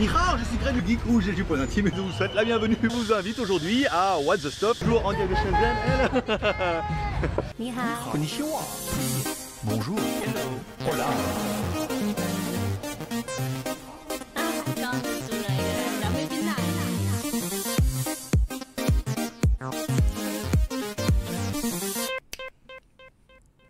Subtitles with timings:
[0.00, 2.32] Nihao, je suis Greg le geek rouge et du point intime et je vous souhaite
[2.34, 2.74] la bienvenue.
[2.82, 4.78] Je vous invite aujourd'hui à What the Stop.
[4.78, 5.76] toujours en direct de Shenzhen.
[7.58, 8.10] Nihao.
[8.10, 8.60] Konnichiwa.
[9.64, 9.98] Bonjour.
[10.24, 10.90] Hello.
[10.90, 11.06] Hola.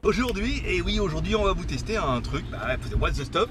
[0.05, 3.51] Aujourd'hui, et oui aujourd'hui on va vous tester un truc, bah, What the Stop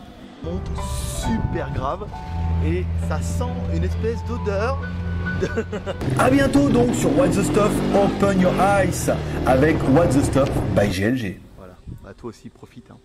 [0.43, 0.69] Monte
[1.23, 2.07] super grave
[2.65, 4.79] et ça sent une espèce d'odeur.
[6.19, 9.11] A bientôt donc sur What the Stuff Open Your Eyes
[9.45, 11.39] avec What the Stuff by GLG.
[11.57, 12.89] Voilà, bah toi aussi profite.
[12.91, 12.97] Hein.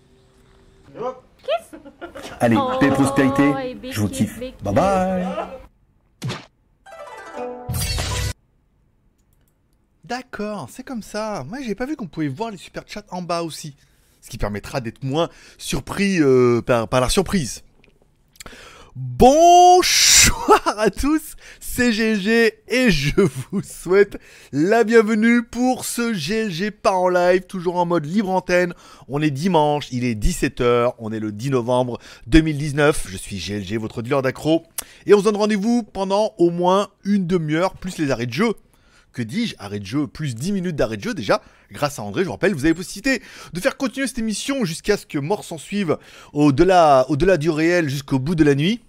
[2.39, 4.39] Allez, Oh, paix et prospérité, big je vous kiffe.
[4.39, 5.27] big Bye bye
[10.03, 11.43] D'accord, c'est comme ça.
[11.43, 13.75] Moi, j'ai pas vu qu'on pouvait voir les super chats en bas aussi.
[14.27, 17.63] Ce qui permettra d'être moins surpris euh, par, la surprise.
[18.93, 24.19] Bonsoir à tous, c'est GLG et je vous souhaite
[24.51, 28.73] la bienvenue pour ce GLG pas en live, toujours en mode libre antenne.
[29.07, 33.07] On est dimanche, il est 17h, on est le 10 novembre 2019.
[33.09, 34.65] Je suis GLG, votre dealer d'accro.
[35.05, 38.55] Et on se donne rendez-vous pendant au moins une demi-heure, plus les arrêts de jeu
[39.17, 41.41] que dis-je, arrêt de jeu, plus 10 minutes d'arrêt de jeu déjà,
[41.71, 44.95] grâce à André, je vous rappelle, vous avez possibilité de faire continuer cette émission jusqu'à
[44.95, 45.97] ce que mort s'en suive
[46.33, 48.79] au-delà au-delà du réel jusqu'au bout de la nuit.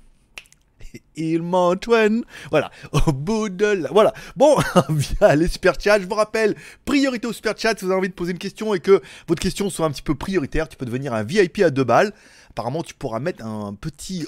[1.16, 2.70] Il m'Antoine, voilà,
[3.06, 3.88] au bout de la...
[3.90, 4.54] Voilà, bon,
[4.90, 8.10] via les super chats, je vous rappelle, priorité au super chat, si vous avez envie
[8.10, 10.84] de poser une question et que votre question soit un petit peu prioritaire, tu peux
[10.84, 12.12] devenir un VIP à deux balles.
[12.58, 14.26] Apparemment, tu pourras mettre un petit,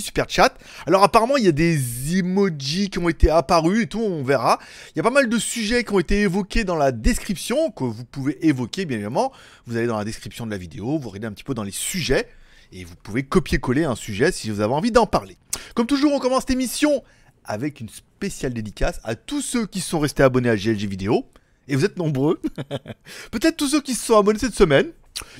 [0.00, 0.56] super chat.
[0.86, 4.58] Alors apparemment, il y a des emojis qui ont été apparus et tout, on verra.
[4.94, 7.84] Il y a pas mal de sujets qui ont été évoqués dans la description, que
[7.84, 9.30] vous pouvez évoquer bien évidemment.
[9.66, 11.70] Vous allez dans la description de la vidéo, vous regardez un petit peu dans les
[11.70, 12.30] sujets,
[12.72, 15.36] et vous pouvez copier-coller un sujet si vous avez envie d'en parler.
[15.74, 17.04] Comme toujours, on commence cette émission
[17.44, 21.26] avec une spéciale dédicace à tous ceux qui sont restés abonnés à GLG Vidéo.
[21.68, 22.40] Et vous êtes nombreux.
[23.30, 24.92] Peut-être tous ceux qui se sont abonnés cette semaine.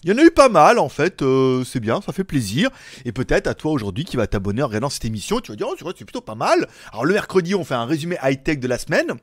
[0.03, 2.71] Il y en a eu pas mal en fait, euh, c'est bien, ça fait plaisir.
[3.05, 5.67] Et peut-être à toi aujourd'hui qui va t'abonner en regardant cette émission, tu vas dire,
[5.71, 6.67] oh, c'est plutôt pas mal.
[6.93, 9.15] Alors le mercredi, on fait un résumé high-tech de la semaine.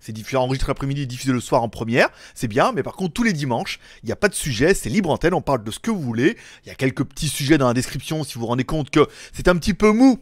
[0.00, 2.08] C'est diffusé enregistré l'après-midi, diffusé le soir en première.
[2.34, 4.88] C'est bien, mais par contre, tous les dimanches, il n'y a pas de sujet, c'est
[4.88, 6.36] libre antenne, on parle de ce que vous voulez.
[6.64, 9.06] Il y a quelques petits sujets dans la description si vous vous rendez compte que
[9.32, 10.18] c'est un petit peu mou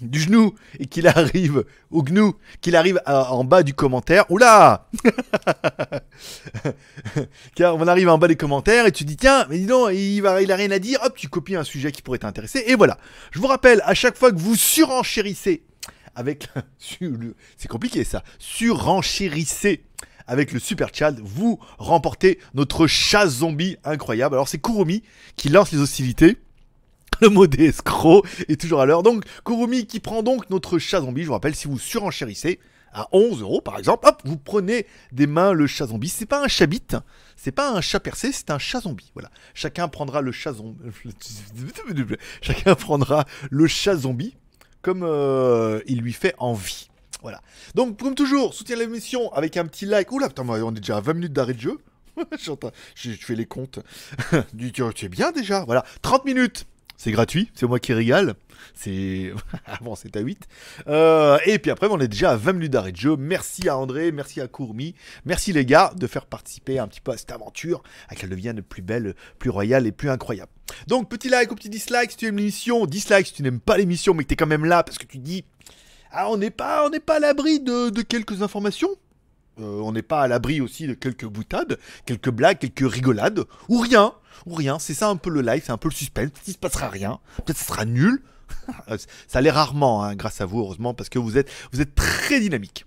[0.00, 4.30] du genou et qu'il arrive au gnou, qu'il arrive en bas du commentaire.
[4.30, 4.88] Oula
[7.54, 10.20] Car on arrive en bas des commentaires et tu dis tiens, mais dis donc, il,
[10.20, 12.64] va, il a rien à dire, hop, tu copies un sujet qui pourrait t'intéresser.
[12.66, 12.98] Et voilà.
[13.32, 15.62] Je vous rappelle, à chaque fois que vous surenchérissez
[16.14, 16.48] avec...
[17.56, 18.22] C'est compliqué ça.
[18.38, 19.84] Surenchérissez
[20.26, 24.34] avec le super chat, vous remportez notre chat zombie incroyable.
[24.34, 25.02] Alors c'est Kurumi
[25.36, 26.38] qui lance les hostilités.
[27.20, 29.02] Le mot des escrocs est toujours à l'heure.
[29.02, 31.22] Donc, Kurumi qui prend donc notre chat zombie.
[31.22, 32.60] Je vous rappelle, si vous surenchérissez
[32.92, 36.08] à 11 euros par exemple, hop, vous prenez des mains le chat zombie.
[36.08, 36.86] C'est pas un chabit,
[37.36, 39.10] c'est pas un chat percé, c'est un chat zombie.
[39.14, 39.30] Voilà.
[39.52, 40.78] Chacun prendra le chat zombie.
[42.40, 44.36] Chacun prendra le chat zombie
[44.80, 46.88] comme euh, il lui fait envie.
[47.22, 47.40] Voilà.
[47.74, 50.12] Donc, comme toujours, soutien l'émission avec un petit like.
[50.12, 51.78] Oula, putain, on est déjà à 20 minutes d'arrêt de jeu.
[52.94, 53.80] je, fais les comptes.
[54.56, 55.64] Tu es bien déjà.
[55.64, 55.84] Voilà.
[56.02, 56.66] 30 minutes.
[57.04, 58.32] C'est gratuit, c'est moi qui régale.
[58.72, 59.34] C'est
[59.66, 60.48] avant c'est à 8.
[60.86, 63.14] Euh, et puis après on est déjà à 20 minutes d'arrêt de jeu.
[63.18, 64.94] Merci à André, merci à Courmi,
[65.26, 68.62] merci les gars de faire participer un petit peu à cette aventure, à qu'elle devienne
[68.62, 70.50] plus belle, plus royale et plus incroyable.
[70.86, 73.76] Donc petit like ou petit dislike si tu aimes l'émission, dislike si tu n'aimes pas
[73.76, 75.44] l'émission mais que tu es quand même là parce que tu dis
[76.10, 78.96] ah on n'est pas on n'est pas à l'abri de quelques informations.
[79.60, 83.78] Euh, on n'est pas à l'abri aussi de quelques boutades, quelques blagues, quelques rigolades, ou
[83.78, 84.12] rien,
[84.46, 84.78] ou rien.
[84.78, 86.30] C'est ça un peu le live, c'est un peu le suspense.
[86.30, 88.22] Peut-être qu'il se passera rien, peut-être ce sera nul,
[89.28, 92.40] Ça l'est rarement, hein, grâce à vous, heureusement, parce que vous êtes, vous êtes très
[92.40, 92.86] dynamique.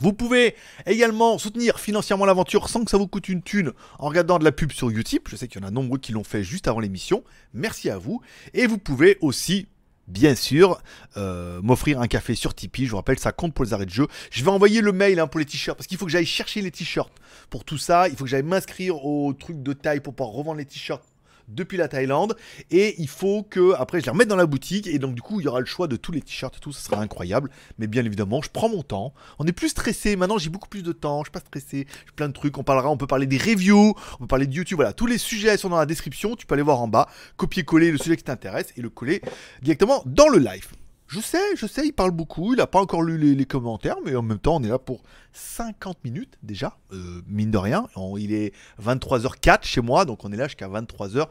[0.00, 0.54] Vous pouvez
[0.86, 4.52] également soutenir financièrement l'aventure sans que ça vous coûte une thune en regardant de la
[4.52, 5.22] pub sur YouTube.
[5.28, 7.22] Je sais qu'il y en a nombreux qui l'ont fait juste avant l'émission.
[7.52, 8.22] Merci à vous.
[8.54, 9.68] Et vous pouvez aussi,
[10.08, 10.80] bien sûr,
[11.16, 12.86] euh, m'offrir un café sur Tipeee.
[12.86, 14.06] Je vous rappelle, ça compte pour les arrêts de jeu.
[14.30, 16.60] Je vais envoyer le mail hein, pour les t-shirts parce qu'il faut que j'aille chercher
[16.60, 17.12] les t-shirts
[17.50, 18.08] pour tout ça.
[18.08, 21.04] Il faut que j'aille m'inscrire au truc de taille pour pouvoir revendre les t-shirts
[21.48, 22.36] depuis la Thaïlande.
[22.70, 24.86] Et il faut que après je les remette dans la boutique.
[24.86, 26.72] Et donc du coup il y aura le choix de tous les t-shirts et tout
[26.72, 27.50] ça sera incroyable.
[27.78, 29.14] Mais bien évidemment je prends mon temps.
[29.38, 30.16] On est plus stressé.
[30.16, 31.20] Maintenant j'ai beaucoup plus de temps.
[31.20, 31.86] Je suis pas stressé.
[32.06, 32.58] J'ai plein de trucs.
[32.58, 33.94] On parlera on peut parler des reviews.
[34.14, 34.76] On peut parler de YouTube.
[34.76, 34.92] Voilà.
[34.92, 36.36] Tous les sujets sont dans la description.
[36.36, 37.08] Tu peux aller voir en bas.
[37.36, 39.22] Copier-coller le sujet qui t'intéresse et le coller
[39.62, 40.68] directement dans le live
[41.12, 44.16] je sais, je sais, il parle beaucoup, il n'a pas encore lu les, commentaires, mais
[44.16, 45.02] en même temps, on est là pour
[45.34, 47.86] 50 minutes déjà, euh, mine de rien.
[48.18, 51.26] Il est 23h04 chez moi, donc on est là jusqu'à 23h50.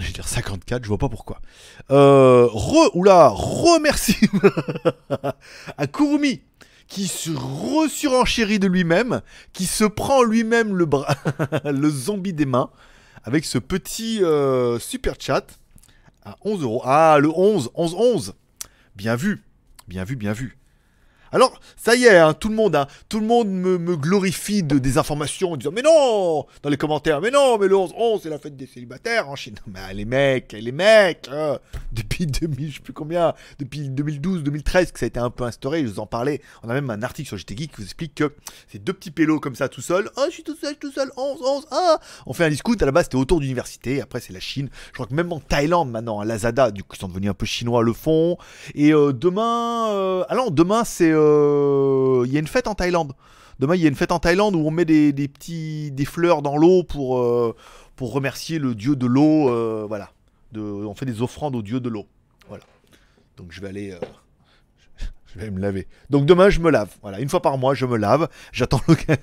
[0.00, 1.42] Je vais dire 54, je vois pas pourquoi.
[1.90, 4.16] Euh, re, oula, remercie
[5.76, 6.40] à Kurumi
[6.88, 9.20] qui se resurenchérit de lui-même,
[9.52, 11.16] qui se prend lui-même le bras,
[11.64, 12.70] le zombie des mains,
[13.24, 15.58] avec ce petit euh, super chat
[16.26, 16.82] à 11 euros.
[16.84, 18.34] Ah, le 11, 11, 11.
[18.96, 19.42] Bien vu,
[19.88, 20.58] bien vu, bien vu.
[21.32, 24.78] Alors, ça y est, hein, tout le monde, hein, tout le monde me, glorifie de
[24.78, 28.20] des informations en disant mais non dans les commentaires, mais non, mais le 11, 11
[28.22, 29.56] c'est la fête des célibataires en Chine.
[29.66, 31.58] Mais ah, les mecs, les mecs, euh,
[31.92, 35.44] depuis 2000, je sais plus combien, depuis 2012, 2013 que ça a été un peu
[35.44, 35.82] instauré.
[35.82, 36.40] Je vous en parlais.
[36.62, 38.34] On a même un article sur JT qui vous explique que
[38.68, 40.10] c'est deux petits pélos comme ça tout seul.
[40.16, 41.98] Oh, je suis tout seul, tout seul, 11, 11, ah.
[42.26, 42.74] On fait un discours.
[42.80, 44.00] À la base, c'était autour d'université.
[44.00, 44.68] Après, c'est la Chine.
[44.88, 47.34] Je crois que même en Thaïlande maintenant, à Lazada, du coup, ils sont devenus un
[47.34, 48.36] peu chinois, le font.
[48.74, 53.12] Et euh, demain, euh, ah non, demain c'est, il y a une fête en Thaïlande.
[53.58, 56.42] Demain, il y a une fête en Thaïlande où on met des, petits, des fleurs
[56.42, 57.54] dans l'eau pour, euh,
[57.96, 59.48] pour remercier le dieu de l'eau.
[59.48, 60.10] euh, voilà,
[60.54, 62.06] on fait des offrandes au dieu de l'eau.
[62.48, 62.64] Voilà.
[63.36, 63.92] Donc je vais aller.
[63.92, 63.98] euh,
[65.26, 65.86] je vais me laver.
[66.10, 66.94] Donc demain, je me lave.
[67.00, 68.28] Voilà, une fois par mois, je me lave.
[68.52, 69.22] J'attends l'occasion.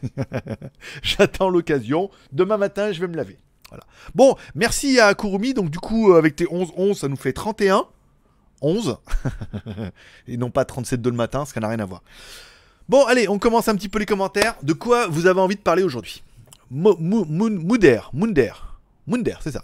[1.03, 2.09] J'attends l'occasion.
[2.31, 3.37] Demain matin, je vais me laver.
[3.69, 3.83] Voilà.
[4.15, 5.53] Bon, merci à Kurumi.
[5.53, 7.85] Donc du coup, euh, avec tes 11, 11, ça nous fait 31.
[8.63, 8.97] 11.
[10.27, 12.01] Et non pas 37 de le matin, ce qui n'a rien à voir.
[12.89, 14.55] Bon, allez, on commence un petit peu les commentaires.
[14.63, 16.23] De quoi vous avez envie de parler aujourd'hui?
[16.71, 18.51] Mo- Mou- Moon- Mouder, Mounder,
[19.07, 19.63] Mounder, c'est ça.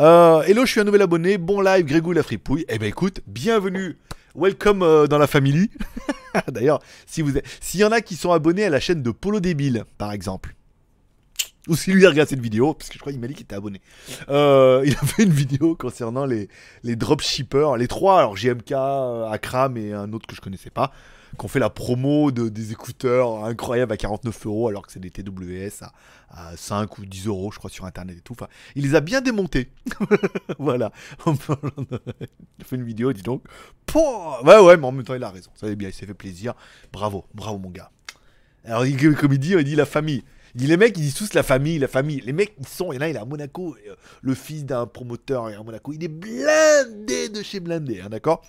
[0.00, 1.38] Euh, hello, je suis un nouvel abonné.
[1.38, 2.64] Bon live, Grégou la fripouille.
[2.68, 3.96] Eh ben écoute, bienvenue.
[4.34, 5.70] Welcome euh, dans la famille.
[6.48, 10.12] D'ailleurs, s'il y en a qui sont abonnés à la chaîne de Polo Débile, par
[10.12, 10.54] exemple,
[11.68, 13.54] ou si lui regarde cette vidéo, parce que je crois qu'il m'a dit qu'il était
[13.54, 13.80] abonné.
[14.28, 16.48] Euh, il a fait une vidéo concernant les,
[16.82, 20.90] les dropshippers, les trois, alors GMK, euh, Akram et un autre que je connaissais pas,
[21.38, 25.00] qui ont fait la promo de, des écouteurs incroyables à 49 euros alors que c'est
[25.00, 25.92] des TWS à,
[26.30, 28.32] à 5 ou 10 euros, je crois, sur internet et tout.
[28.32, 29.70] Enfin, il les a bien démontés.
[30.58, 30.92] voilà.
[31.26, 33.44] il a fait une vidéo, dis donc.
[33.94, 35.50] Ouais, ouais, mais en même temps, il a raison.
[35.54, 36.54] Ça va bien, il s'est fait plaisir.
[36.92, 37.90] Bravo, bravo, mon gars.
[38.64, 38.84] Alors,
[39.18, 40.22] comme il dit, il dit la famille.
[40.54, 42.20] Dit les mecs, ils disent tous la famille, la famille.
[42.20, 44.86] Les mecs, ils sont, en a, il est à Monaco, et, euh, le fils d'un
[44.86, 45.92] promoteur est à Monaco.
[45.92, 48.42] Il est blindé de chez blindé, hein, d'accord?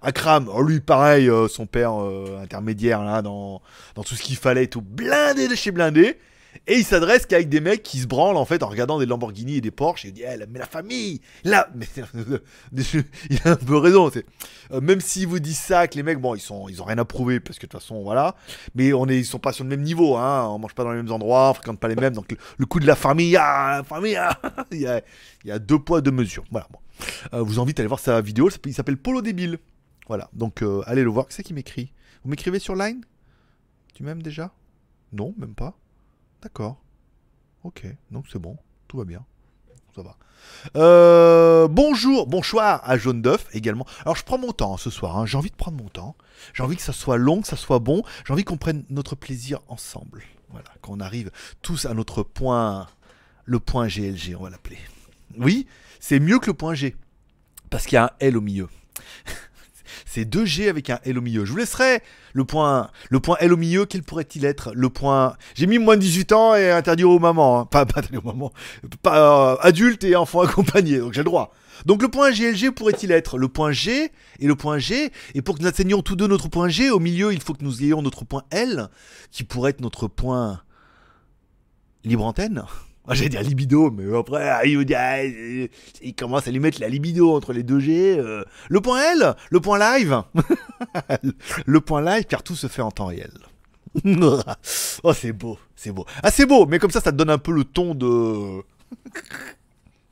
[0.00, 3.60] Akram, oh, lui, pareil, euh, son père euh, intermédiaire, là, dans,
[3.94, 6.18] dans tout ce qu'il fallait et tout, blindé de chez blindé.
[6.66, 9.56] Et il s'adresse qu'avec des mecs qui se branlent en fait en regardant des Lamborghini
[9.56, 10.04] et des Porsche.
[10.04, 11.86] Et il dit, Eh, mais la famille, là, mais
[13.30, 14.10] il a un peu raison.
[14.72, 16.98] euh, même s'il vous dit ça, que les mecs, bon, ils sont, ils ont rien
[16.98, 18.36] à prouver parce que de toute façon, voilà.
[18.74, 20.46] Mais on est, ils sont pas sur le même niveau, hein.
[20.48, 22.14] On mange pas dans les mêmes endroits, on fréquente pas les mêmes.
[22.14, 24.38] Donc le, coup de la famille, ah, la famille, ah,
[24.72, 26.44] il y a, deux poids deux mesures.
[26.50, 26.68] Voilà.
[26.70, 26.78] Bon.
[27.34, 28.48] Euh, vous invite à aller voir sa vidéo.
[28.66, 29.58] Il s'appelle- Polo débile.
[30.06, 30.28] Voilà.
[30.32, 31.26] Donc euh, allez le voir.
[31.30, 31.92] C'est qui m'écrit?
[32.24, 33.00] Vous m'écrivez sur Line?
[33.94, 34.52] Tu m'aimes déjà?
[35.12, 35.76] Non, même pas.
[36.42, 36.82] D'accord.
[37.64, 37.86] Ok.
[38.10, 38.56] Donc c'est bon.
[38.88, 39.24] Tout va bien.
[39.94, 40.16] Ça va.
[40.76, 43.86] Euh, bonjour, bonsoir à Jaune d'œuf également.
[44.00, 45.26] Alors je prends mon temps hein, ce soir, hein.
[45.26, 46.16] j'ai envie de prendre mon temps.
[46.54, 48.02] J'ai envie que ça soit long, que ça soit bon.
[48.26, 50.22] J'ai envie qu'on prenne notre plaisir ensemble.
[50.50, 51.30] Voilà, qu'on arrive
[51.62, 52.86] tous à notre point,
[53.44, 54.78] le point GLG, on va l'appeler.
[55.38, 55.66] Oui,
[56.00, 56.96] c'est mieux que le point G.
[57.70, 58.68] Parce qu'il y a un L au milieu.
[60.14, 61.46] C'est 2 G avec un L au milieu.
[61.46, 62.02] Je vous laisserai
[62.34, 63.86] le point, le point L au milieu.
[63.86, 65.38] Quel pourrait-il être Le point?
[65.54, 67.60] J'ai mis moins de 18 ans et interdit aux mamans.
[67.60, 67.64] hein.
[67.64, 68.52] Pas, pas interdit aux mamans.
[69.00, 70.98] Pas euh, adulte et enfant accompagné.
[70.98, 71.54] Donc j'ai le droit.
[71.86, 75.10] Donc le point GLG pourrait-il être le point G et le point G?
[75.34, 77.64] Et pour que nous atteignions tous deux notre point G, au milieu, il faut que
[77.64, 78.88] nous ayons notre point L,
[79.30, 80.60] qui pourrait être notre point
[82.04, 82.64] libre antenne.
[83.08, 85.22] Ah, J'allais dire libido, mais après, ah, ah,
[86.02, 88.16] il commence à lui mettre la libido entre les deux G.
[88.18, 88.44] euh.
[88.68, 90.22] Le point L, le point live.
[91.66, 93.32] le point live, car tout se fait en temps réel.
[95.02, 96.06] oh, c'est beau, c'est beau.
[96.22, 98.62] Ah, c'est beau, mais comme ça, ça te donne un peu le ton de.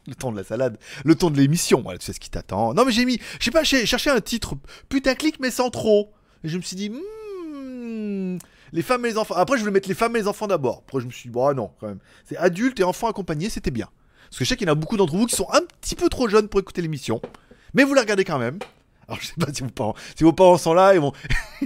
[0.06, 2.72] Le ton de la salade, le ton de l'émission, tu sais ce qui t'attend.
[2.72, 4.54] Non mais j'ai mis, je sais pas, j'ai cherché un titre
[4.88, 6.10] putaclic mais sans trop.
[6.42, 8.38] Et je me suis dit, hmm,
[8.72, 9.34] les femmes et les enfants.
[9.34, 10.82] Après je voulais mettre les femmes et les enfants d'abord.
[10.86, 12.00] Après je me suis dit, bon ah non quand même.
[12.24, 13.88] C'est adultes et enfants accompagnés, c'était bien.
[14.28, 15.96] Parce que je sais qu'il y en a beaucoup d'entre vous qui sont un petit
[15.96, 17.20] peu trop jeunes pour écouter l'émission.
[17.74, 18.58] Mais vous la regardez quand même.
[19.10, 21.12] Alors je sais pas si vos parents, si vos parents sont là, ils vont,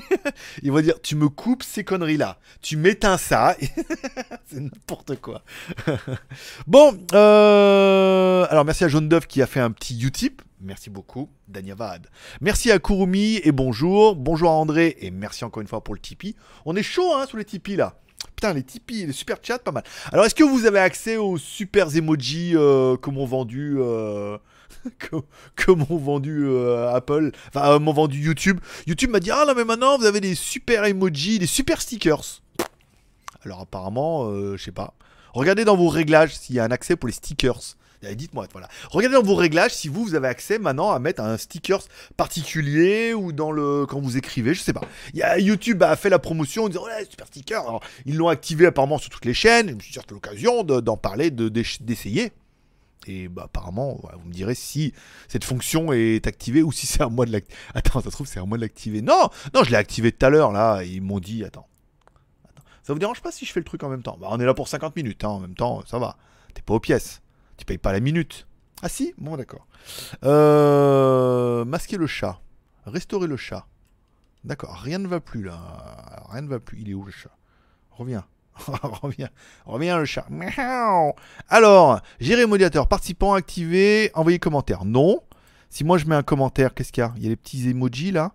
[0.63, 3.55] ils vont dire tu me coupes ces conneries là, tu m'éteins ça,
[4.47, 5.43] c'est n'importe quoi.
[6.67, 11.31] bon, euh, alors merci à Jaune d'œuf qui a fait un petit Utip, merci beaucoup,
[11.49, 12.09] Danyavad.
[12.41, 16.01] Merci à Kurumi et bonjour, bonjour à André et merci encore une fois pour le
[16.01, 16.35] Tipeee.
[16.65, 17.95] On est chaud hein sur les Tipeee là.
[18.35, 19.85] Putain, les Tipeee, les super chats, pas mal.
[20.11, 24.39] Alors, est-ce que vous avez accès aux super emojis euh, que m'ont vendu euh,
[25.57, 28.61] que, m'ont vendu euh, Apple, enfin euh, m'ont vendu YouTube?
[28.87, 32.43] YouTube m'a dit ah non mais maintenant vous avez des super emojis, des super stickers.
[33.45, 34.95] Alors apparemment, euh, je sais pas.
[35.33, 37.77] Regardez dans vos réglages s'il y a un accès pour les stickers.
[38.15, 38.69] Dites-moi, voilà.
[38.91, 41.83] Regardez dans vos réglages si vous, vous avez accès maintenant à mettre un stickers
[42.17, 44.83] particulier ou dans le quand vous écrivez, je sais pas.
[45.15, 47.61] Y a YouTube a fait la promotion en disant ouais super sticker.
[47.63, 49.69] Alors, ils l'ont activé apparemment sur toutes les chaînes.
[49.71, 52.33] Je me suis dit l'occasion de- d'en parler, de- d'ess- d'essayer.
[53.07, 54.95] Et bah apparemment, vous me direz si
[55.29, 57.59] cette fonction est activée ou si c'est à moi de l'activer.
[57.75, 59.03] Attends, ça se trouve c'est à moi de l'activer.
[59.03, 60.83] Non, non, je l'ai activé tout à l'heure là.
[60.85, 61.67] Ils m'ont dit attends.
[62.49, 62.63] Attends.
[62.83, 64.17] Ça vous dérange pas si je fais le truc en même temps?
[64.19, 66.17] Bah on est là pour 50 minutes, hein, en même temps, ça va.
[66.55, 67.21] T'es pas aux pièces.
[67.57, 68.47] Tu payes pas la minute.
[68.83, 69.67] Ah si Bon d'accord.
[70.25, 71.65] Euh...
[71.65, 72.41] Masquer le chat.
[72.87, 73.67] Restaurer le chat.
[74.45, 76.27] D'accord, rien ne va plus là.
[76.31, 76.81] Rien ne va plus.
[76.81, 77.35] Il est où le chat?
[77.91, 78.25] Reviens.
[79.03, 79.31] reviens.
[79.65, 80.27] Reviens le chat.
[81.49, 82.89] Alors, gérer modérateur.
[82.89, 84.11] Participant activé.
[84.15, 84.85] Envoyer commentaire.
[84.85, 85.23] Non.
[85.71, 87.13] Si moi je mets un commentaire, qu'est-ce qu'il y a?
[87.17, 88.33] Il y a les petits emojis là.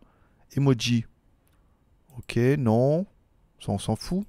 [0.58, 1.06] Emoji.
[2.18, 3.06] Ok, non.
[3.64, 4.26] Ça on s'en fout.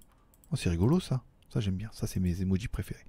[0.53, 1.23] Oh, c'est rigolo ça.
[1.53, 1.91] Ça j'aime bien.
[1.93, 3.05] Ça c'est mes emojis préférés.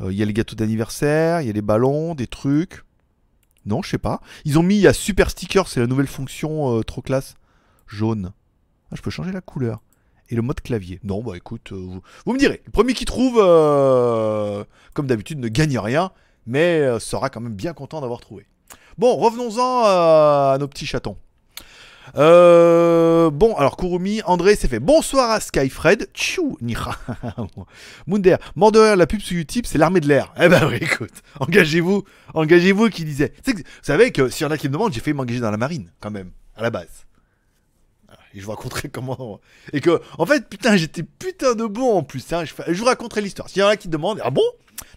[0.00, 2.82] Euh, Il y a les gâteaux d'anniversaire, il y a les ballons, des trucs.
[3.66, 4.20] Non, je sais pas.
[4.44, 7.34] Ils ont mis, il y a Super Sticker, c'est la nouvelle fonction euh, trop classe.
[7.86, 8.32] Jaune.
[8.90, 9.82] Ah, je peux changer la couleur.
[10.30, 11.00] Et le mode clavier.
[11.04, 12.62] Non, bah écoute, euh, vous, me direz.
[12.64, 13.34] Le premier qui trouve,
[14.94, 16.12] comme d'habitude, ne gagne rien,
[16.46, 18.46] mais sera quand même bien content d'avoir trouvé.
[18.96, 21.18] Bon, revenons-en à nos petits chatons.
[22.16, 26.08] Euh, bon, alors Kurumi, André s'est fait bonsoir à Skyfred.
[26.14, 26.96] Tchou, Nira.
[28.06, 30.32] Munder, mort la pub sur YouTube, c'est l'armée de l'air.
[30.40, 33.32] Eh ben oui, écoute, engagez-vous, engagez-vous qui disait.
[33.46, 35.56] Vous savez que s'il y en a qui me demandent, j'ai fait m'engager dans la
[35.56, 37.06] marine, quand même, à la base.
[38.36, 39.40] Et je vous raconterai comment.
[39.72, 42.32] Et que, en fait, putain, j'étais putain de bon en plus.
[42.32, 42.44] Hein.
[42.44, 43.48] Je, je vous raconterai l'histoire.
[43.48, 44.42] S'il y en a qui demandent, ah bon?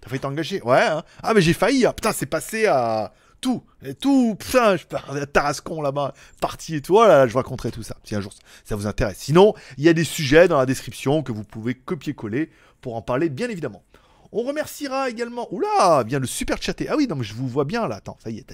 [0.01, 0.79] T'as failli t'engager Ouais.
[0.81, 1.03] hein.
[1.21, 1.85] Ah, mais j'ai failli.
[1.85, 1.93] hein.
[1.93, 3.63] Putain, c'est passé à tout.
[3.99, 4.35] Tout.
[4.39, 6.93] Putain, je pars à Tarascon là-bas, parti et tout.
[6.93, 7.97] Voilà, je vous raconterai tout ça.
[8.03, 9.17] Si un jour ça vous intéresse.
[9.19, 12.49] Sinon, il y a des sujets dans la description que vous pouvez copier-coller
[12.81, 13.83] pour en parler, bien évidemment.
[14.31, 15.47] On remerciera également.
[15.53, 16.87] Oula, bien le super chaté.
[16.89, 17.95] Ah oui, non, je vous vois bien là.
[17.95, 18.51] Attends, ça y est.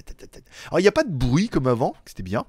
[0.68, 2.44] Alors, il n'y a pas de bruit comme avant, c'était bien.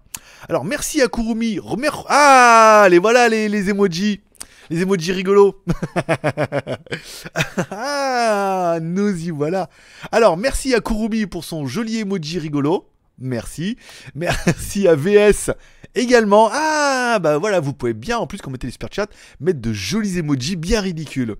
[0.47, 1.59] Alors, merci à Kurumi.
[2.07, 4.21] Ah, les voilà les, les emojis.
[4.69, 5.61] Les emojis rigolos.
[7.71, 9.69] ah, nous voilà.
[10.11, 12.87] Alors, merci à Kurumi pour son joli emoji rigolo.
[13.19, 13.77] Merci.
[14.13, 15.51] Merci à VS
[15.95, 16.49] également.
[16.51, 19.07] Ah, bah voilà, vous pouvez bien, en plus, quand vous mettez les super chats,
[19.39, 21.35] mettre de jolis emojis bien ridicules.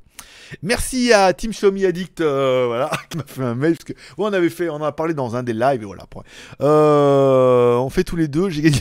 [0.62, 3.98] Merci à Team Xiaomi Addict, euh, voilà, qui m'a fait un mail parce que ouais,
[4.18, 6.06] on avait fait, on en a parlé dans un des lives et voilà.
[6.62, 8.50] Euh, on fait tous les deux.
[8.50, 8.80] J'ai gagné.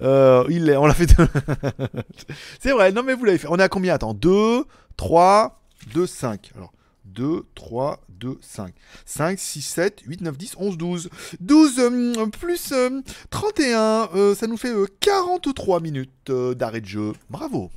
[0.00, 1.10] Euh, il on l'a fait.
[2.60, 2.92] C'est vrai.
[2.92, 3.48] Non mais vous l'avez fait.
[3.50, 3.94] On est à combien?
[3.94, 4.64] Attends, 2,
[4.96, 5.60] 3,
[5.92, 6.52] 2, 5.
[6.56, 6.72] Alors
[7.12, 8.74] 2, 3, 2, 5.
[9.04, 11.10] 5, 6, 7, 8, 9, 10, 11, 12.
[11.40, 13.00] 12 euh, plus euh,
[13.30, 17.12] 31, euh, ça nous fait euh, 43 minutes euh, d'arrêt de jeu.
[17.28, 17.70] Bravo.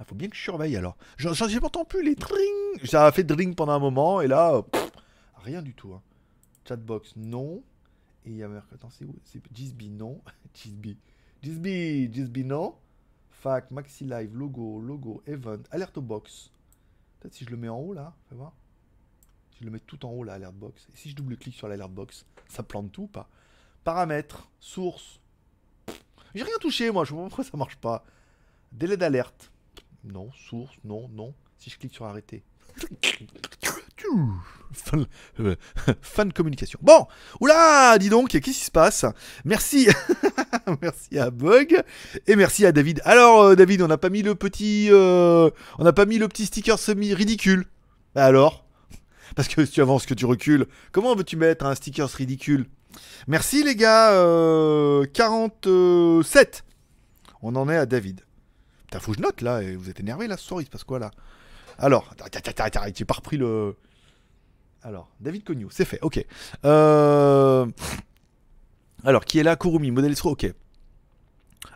[0.00, 0.96] Il faut bien que je surveille alors.
[1.16, 2.84] J'en pas entendu plus les dring.
[2.84, 4.62] Ça fait dring pendant un moment et là, euh,
[5.38, 5.92] rien du tout.
[5.92, 6.02] hein.
[6.68, 7.62] Chatbox, non.
[8.24, 9.14] Et il y a attends, c'est où?
[9.52, 10.20] Gisby, non.
[10.54, 10.96] Gisby,
[12.12, 12.74] Gisby, non.
[13.30, 16.50] Fac, Maxi Live, logo, logo, event, alerte box.
[17.20, 18.52] Peut-être si je le mets en haut là, fais voir.
[19.52, 20.86] Si je le mets tout en haut là, alerte box.
[20.92, 23.28] Et si je double-clique sur l'alerte box, ça plante tout ou pas?
[23.84, 25.20] Paramètres, source.
[26.34, 28.04] J'ai rien touché moi, je vois pourquoi ça marche pas.
[28.72, 29.50] Délai d'alerte.
[30.04, 31.34] Non, source, non, non.
[31.58, 32.44] Si je clique sur arrêter.
[34.72, 35.06] Fan,
[35.40, 35.56] euh,
[36.02, 36.78] fan communication.
[36.82, 37.06] Bon,
[37.40, 39.06] oula, dis donc, qu'est-ce qui se passe?
[39.44, 39.88] Merci,
[40.82, 41.82] merci à Bug
[42.26, 43.00] et merci à David.
[43.04, 46.28] Alors, euh, David, on n'a pas mis le petit, euh, on n'a pas mis le
[46.28, 47.66] petit sticker semi ridicule.
[48.14, 48.66] Bah alors?
[49.36, 52.66] Parce que si tu avances, que tu recules, comment veux-tu mettre un sticker ridicule?
[53.26, 56.64] Merci les gars, euh, 47.
[57.42, 58.22] On en est à David.
[58.86, 60.98] Putain, faut que je note là, vous êtes énervé là ce il se passe quoi
[60.98, 61.10] là?
[61.78, 62.12] Alors,
[62.94, 63.76] j'ai pas repris le.
[64.88, 66.24] Alors, David Cognou, c'est fait, ok.
[66.64, 67.66] Euh,
[69.04, 69.54] Alors, qui est là?
[69.54, 70.50] Kurumi, modèle Estro, ok.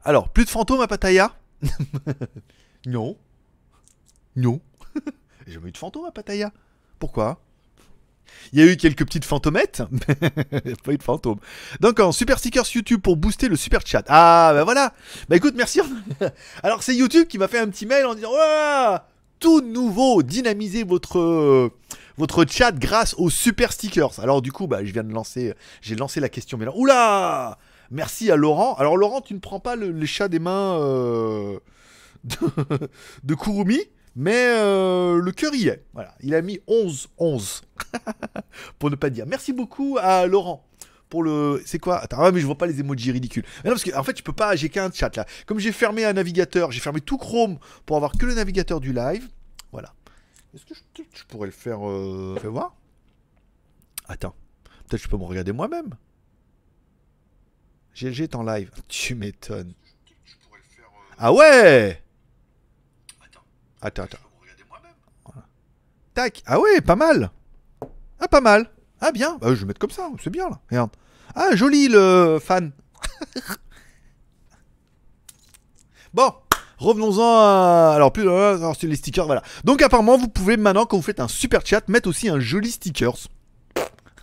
[0.02, 1.37] Alors, plus de fantômes à Pattaya?
[2.87, 3.19] Non.
[4.35, 4.62] Non.
[5.47, 6.52] J'ai jamais eu de fantômes à Pattaya.
[6.99, 7.38] Pourquoi?
[8.54, 9.83] Il y a eu quelques petites fantomettes,
[10.64, 11.38] mais pas eu de fantômes.
[11.81, 14.04] Donc, en super stickers YouTube pour booster le super chat.
[14.09, 14.95] Ah, bah voilà.
[15.28, 15.83] Bah écoute, merci.
[16.62, 18.31] Alors, c'est YouTube qui m'a fait un petit mail en disant
[19.38, 21.71] tout nouveau, dynamisez votre.
[22.12, 24.21] Euh, votre chat grâce aux super stickers.
[24.21, 26.59] Alors du coup, bah, je viens de lancer, j'ai lancé la question.
[26.59, 27.59] Mais là, oula
[27.92, 28.75] Merci à Laurent.
[28.76, 31.59] Alors Laurent, tu ne prends pas le, les chats des mains euh,
[32.25, 33.81] de, Kurumi,
[34.16, 35.85] mais euh, le cœur y est.
[35.92, 37.62] Voilà, il a mis 11, 11
[38.78, 39.26] pour ne pas dire.
[39.26, 40.66] Merci beaucoup à Laurent.
[41.11, 41.61] Pour le.
[41.66, 41.99] C'est quoi?
[41.99, 43.45] Attends, ah, mais je vois pas les emojis ridicules.
[43.62, 44.57] Mais non, parce que en fait, je peux pas.
[44.57, 45.26] J'ai qu'un chat là.
[45.45, 48.95] Comme j'ai fermé un navigateur, j'ai fermé tout Chrome pour avoir que le navigateur du
[48.95, 49.28] live.
[49.73, 49.92] Voilà.
[50.55, 52.37] Est-ce que je, je pourrais le faire euh...
[52.41, 52.75] Fais voir.
[54.09, 54.35] Attends.
[54.65, 55.95] Peut-être que je peux me regarder moi-même.
[57.95, 58.71] GLG est en live.
[58.89, 59.75] Tu m'étonnes.
[61.19, 62.03] Ah ouais
[63.81, 64.19] Attends, attends.
[65.25, 65.47] Voilà.
[66.15, 66.43] Tac.
[66.47, 67.31] Ah ouais, pas mal.
[68.21, 68.71] Ah, pas mal.
[69.01, 69.39] Ah, bien.
[69.39, 70.09] Bah, je vais mettre comme ça.
[70.23, 70.61] C'est bien, là.
[70.71, 70.91] Regarde.
[71.35, 72.73] Ah, joli, le fan.
[76.15, 76.33] bon.
[76.83, 77.93] Revenons-en à...
[77.95, 78.29] Alors, plus...
[78.29, 79.43] Alors, c'est les stickers, voilà.
[79.62, 82.73] Donc, apparemment, vous pouvez maintenant, quand vous faites un super chat, mettre aussi un joli
[82.73, 83.29] stickers.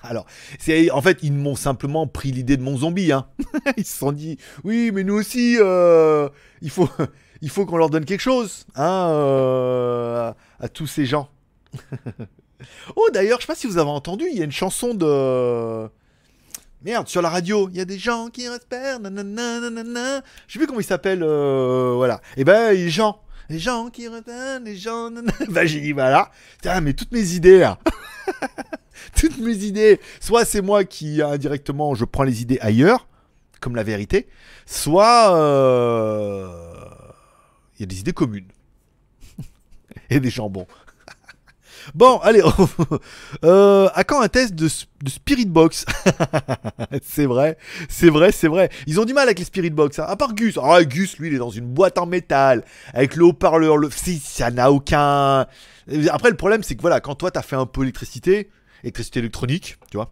[0.01, 0.25] Alors,
[0.60, 3.12] c'est en fait, ils m'ont simplement pris l'idée de mon zombie.
[3.12, 3.28] Hein.
[3.78, 6.30] ils se sont dit, oui, mais nous aussi, euh,
[6.62, 11.30] il faut, qu'on leur donne quelque chose, hein, euh, à, tous ces gens.
[12.96, 15.89] oh, d'ailleurs, je sais pas si vous avez entendu, il y a une chanson de
[16.82, 17.70] merde sur la radio.
[17.72, 20.22] Il y a des gens qui respirent, nanana, nanana.
[20.48, 22.22] Je sais plus comment il s'appelle, euh, voilà.
[22.38, 23.22] Et ben, les gens.
[23.50, 25.10] Les gens qui respirent, les gens.
[25.10, 25.34] nanana.
[25.50, 26.32] Bah, j'ai dit, voilà.
[26.54, 27.80] Putain, mais toutes mes idées, là.
[29.16, 30.00] toutes mes idées.
[30.20, 33.08] Soit c'est moi qui indirectement je prends les idées ailleurs,
[33.60, 34.28] comme la vérité,
[34.65, 36.48] soit euh,
[37.78, 38.48] il y a des idées communes
[40.10, 40.68] et des jambons.
[41.94, 42.42] Bon, allez,
[43.46, 44.68] euh, à quand un test de,
[45.04, 45.86] de Spirit Box?
[47.04, 48.70] C'est vrai, c'est vrai, c'est vrai.
[48.88, 50.06] Ils ont du mal avec les Spirit Box, hein.
[50.08, 50.58] à part Gus.
[50.62, 52.63] Ah, Gus, lui, il est dans une boîte en métal,
[52.94, 53.89] avec le haut-parleur, le...
[53.92, 55.46] Si, ça n'a aucun...
[56.12, 58.50] Après, le problème, c'est que voilà, quand toi, t'as fait un peu électricité,
[58.84, 60.12] électricité électronique, tu vois.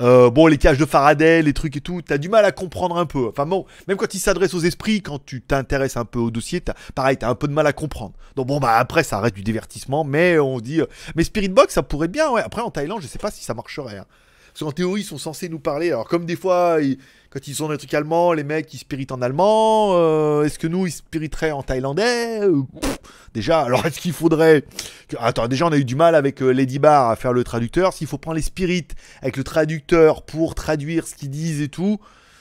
[0.00, 2.96] Euh, bon, les cages de Faraday, les trucs et tout, t'as du mal à comprendre
[2.96, 3.28] un peu.
[3.28, 6.60] Enfin bon, même quand il s'adresse aux esprits, quand tu t'intéresses un peu au dossier,
[6.60, 8.14] t'as, pareil, t'as un peu de mal à comprendre.
[8.36, 10.80] Donc bon, bah après, ça reste du divertissement, mais on dit...
[10.80, 12.42] euh, Mais Spirit Box, ça pourrait bien, ouais.
[12.42, 13.98] Après, en Thaïlande, je sais pas si ça marcherait.
[13.98, 14.06] hein.
[14.48, 15.88] Parce qu'en théorie, ils sont censés nous parler.
[15.88, 16.98] Alors comme des fois, ils-
[17.30, 19.90] quand ils sont dans des trucs allemands, les mecs, ils spiritent en allemand.
[19.92, 22.62] euh, est-ce que nous, ils spiriteraient en thaïlandais Euh,
[23.34, 24.64] Déjà, alors est-ce qu'il faudrait...
[25.18, 27.92] Attends, déjà, on a eu du mal avec euh, Lady Bar à faire le traducteur.
[27.92, 31.98] S'il faut prendre les spirites avec le traducteur pour traduire ce qu'ils disent et tout,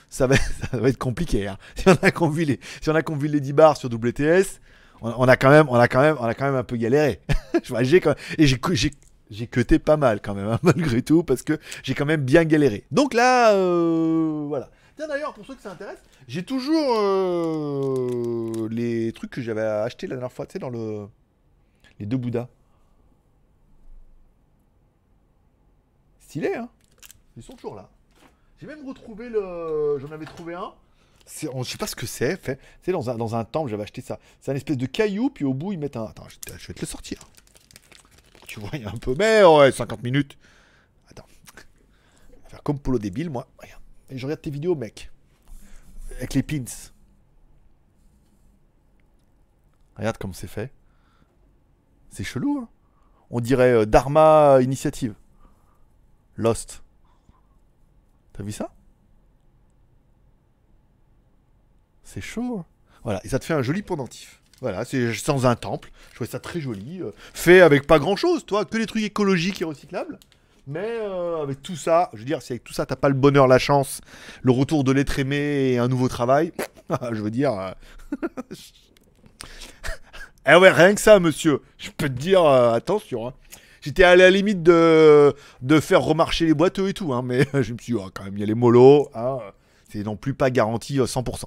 [0.09, 0.35] ça va,
[0.85, 1.47] être compliqué.
[1.47, 1.57] hein.
[1.75, 2.89] Si on a qu'on vu les, si
[3.27, 4.59] Lady Bar sur WTS,
[5.01, 7.19] on, a quand même, on a quand même, on a quand même un peu galéré.
[7.81, 7.97] J'ai
[8.37, 8.91] et j'ai, j'ai,
[9.29, 12.45] j'ai cuté pas mal quand même, hein, malgré tout, parce que j'ai quand même bien
[12.45, 12.85] galéré.
[12.91, 13.53] Donc là,
[14.47, 14.69] voilà.
[14.97, 20.07] Tiens d'ailleurs, pour ceux que ça intéresse, j'ai toujours euh, les trucs que j'avais achetés
[20.07, 21.07] la dernière fois, tu sais, dans le...
[21.99, 22.47] Les deux Bouddhas.
[26.19, 26.67] Stylé, hein
[27.37, 27.91] Ils sont toujours là.
[28.59, 29.99] J'ai même retrouvé le...
[29.99, 30.73] J'en avais trouvé un.
[31.27, 32.59] Je sais pas ce que c'est, fait.
[32.81, 34.17] C'est dans un, dans un temple, j'avais acheté ça.
[34.41, 36.05] C'est un espèce de caillou, puis au bout, ils mettent un...
[36.05, 37.19] Attends, je, vais te le sortir.
[38.47, 39.13] Tu vois un peu...
[39.15, 40.39] Mais ouais, 50 minutes.
[41.07, 41.27] Attends.
[41.45, 41.61] Je
[42.43, 43.47] vais faire comme Polo débile, moi.
[43.59, 43.81] Regarde.
[44.09, 45.11] Et je regarde tes vidéos, mec.
[46.17, 46.63] Avec les pins.
[49.97, 50.71] Regarde comme c'est fait.
[52.09, 52.69] C'est chelou, hein
[53.29, 55.13] On dirait euh, Dharma Initiative.
[56.35, 56.83] Lost.
[58.33, 58.71] T'as vu ça?
[62.03, 62.59] C'est chaud.
[62.59, 62.65] hein
[63.03, 64.41] voilà, et ça te fait un joli pendentif.
[64.59, 65.91] Voilà, c'est sans un temple.
[66.09, 67.01] Je trouvais ça très joli.
[67.01, 70.19] euh, fait avec pas grand chose, toi, que des trucs écologiques et recyclables.
[70.67, 73.15] Mais euh, avec tout ça, je veux dire, si avec tout ça, t'as pas le
[73.15, 74.01] bonheur, la chance,
[74.41, 76.51] le retour de l'être aimé et un nouveau travail,
[77.11, 77.53] je veux dire.
[77.53, 77.71] euh,
[80.49, 81.61] eh ouais, rien que ça, monsieur.
[81.77, 83.27] Je peux te dire, euh, attention.
[83.27, 83.33] hein.
[83.81, 87.71] J'étais à la limite de, de faire remarcher les boiteux et tout, hein, mais je
[87.73, 89.09] me suis dit, oh, quand même, il y a les mollos.
[89.15, 89.37] hein,
[89.89, 91.43] c'est non plus pas garanti euh, 100%.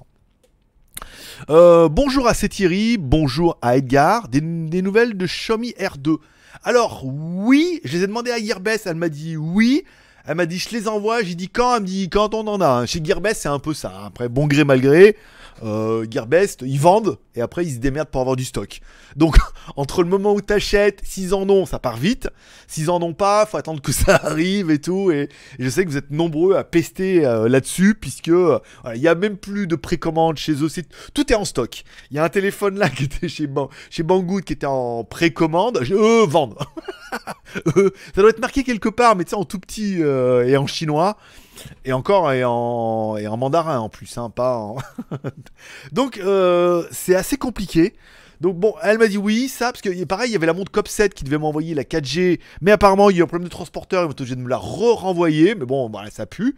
[1.49, 4.27] Euh, bonjour à Thierry, bonjour à Edgar.
[4.29, 6.17] Des, des nouvelles de Xiaomi R2.
[6.63, 9.83] Alors, oui, je les ai demandé à Yearbest, elle m'a dit oui.
[10.25, 11.75] Elle m'a dit je les envoie, j'ai dit quand?
[11.75, 12.85] Elle me dit quand on en a.
[12.85, 13.91] Chez Gearbest c'est un peu ça.
[14.05, 15.17] Après bon gré mal gré,
[15.63, 18.79] euh, Gearbest ils vendent et après ils se démerdent pour avoir du stock.
[19.15, 19.37] Donc
[19.75, 22.29] entre le moment où t'achètes, s'ils en ont ça part vite.
[22.67, 25.11] S'ils en ont pas, faut attendre que ça arrive et tout.
[25.11, 28.59] Et, je sais que vous êtes nombreux à pester euh, là-dessus puisque euh,
[28.95, 30.67] il y a même plus de précommande chez eux.
[31.13, 31.83] Tout est en stock.
[32.09, 35.03] Il y a un téléphone là qui était chez, Ban- chez Banggood qui était en
[35.03, 35.81] précommande.
[35.91, 36.57] Eux vendent.
[37.65, 41.17] Ça doit être marqué quelque part, mais tu sais, en tout petit et en chinois.
[41.85, 44.77] Et encore, et en, mandarin en plus, hein, pas en...
[45.91, 47.93] Donc, euh, c'est assez compliqué.
[48.39, 50.71] Donc bon, elle m'a dit oui, ça, parce que pareil, il y avait la montre
[50.71, 53.51] COP7 qui devait m'envoyer la 4G, mais apparemment, il y a eu un problème de
[53.51, 56.55] transporteur, ils vont être obligés de me la re-renvoyer, mais bon, bah, ça pue.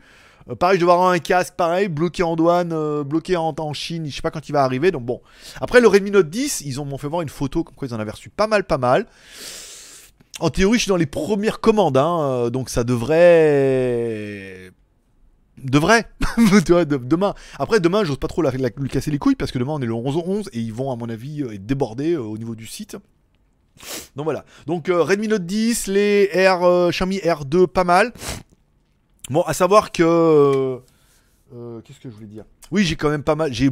[0.50, 4.06] Euh, pareil, je dois avoir un casque, pareil, bloqué en douane, euh, bloqué en, Chine,
[4.08, 5.22] je sais pas quand il va arriver, donc bon.
[5.60, 7.94] Après, le Redmi Note 10, ils ont- m'ont fait voir une photo, comme quoi ils
[7.94, 9.06] en avaient reçu pas mal, pas mal.
[10.40, 14.72] En théorie, je suis dans les premières commandes, hein, donc ça devrait.
[16.86, 17.34] De- Demain.
[17.60, 19.94] Après, demain, j'ose pas trop lui casser les couilles parce que demain, on est le
[19.94, 22.56] 11 au 11 et ils vont, à mon avis, euh, être débordés euh, au niveau
[22.56, 22.98] du site.
[24.16, 24.46] Donc voilà.
[24.68, 28.14] Donc euh, Redmi Note 10, les R, euh, Xiaomi R2, pas mal.
[29.30, 30.80] Bon, à savoir que.
[31.84, 32.46] Qu'est-ce que je voulais dire?
[32.72, 33.54] Oui, j'ai quand même pas mal.
[33.54, 33.70] J'ai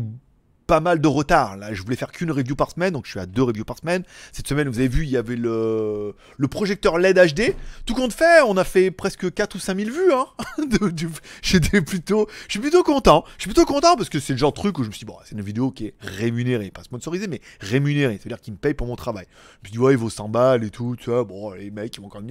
[0.67, 1.58] pas mal de retard.
[1.58, 3.78] Là, je voulais faire qu'une review par semaine, donc je suis à deux reviews par
[3.78, 4.04] semaine.
[4.32, 7.56] Cette semaine, vous avez vu, il y avait le, le projecteur LED HD.
[7.86, 10.13] Tout compte fait, on a fait presque 4 ou 5 000 vues.
[10.13, 10.26] Hein
[11.41, 13.24] J'étais plutôt, je suis plutôt content.
[13.38, 15.00] Je suis plutôt content parce que c'est le genre de truc où je me suis
[15.00, 18.19] dit, bon, c'est une vidéo qui est rémunérée, pas sponsorisée, mais rémunérée.
[18.21, 19.26] C'est-à-dire qu'ils me payent pour mon travail.
[19.30, 21.24] Je me suis dit, ouais, il vaut 100 balles et tout, tu vois.
[21.24, 22.21] Bon, les mecs, ils vont encore.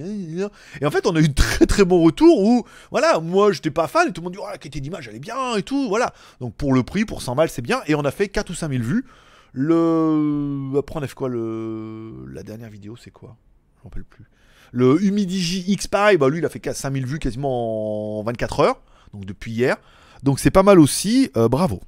[0.81, 3.71] Et en fait, on a eu de très très bons retours où, voilà, moi, j'étais
[3.71, 5.63] pas fan et tout le monde dit, oh, la qualité d'image, elle est bien et
[5.63, 6.13] tout, voilà.
[6.39, 7.81] Donc pour le prix, pour 100 balles, c'est bien.
[7.87, 9.05] Et on a fait 4 ou 5 000 vues.
[9.53, 10.71] Le.
[10.77, 12.25] Après, on a fait quoi le...
[12.31, 13.35] La dernière vidéo, c'est quoi?
[13.77, 14.25] Je m'en rappelle plus.
[14.71, 18.59] Le Humidigi X, pareil, bah lui, il a fait 5 000 vues quasiment en 24
[18.61, 18.81] heures.
[19.13, 19.77] Donc depuis hier.
[20.23, 21.29] Donc c'est pas mal aussi.
[21.35, 21.81] euh, bravo.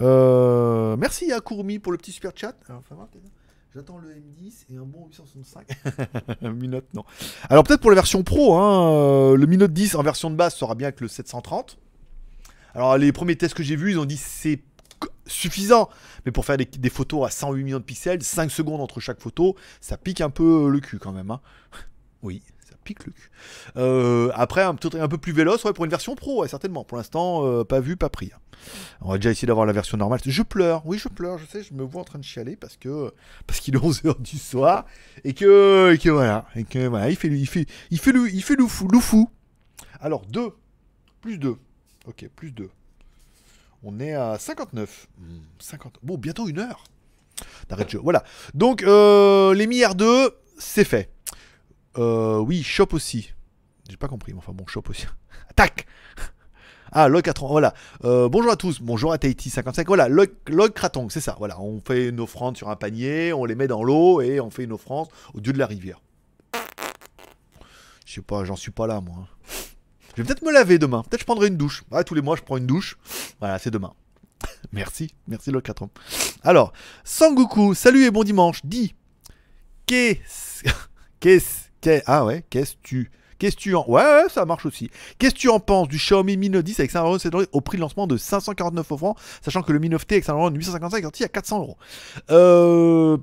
[0.00, 2.54] Euh, merci à Courmi pour le petit super chat.
[3.74, 5.66] J'attends le M10 et un bon 865.
[6.54, 7.04] Mi Note, non.
[7.50, 10.36] Alors peut-être pour la version pro, hein, euh, le Mi Note 10 en version de
[10.36, 11.78] base sera bien avec le 730.
[12.74, 14.60] Alors les premiers tests que j'ai vus, ils ont dit c'est
[15.26, 15.88] suffisant,
[16.24, 19.56] mais pour faire des, photos à 108 millions de pixels, 5 secondes entre chaque photo,
[19.80, 21.30] ça pique un peu le cul quand même.
[21.30, 21.40] hein.
[22.22, 23.30] Oui, ça pique le cul.
[23.76, 26.82] Euh, après, un, peu plus véloce, ouais, pour une version pro, certainement.
[26.82, 28.30] Pour l'instant, euh, pas vu, pas pris.
[28.34, 28.38] hein.
[29.00, 30.20] On va déjà essayer d'avoir la version normale.
[30.24, 32.76] Je pleure, oui, je pleure, je sais, je me vois en train de chialer parce
[32.76, 33.12] que
[33.46, 34.86] parce qu'il est 11h du soir
[35.24, 38.42] et que, et que voilà, et que voilà, il fait il fait il fait il
[38.42, 39.30] fait le fou, le fou.
[40.00, 40.52] Alors 2
[41.20, 41.56] plus 2.
[42.06, 42.70] OK, plus 2.
[43.82, 45.08] On est à 59.
[45.18, 45.98] Hmm, 50.
[46.02, 46.84] Bon, bientôt une heure.
[47.68, 47.98] D'arrêt de.
[47.98, 48.24] Voilà.
[48.54, 51.10] Donc euh, les Mi R2, c'est fait.
[51.98, 53.32] Euh, oui, shop aussi.
[53.88, 55.06] J'ai pas compris, mais enfin bon, shop aussi.
[55.50, 55.86] Attaque
[56.92, 57.74] Ah, Log 80, voilà.
[58.04, 59.86] Euh, bonjour à tous, bonjour à Tahiti55.
[59.86, 60.72] Voilà, Log, Log
[61.10, 61.36] c'est ça.
[61.38, 64.50] Voilà, on fait une offrande sur un panier, on les met dans l'eau et on
[64.50, 66.00] fait une offrande au dieu de la rivière.
[68.04, 69.28] Je sais pas, j'en suis pas là, moi.
[70.16, 71.02] Je vais peut-être me laver demain.
[71.02, 71.84] Peut-être je prendrai une douche.
[71.90, 72.96] Ouais, tous les mois, je prends une douche.
[73.38, 73.92] Voilà, c'est demain.
[74.72, 75.88] merci, merci Log Kratong.
[76.42, 76.72] Alors,
[77.04, 78.60] Sangoku, salut et bon dimanche.
[78.64, 78.94] Dis,
[79.86, 80.64] qu'est-ce.
[81.20, 81.68] Qu'est-ce.
[81.80, 83.10] qu'est- Ah ouais, qu'est-ce tu.
[83.38, 83.84] Qu'est-ce tu en.
[83.88, 84.90] Ouais, ouais, ça marche aussi.
[85.18, 87.18] Qu'est-ce que tu en penses du Xiaomi Mi Note 10 avec 5 euros
[87.52, 90.32] au prix de lancement de 549 euros francs, sachant que le Mi 9T avec 5
[90.34, 91.76] euros de 855 est sorti à 400 euros.
[92.30, 93.16] Euh.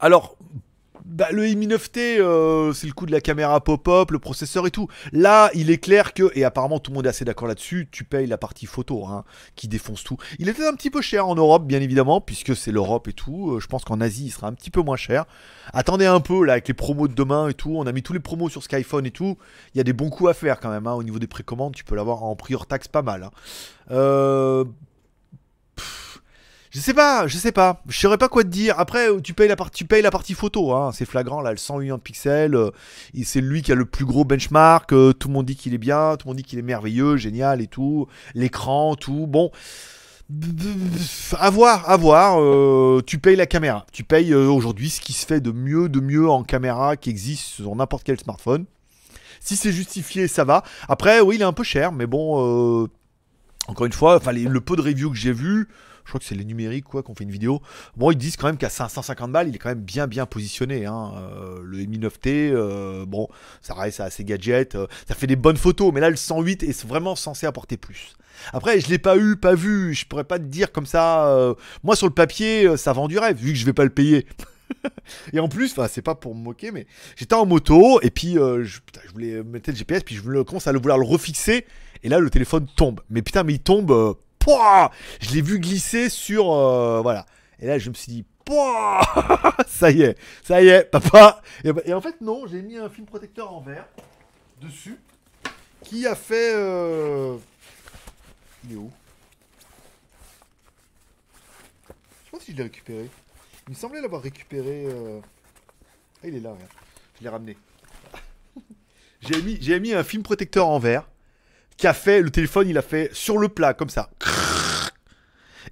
[0.00, 0.36] Alors.
[1.04, 4.70] Bah, le Mi 9T, euh, c'est le coup de la caméra pop-up, le processeur et
[4.70, 4.88] tout.
[5.12, 8.04] Là, il est clair que, et apparemment tout le monde est assez d'accord là-dessus, tu
[8.04, 9.24] payes la partie photo, hein,
[9.56, 10.16] qui défonce tout.
[10.38, 13.52] Il était un petit peu cher en Europe, bien évidemment, puisque c'est l'Europe et tout.
[13.52, 15.24] Euh, Je pense qu'en Asie, il sera un petit peu moins cher.
[15.72, 17.74] Attendez un peu, là, avec les promos de demain et tout.
[17.76, 19.36] On a mis tous les promos sur Skyphone et tout.
[19.74, 21.74] Il y a des bons coups à faire quand même, hein, au niveau des précommandes.
[21.74, 23.24] Tu peux l'avoir en prix hors taxe pas mal.
[23.24, 23.30] hein.
[23.90, 24.64] Euh...
[26.72, 27.82] Je sais pas, je sais pas.
[27.86, 28.80] Je saurais pas quoi te dire.
[28.80, 29.56] Après, euh, tu payes la
[30.10, 30.72] partie, photo.
[30.72, 30.90] Hein.
[30.94, 32.54] C'est flagrant là, le 108 millions de pixels.
[32.54, 32.70] euh,
[33.24, 34.90] c'est lui qui a le plus gros benchmark.
[34.94, 36.16] euh, tout le monde dit qu'il est bien.
[36.16, 38.06] Tout le monde dit qu'il est merveilleux, génial et tout.
[38.34, 39.26] L'écran, tout.
[39.26, 39.50] Bon.
[41.38, 43.02] À voir, à voir.
[43.04, 43.84] tu payes la caméra.
[43.92, 47.42] Tu payes aujourd'hui ce qui se fait de mieux, de mieux en caméra qui existe
[47.42, 48.64] sur n'importe quel smartphone.
[49.40, 50.62] Si c'est justifié, ça va.
[50.88, 52.88] Après, oui, il est un peu cher, mais bon.
[53.66, 55.68] encore une fois, le peu de reviews que j'ai vu,
[56.04, 57.60] je crois que c'est les numériques quoi qu'on fait une vidéo.
[57.96, 60.86] Bon, ils disent quand même qu'à 550 balles, il est quand même bien bien positionné.
[60.86, 61.12] hein.
[61.16, 63.28] Euh, le Mi 9T, euh, bon,
[63.60, 66.84] ça reste assez gadget, euh, ça fait des bonnes photos, mais là le 108 est
[66.86, 68.14] vraiment censé apporter plus.
[68.52, 71.54] Après, je l'ai pas eu, pas vu, je pourrais pas te dire comme ça.
[71.82, 74.26] moi sur le papier, ça vend du rêve, vu que je vais pas le payer.
[75.32, 78.80] et en plus, c'est pas pour me moquer, mais j'étais en moto et puis je,
[79.12, 81.66] voulais mettre le GPS, puis je commence à le vouloir le refixer
[82.02, 83.00] et là le téléphone tombe.
[83.10, 84.16] Mais putain, mais il tombe,
[85.20, 87.26] je l'ai vu glisser sur, euh, voilà.
[87.60, 88.24] Et là, je me suis dit,
[89.68, 91.40] ça y est, ça y est, papa.
[91.64, 93.86] Et, bah- et en fait, non, j'ai mis un film protecteur en verre
[94.60, 94.98] dessus
[95.82, 96.52] qui a fait.
[96.54, 97.36] euh,
[98.64, 98.90] Il est où?
[101.88, 101.92] Je
[102.24, 103.08] sais pas si je l'ai récupéré.
[103.68, 104.84] Il me semblait l'avoir récupéré.
[104.86, 105.20] euh,
[106.22, 106.70] Ah, il est là, regarde.
[107.18, 107.56] Je l'ai ramené.
[109.22, 111.08] j'ai mis, j'ai mis un film protecteur en verre
[111.76, 112.20] qui a fait.
[112.22, 114.10] Le téléphone, il a fait sur le plat, comme ça.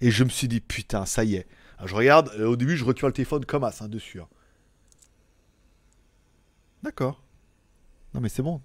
[0.01, 1.47] Et je me suis dit, putain, ça y est.
[1.77, 4.21] Alors, je regarde, euh, au début, je récupère le téléphone comme as, hein, dessus.
[4.21, 4.29] hein.
[6.83, 7.23] D'accord.
[8.15, 8.61] Non, mais c'est bon.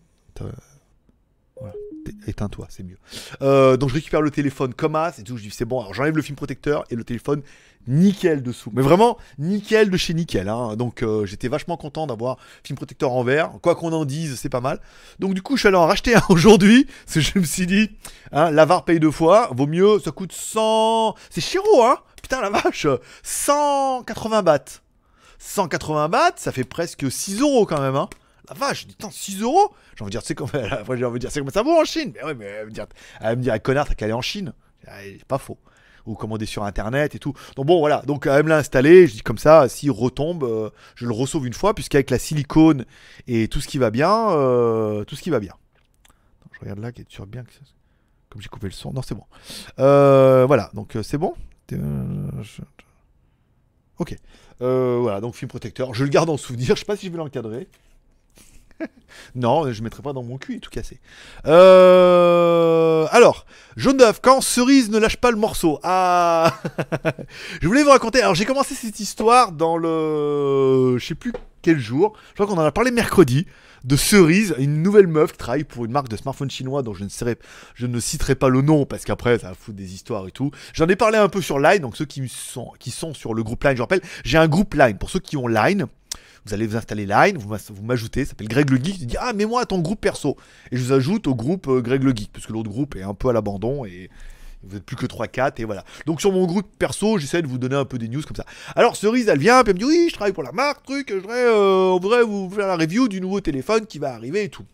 [1.60, 1.74] Voilà.
[2.28, 2.98] Éteins-toi, c'est mieux.
[3.41, 5.38] Euh, donc je récupère le téléphone comme as et tout.
[5.38, 5.80] Je dis c'est bon.
[5.80, 7.41] Alors j'enlève le film protecteur et le téléphone
[7.88, 8.72] nickel dessous.
[8.74, 10.50] Mais vraiment nickel de chez nickel.
[10.50, 10.76] hein.
[10.76, 13.52] Donc euh, j'étais vachement content d'avoir film protecteur en verre.
[13.62, 14.80] Quoi qu'on en dise, c'est pas mal.
[15.20, 16.88] Donc du coup je suis allé en racheter un aujourd'hui.
[17.12, 17.91] Que je me suis dit,
[18.32, 19.50] hein, l'avare paye deux fois.
[19.52, 21.15] Vaut mieux, ça coûte 100.
[21.30, 22.88] C'est chéro, hein Putain la vache
[23.24, 24.82] 180 bahts.
[25.38, 28.10] 180 bahts, ça fait presque 6 euros quand même, hein
[28.49, 31.19] la vache, attends, 6 euros J'ai envie de dire, c'est comme, après, j'ai envie de
[31.19, 32.12] dire, c'est comme ça vaut en Chine.
[32.15, 32.86] Mais ouais, mais elle me dire,
[33.21, 34.53] elle me connard, t'as qu'à aller en Chine.
[34.88, 35.58] Ah, C'est pas faux.
[36.05, 37.34] Ou commander sur internet et tout.
[37.55, 38.03] Donc bon, voilà.
[38.05, 39.08] Donc elle me l'a installé.
[39.08, 42.86] Je dis comme ça, s'il retombe, euh, je le ressauve une fois, puisqu'avec la silicone
[43.27, 45.53] et tout ce qui va bien, euh, tout ce qui va bien.
[46.51, 47.43] Je regarde là, qu'il tu bien
[48.29, 48.93] Comme j'ai coupé le son.
[48.93, 49.23] Non, c'est bon.
[49.79, 51.34] Euh, voilà, donc c'est bon.
[53.97, 54.15] Ok.
[54.60, 55.95] Voilà, donc film protecteur.
[55.95, 56.67] Je le garde en souvenir.
[56.75, 57.67] Je sais pas si je vais l'encadrer.
[59.35, 60.99] non, je ne mettrai pas dans mon cul, tout cassé.
[61.45, 63.45] Euh, alors,
[63.77, 65.79] jaune d'œuf, quand Cerise ne lâche pas le morceau.
[65.83, 66.59] Ah
[67.61, 68.21] Je voulais vous raconter.
[68.21, 70.97] Alors, j'ai commencé cette histoire dans le.
[70.97, 72.13] Je sais plus quel jour.
[72.29, 73.45] Je crois qu'on en a parlé mercredi.
[73.83, 77.03] De Cerise, une nouvelle meuf qui travaille pour une marque de smartphone chinois dont je
[77.03, 77.38] ne, serai,
[77.75, 80.49] je ne citerai pas le nom parce qu'après ça va foutre des histoires et tout.
[80.73, 83.43] J'en ai parlé un peu sur Line, donc ceux qui sont, qui sont sur le
[83.43, 84.97] groupe Line, je rappelle, j'ai un groupe Line.
[84.97, 85.85] Pour ceux qui ont Line,
[86.45, 89.34] vous allez vous installer Line, vous m'ajoutez, ça s'appelle Greg le Geek, tu dis ah
[89.34, 90.38] mets-moi à ton groupe perso.
[90.71, 93.01] Et je vous ajoute au groupe euh, Greg le Geek, parce que l'autre groupe est
[93.03, 94.10] un peu à l'abandon et
[94.67, 95.84] vous êtes plus que 3-4 et voilà.
[96.05, 98.45] Donc sur mon groupe perso, j'essaie de vous donner un peu des news comme ça.
[98.75, 101.08] Alors Cerise, elle vient, puis elle me dit oui, je travaille pour la marque, truc,
[101.10, 104.43] je voudrais, euh, on voudrait vous faire la review du nouveau téléphone qui va arriver
[104.43, 104.65] et tout.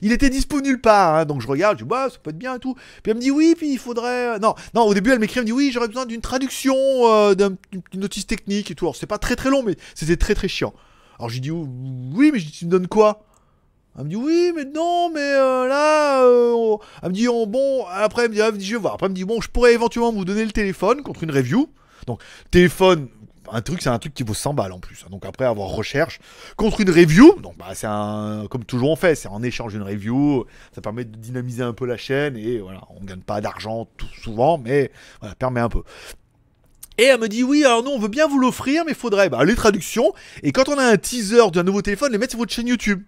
[0.00, 2.38] Il était dispo nulle part, hein, donc je regarde, je dis bah ça peut être
[2.38, 2.74] bien et tout.
[3.02, 4.36] Puis elle me dit oui, puis il faudrait.
[4.36, 6.74] euh, Non, non, au début elle m'écrit, elle me dit oui, j'aurais besoin d'une traduction,
[7.34, 8.86] d'un- d'une notice technique et tout.
[8.86, 10.72] Alors c'est pas très très long, mais c'était très très chiant.
[11.18, 13.24] Alors j'ai dit oui, mais tu me donnes quoi?
[13.98, 17.84] Elle me dit oui, mais non, mais euh, là, euh, elle me dit oh, bon.
[17.90, 18.94] Après elle me dit, dit, je vais voir.
[18.94, 21.68] Après elle me dit bon, je pourrais éventuellement vous donner le téléphone contre une review.
[22.06, 23.08] Donc téléphone.
[23.50, 25.04] Un truc, c'est un truc qui vaut 100 balles en plus.
[25.04, 25.08] hein.
[25.10, 26.20] Donc après avoir recherche
[26.56, 29.82] contre une review, donc bah c'est un comme toujours on fait, c'est en échange d'une
[29.82, 33.88] review, ça permet de dynamiser un peu la chaîne et voilà, on gagne pas d'argent
[33.96, 35.82] tout souvent, mais voilà, permet un peu.
[36.98, 39.44] Et elle me dit oui, alors nous on veut bien vous l'offrir, mais faudrait bah,
[39.44, 42.52] les traductions et quand on a un teaser d'un nouveau téléphone, les mettre sur votre
[42.52, 43.02] chaîne YouTube.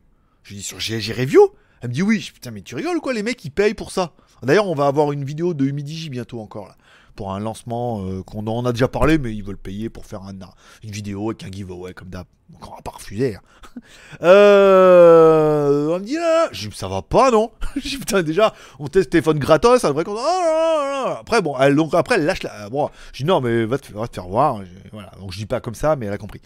[0.45, 1.41] Je dis sur GG Review.
[1.83, 4.13] Elle me dit oui, putain mais tu rigoles quoi, les mecs ils payent pour ça.
[4.45, 6.77] D'ailleurs on va avoir une vidéo de Humidigi bientôt encore là
[7.15, 10.23] pour un lancement euh, qu'on en a déjà parlé, mais ils veulent payer pour faire
[10.23, 10.35] un,
[10.83, 12.27] une vidéo avec un giveaway comme d'hab.
[12.51, 13.37] Donc on va pas refuser.
[13.37, 13.41] hein.
[14.23, 17.51] Euh, on me dit là, dis, ça va pas non?
[17.75, 20.19] Putain déjà on teste téléphone gratos, vrai compte.
[20.19, 21.19] Oh là là.
[21.21, 22.69] Après bon, elle, donc après elle lâche la.
[22.69, 24.61] Bon, je dis non mais va te, te faire voir.
[24.93, 26.41] Voilà, donc je dis pas comme ça, mais elle a compris.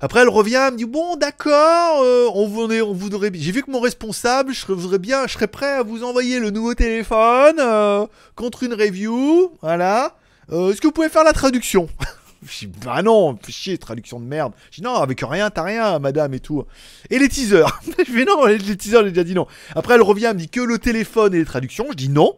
[0.00, 3.62] Après, elle revient, elle me dit bon, d'accord, euh, on voudrait, on voudrait, j'ai vu
[3.62, 7.56] que mon responsable, je voudrais bien, je serais prêt à vous envoyer le nouveau téléphone
[7.58, 10.16] euh, contre une review, voilà.
[10.52, 11.88] Euh, Est-ce que vous pouvez faire la traduction?
[12.42, 14.52] Je dis bah non, chier, traduction de merde.
[14.70, 16.62] Je dis non, avec rien, t'as rien, madame et tout.
[17.10, 19.46] Et les teasers Je fais non, les teasers, j'ai déjà dit non.
[19.74, 21.86] Après, elle revient, elle me dit que le téléphone et les traductions.
[21.90, 22.36] Je dis non.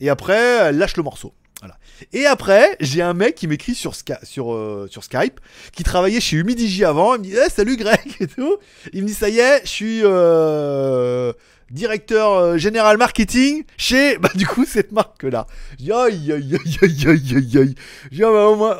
[0.00, 1.32] Et après, elle lâche le morceau.
[2.12, 5.40] Et après, j'ai un mec qui m'écrit euh, sur Skype,
[5.72, 7.14] qui travaillait chez Humidigi avant.
[7.14, 8.56] Il me dit Eh, Salut Greg et tout.
[8.92, 11.32] Il me dit Ça y est, je suis euh,
[11.70, 15.46] directeur euh, général marketing chez bah, du coup cette marque-là.
[15.80, 17.74] Aïe, aïe, aïe, aïe,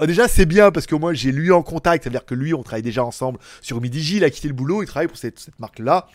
[0.07, 2.05] déjà, c'est bien parce qu'au moins j'ai lui en contact.
[2.05, 4.16] Ça veut dire que lui, on travaille déjà ensemble sur Humidigi.
[4.16, 6.07] Il a quitté le boulot, il travaille pour cette, cette marque-là.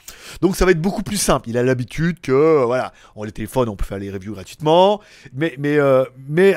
[0.42, 1.50] Donc ça va être beaucoup plus simple.
[1.50, 5.02] Il a l'habitude que, euh, voilà, on les téléphones, on peut faire les reviews gratuitement.
[5.34, 6.56] Mais, mais, euh, mais,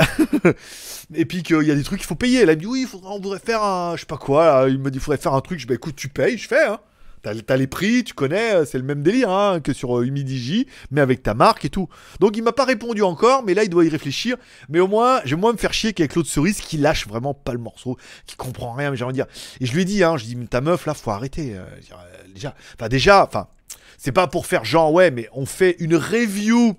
[1.14, 2.44] et puis qu'il y a des trucs qu'il faut payer.
[2.44, 4.46] Là, il me dit, oui, faudrait, on voudrait faire un, je sais pas quoi.
[4.46, 4.68] là.
[4.68, 5.59] Il me dit, il faudrait faire un truc.
[5.59, 6.81] Je dis, bah écoute, tu payes, je fais, hein.
[7.35, 10.07] T'as les prix, tu connais, euh, c'est le même délire hein, que sur euh,
[10.93, 11.89] mais avec ta marque et tout.
[12.21, 14.37] Donc il m'a pas répondu encore, mais là il doit y réfléchir.
[14.69, 17.35] Mais au moins, je vais moins me faire chier qu'avec l'autre cerise qui lâche vraiment
[17.35, 19.27] pas le morceau, qui comprend rien, mais j'ai envie de dire.
[19.61, 21.57] Et je lui ai dit, hein, je dit, ta meuf là, faut arrêter.
[21.57, 23.49] euh, euh, déjà, enfin déjà, enfin,
[23.99, 26.77] c'est pas pour faire genre, ouais, mais on fait une review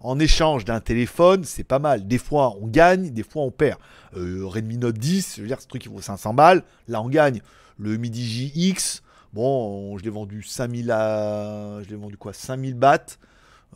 [0.00, 2.08] en échange d'un téléphone, c'est pas mal.
[2.08, 3.78] Des fois, on gagne, des fois, on perd.
[4.16, 7.40] Redmi Note 10, je veux dire, ce truc qui vaut 500 balles, là, on gagne.
[7.78, 9.02] Le Midi JX,
[9.34, 11.78] bon, je l'ai vendu 5000 à...
[11.82, 13.18] Je l'ai vendu quoi 5000 bahts,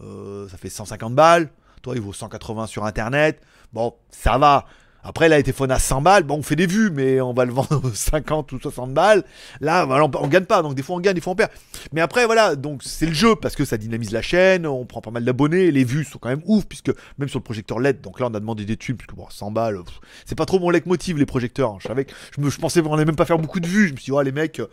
[0.03, 1.51] euh, ça fait 150 balles.
[1.83, 3.41] Toi, il vaut 180 sur Internet.
[3.73, 4.65] Bon, ça va.
[5.05, 7.45] Après, là, les téléphones à 100 balles, bon, on fait des vues, mais on va
[7.45, 9.23] le vendre 50 ou 60 balles.
[9.61, 11.51] Là, on, on gagne pas, donc des fois on gagne, des fois on perd.
[11.93, 15.01] Mais après, voilà, donc c'est le jeu parce que ça dynamise la chaîne, on prend
[15.01, 18.01] pas mal d'abonnés, les vues sont quand même ouf, puisque même sur le projecteur LED,
[18.01, 19.79] donc là on a demandé des tubes, puisque bon, 100 balles,
[20.27, 21.71] c'est pas trop mon leitmotiv les projecteurs.
[21.71, 21.79] hein.
[21.81, 23.87] Je savais que je, me, je pensais qu'on allait même pas faire beaucoup de vues.
[23.89, 24.69] Je me suis dit, oh, les mecs, euh,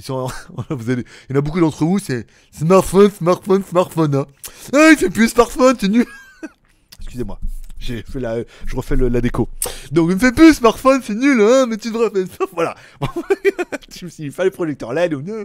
[0.70, 4.14] il y en a beaucoup d'entre vous, c'est smartphone, smartphone, smartphone.
[4.14, 4.26] Hein.
[4.72, 6.06] Ah, il fait plus smartphone, c'est nul.
[7.00, 7.38] Excusez-moi.
[7.78, 9.48] J'ai fait la, je refais le- la déco.
[9.90, 12.46] Donc, il me fait plus smartphone, c'est nul, hein, mais tu devrais faire.
[12.52, 12.74] Voilà.
[13.00, 15.44] je me suis dit, il fallait projecteur LED ou non.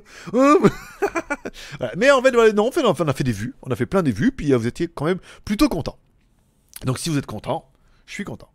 [1.95, 3.53] Mais- en fait, on, fait, a fait des vues.
[3.61, 5.97] On a fait plein des vues, puis euh, vous étiez quand même plutôt content.
[6.83, 7.69] Donc, si vous êtes content,
[8.05, 8.49] je suis content.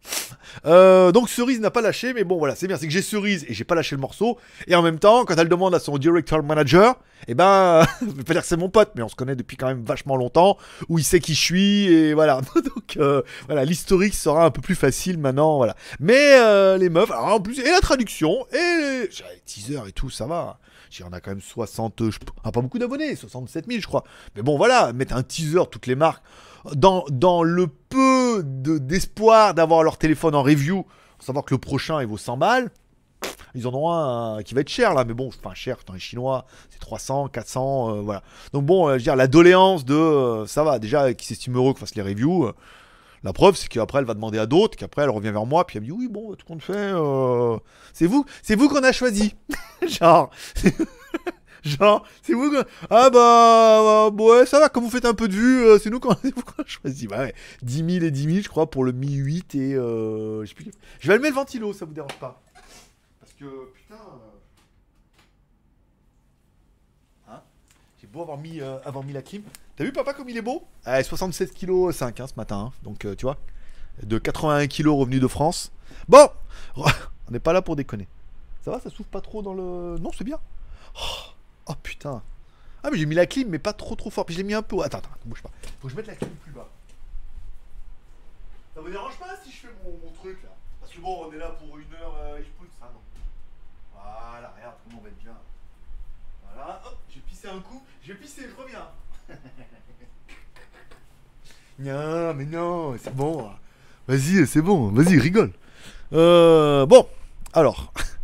[0.67, 3.45] Euh, donc Cerise n'a pas lâché, mais bon voilà, c'est bien, c'est que j'ai Cerise
[3.49, 4.39] et j'ai pas lâché le morceau.
[4.69, 8.23] Et en même temps, quand elle demande à son director manager, eh ben, je vais
[8.23, 10.57] pas dire que c'est mon pote, mais on se connaît depuis quand même vachement longtemps,
[10.89, 12.41] où il sait qui je suis et voilà.
[12.55, 15.75] donc euh, voilà, l'historique sera un peu plus facile maintenant, voilà.
[15.99, 18.57] Mais euh, les meufs, alors en plus et la traduction et
[19.07, 19.09] les,
[19.45, 20.59] teasers et tout, ça va.
[20.91, 24.05] J'y en a quand même 60, je- ah, pas beaucoup d'abonnés, 67 000 je crois.
[24.35, 26.23] Mais bon voilà, mettre un teaser toutes les marques
[26.75, 30.87] dans le peu de- d'espoir d'avoir leur téléphone en review,
[31.19, 32.71] savoir que le prochain il vaut 100 balles.
[33.55, 35.93] Ils en ont un euh, qui va être cher là, mais bon, enfin cher, dans
[35.93, 38.23] les chinois, c'est 300, 400, euh, voilà.
[38.53, 41.75] Donc bon, euh, je veux dire, la doléance de ça va, déjà, qui s'estime heureux
[41.75, 42.51] que fasse les reviews.
[43.25, 45.79] la preuve, c'est qu'après, elle va demander à d'autres, qu'après, elle revient vers moi, puis
[45.79, 46.93] elle me dit Oui, bon, tout compte fait,
[47.93, 49.35] c'est vous, c'est vous qu'on a choisi.
[49.87, 50.31] Genre,
[51.64, 52.51] genre, c'est vous.
[52.88, 56.01] Ah bah, ouais, ça va, comme vous faites un peu de vue, euh, c'est nous
[56.23, 57.07] c'est vous qu'on a choisi.
[57.07, 59.75] Bah ouais, 10 000 et 10 000, je crois, pour le Mi 8 et.
[59.75, 60.70] Euh, je plus.
[61.01, 62.42] Je vais allumer le ventilo, ça vous dérange pas
[63.20, 63.44] Parce que,
[63.75, 63.94] putain.
[63.94, 64.31] euh,
[67.33, 67.40] Hein
[68.01, 69.42] J'ai beau avoir mis, euh, avoir mis la clim.
[69.77, 70.64] T'as vu, papa, comme il est beau?
[70.85, 72.73] Ah, 76 kg 5 hein, ce matin, hein.
[72.83, 73.37] donc tu vois.
[74.03, 75.73] De 81 kg revenu de France.
[76.09, 76.29] Bon,
[76.77, 76.85] on
[77.31, 78.09] n'est pas là pour déconner.
[78.64, 79.99] Ça va, ça souffle pas trop dans le.
[79.99, 80.38] Non, c'est bien.
[80.96, 81.31] Oh,
[81.70, 82.22] oh, putain.
[82.83, 84.24] Ah, mais j'ai mis la clim, mais pas trop trop fort.
[84.24, 84.80] Puis je l'ai mis un peu.
[84.83, 85.50] Attends, attends, bouge pas.
[85.80, 86.68] Faut que je mette la clim plus bas.
[88.74, 91.38] Ça vous dérange pas si je fais mon, truc là Parce que bon, on est
[91.38, 93.00] là pour une heure, euh, je pousse, ça non.
[93.92, 95.37] Voilà, regarde comment on va être bien.
[96.44, 97.83] Voilà, hop, j'ai pissé un coup.
[98.02, 98.88] Je vais pisser, je reviens.
[101.78, 103.50] non, mais non, c'est bon.
[104.09, 105.52] Vas-y, c'est bon, vas-y, rigole.
[106.12, 107.09] Euh, bon,
[107.52, 107.92] alors.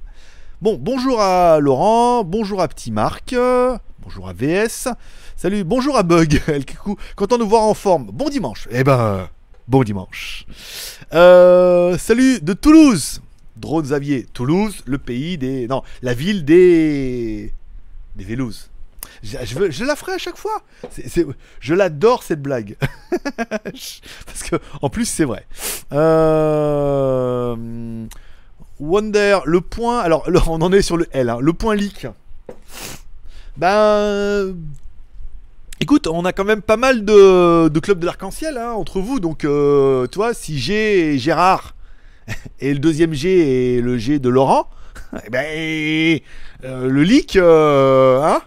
[0.63, 4.89] Bon, bonjour à Laurent, bonjour à Petit Marc, euh, bonjour à VS,
[5.37, 6.41] salut, bonjour à Bug,
[7.17, 8.07] content de vous voir en forme.
[8.07, 8.67] Bon dimanche.
[8.71, 9.29] Eh ben,
[9.69, 10.47] bon dimanche.
[11.13, 13.21] Euh, salut de Toulouse,
[13.59, 15.69] Drone Xavier, Toulouse, le pays des.
[15.69, 17.53] Non, la ville des.
[18.17, 18.71] des Vélouses.
[19.23, 20.63] Je, la ferai à chaque fois.
[21.61, 22.77] Je l'adore cette blague.
[23.51, 25.47] Parce que, en plus, c'est vrai.
[25.93, 27.57] Euh,
[28.81, 30.01] Wonder, le point.
[30.01, 31.31] Alors, on en est sur le L.
[31.31, 32.07] hein, le point leak.
[33.57, 34.55] Ben.
[35.81, 39.21] Écoute, on a quand même pas mal de, de clubs de l'arc-en-ciel hein, entre vous.
[39.21, 41.75] Donc, euh, tu vois, si G et Gérard
[42.61, 44.69] et le deuxième G et le G de Laurent,
[45.27, 46.19] eh ben,
[46.65, 48.41] euh, le leak, euh, hein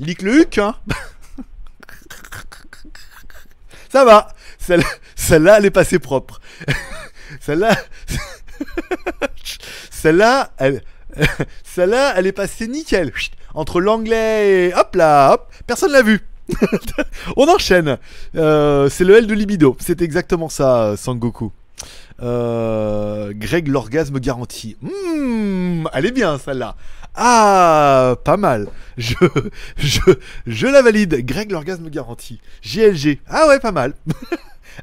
[0.00, 0.74] Leak le huc, hein
[3.90, 4.28] Ça va.
[4.58, 6.40] Celle- Celle-là, elle est passée propre.
[7.40, 7.76] Celle-là.
[9.90, 10.82] Celle-là, elle.
[12.26, 13.12] Est passée nickel.
[13.54, 14.74] Entre l'anglais et.
[14.74, 15.52] Hop là, hop.
[15.66, 16.20] Personne l'a vu.
[17.36, 17.98] On enchaîne.
[18.36, 19.76] Euh, c'est le L de libido.
[19.80, 21.52] C'est exactement ça, Sangoku.
[22.22, 24.76] Euh, Greg, l'orgasme garanti.
[24.80, 26.76] Hmm, elle est bien celle-là.
[27.16, 28.68] Ah, pas mal.
[28.96, 29.14] Je,
[29.76, 30.00] je,
[30.46, 31.24] je la valide.
[31.24, 32.40] Greg, l'orgasme garanti.
[32.62, 33.20] GLG.
[33.28, 33.94] Ah ouais, pas mal.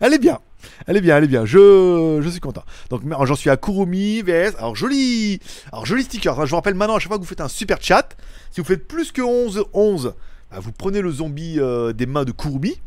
[0.02, 0.40] elle est bien.
[0.88, 1.46] Elle est bien, elle est bien.
[1.46, 2.64] Je, je suis content.
[2.90, 4.56] Donc j'en suis à Kurumi VS.
[4.58, 5.40] Alors joli,
[5.72, 6.40] alors joli sticker.
[6.40, 6.46] hein.
[6.46, 8.16] Je vous rappelle maintenant à chaque fois que vous faites un super chat,
[8.52, 10.14] si vous faites plus que 11 11,
[10.52, 12.80] bah, vous prenez le zombie euh, des mains de Kurumi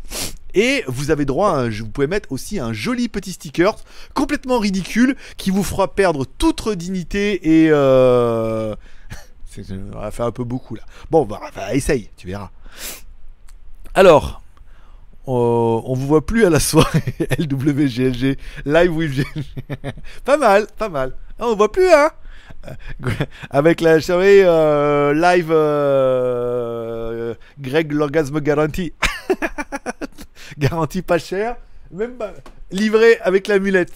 [0.54, 3.74] et vous avez droit vous pouvez mettre aussi un joli petit sticker
[4.14, 8.74] complètement ridicule qui vous fera perdre toute dignité et euh,
[9.50, 9.64] C'est-
[9.94, 10.82] On a fait un peu beaucoup là.
[11.10, 12.50] Bon, bah, bah, essaye, tu verras.
[13.94, 14.42] Alors,
[15.26, 17.02] euh, on vous voit plus à la soirée
[17.38, 19.44] LWGLG Live with GLG.
[20.24, 21.12] pas mal, pas mal.
[21.38, 22.10] Ah, on voit plus, hein?
[22.66, 22.70] Euh,
[23.50, 28.92] Avec la soirée euh, live euh, Greg l'orgasme garanti.
[30.58, 31.56] garantie pas cher,
[31.90, 32.32] même pas
[32.70, 33.92] livré avec l'amulette.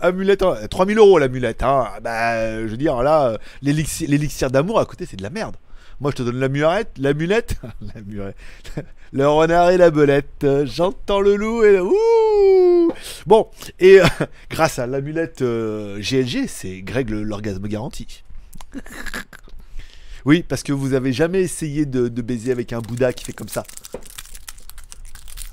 [0.00, 1.62] Amulette, en- 3000 euros l'amulette.
[1.62, 1.88] Hein.
[2.02, 5.56] Bah, je veux dire, là, l'élixir d'amour à côté, c'est de la merde.
[6.00, 7.56] Moi, je te donne l'amulette, l'amulette,
[7.94, 8.36] l'amulette,
[9.12, 10.44] le renard et la belette.
[10.44, 12.92] euh, J'entends le loup et le ouh.
[13.26, 14.06] Bon, et euh,
[14.50, 18.22] grâce à l'amulette euh, GLG, c'est Greg l'orgasme garanti.
[20.24, 23.48] Oui, parce que vous avez jamais essayé de, baiser avec un Bouddha qui fait comme
[23.48, 23.62] ça.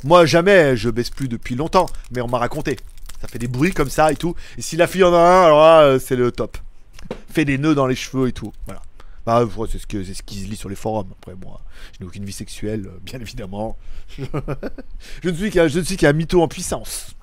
[0.03, 2.77] Moi, jamais, je baisse plus depuis longtemps, mais on m'a raconté.
[3.21, 4.35] Ça fait des bruits comme ça et tout.
[4.57, 6.57] Et si la fille en a un, alors euh, c'est le top.
[7.29, 8.51] Fait des nœuds dans les cheveux et tout.
[8.65, 8.81] Voilà.
[9.25, 11.11] Bah, c'est ce que c'est ce qui se lit sur les forums.
[11.19, 11.61] Après, moi,
[11.93, 13.77] je n'ai aucune vie sexuelle, euh, bien évidemment.
[14.17, 17.15] je ne suis qu'un, je ne suis mytho en puissance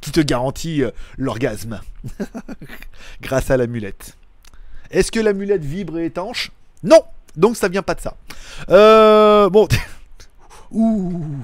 [0.00, 1.80] qui te garantit euh, l'orgasme
[3.20, 4.16] grâce à l'amulette.
[4.90, 6.50] Est-ce que l'amulette vibre et étanche?
[6.82, 7.02] Non.
[7.36, 8.16] Donc ça vient pas de ça.
[8.70, 9.68] Euh, bon.
[10.70, 11.36] Ouh.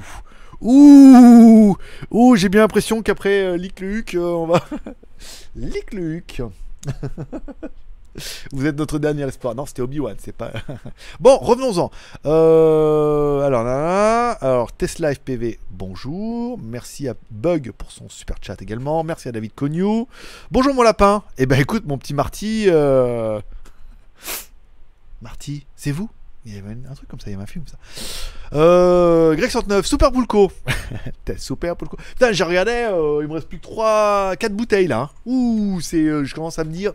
[0.60, 1.76] Ouh.
[2.10, 4.64] Ouh, j'ai bien l'impression qu'après euh, Lick euh, on va.
[5.56, 6.22] Lick le.
[8.52, 9.54] Vous êtes notre dernier espoir.
[9.54, 10.52] Non, c'était Obi-Wan, c'est pas.
[11.20, 11.90] bon, revenons-en.
[12.26, 14.30] Euh, alors, nanana.
[14.32, 16.58] alors, Tesla FPV, bonjour.
[16.62, 19.02] Merci à Bug pour son super chat également.
[19.02, 20.06] Merci à David Cognou.
[20.50, 21.22] Bonjour mon lapin.
[21.38, 22.66] Eh ben écoute, mon petit Marty.
[22.68, 23.40] euh,
[25.22, 26.08] Marty, c'est vous?
[26.46, 27.78] Il y avait un truc comme ça, il y avait un film ça.
[28.52, 30.52] Euh, Greg 69, Super Poulco.
[31.24, 31.96] T'es Super Poulco.
[31.96, 35.10] Putain, j'ai regardé, euh, il me reste plus que 3, 4 bouteilles là.
[35.24, 36.92] Ouh, c'est, je commence à me dire,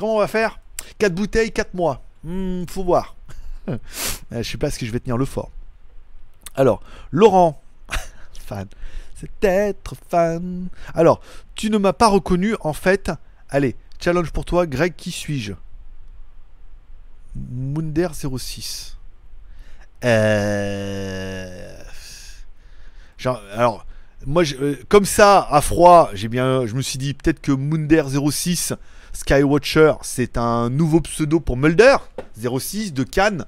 [0.00, 0.58] comment on va faire?
[0.98, 2.02] 4 bouteilles, 4 mois.
[2.24, 3.14] Hmm, faut voir.
[3.68, 5.50] Euh, je sais pas que je vais tenir le fort.
[6.56, 6.80] Alors,
[7.10, 7.60] Laurent,
[8.46, 8.66] fan.
[9.14, 10.68] C'est être fan.
[10.94, 11.20] Alors,
[11.54, 13.10] tu ne m'as pas reconnu en fait.
[13.48, 15.52] Allez, challenge pour toi, Greg, qui suis-je?
[17.36, 18.96] Munder 06.
[20.04, 21.82] Euh...
[23.18, 23.86] Genre, alors,
[24.26, 27.52] moi, je- euh, comme ça, à froid, j'ai bien, je me suis dit peut-être que
[27.52, 28.72] Munder 06
[29.12, 31.96] Skywatcher, c'est un nouveau pseudo pour Mulder
[32.36, 33.44] 06 de Cannes,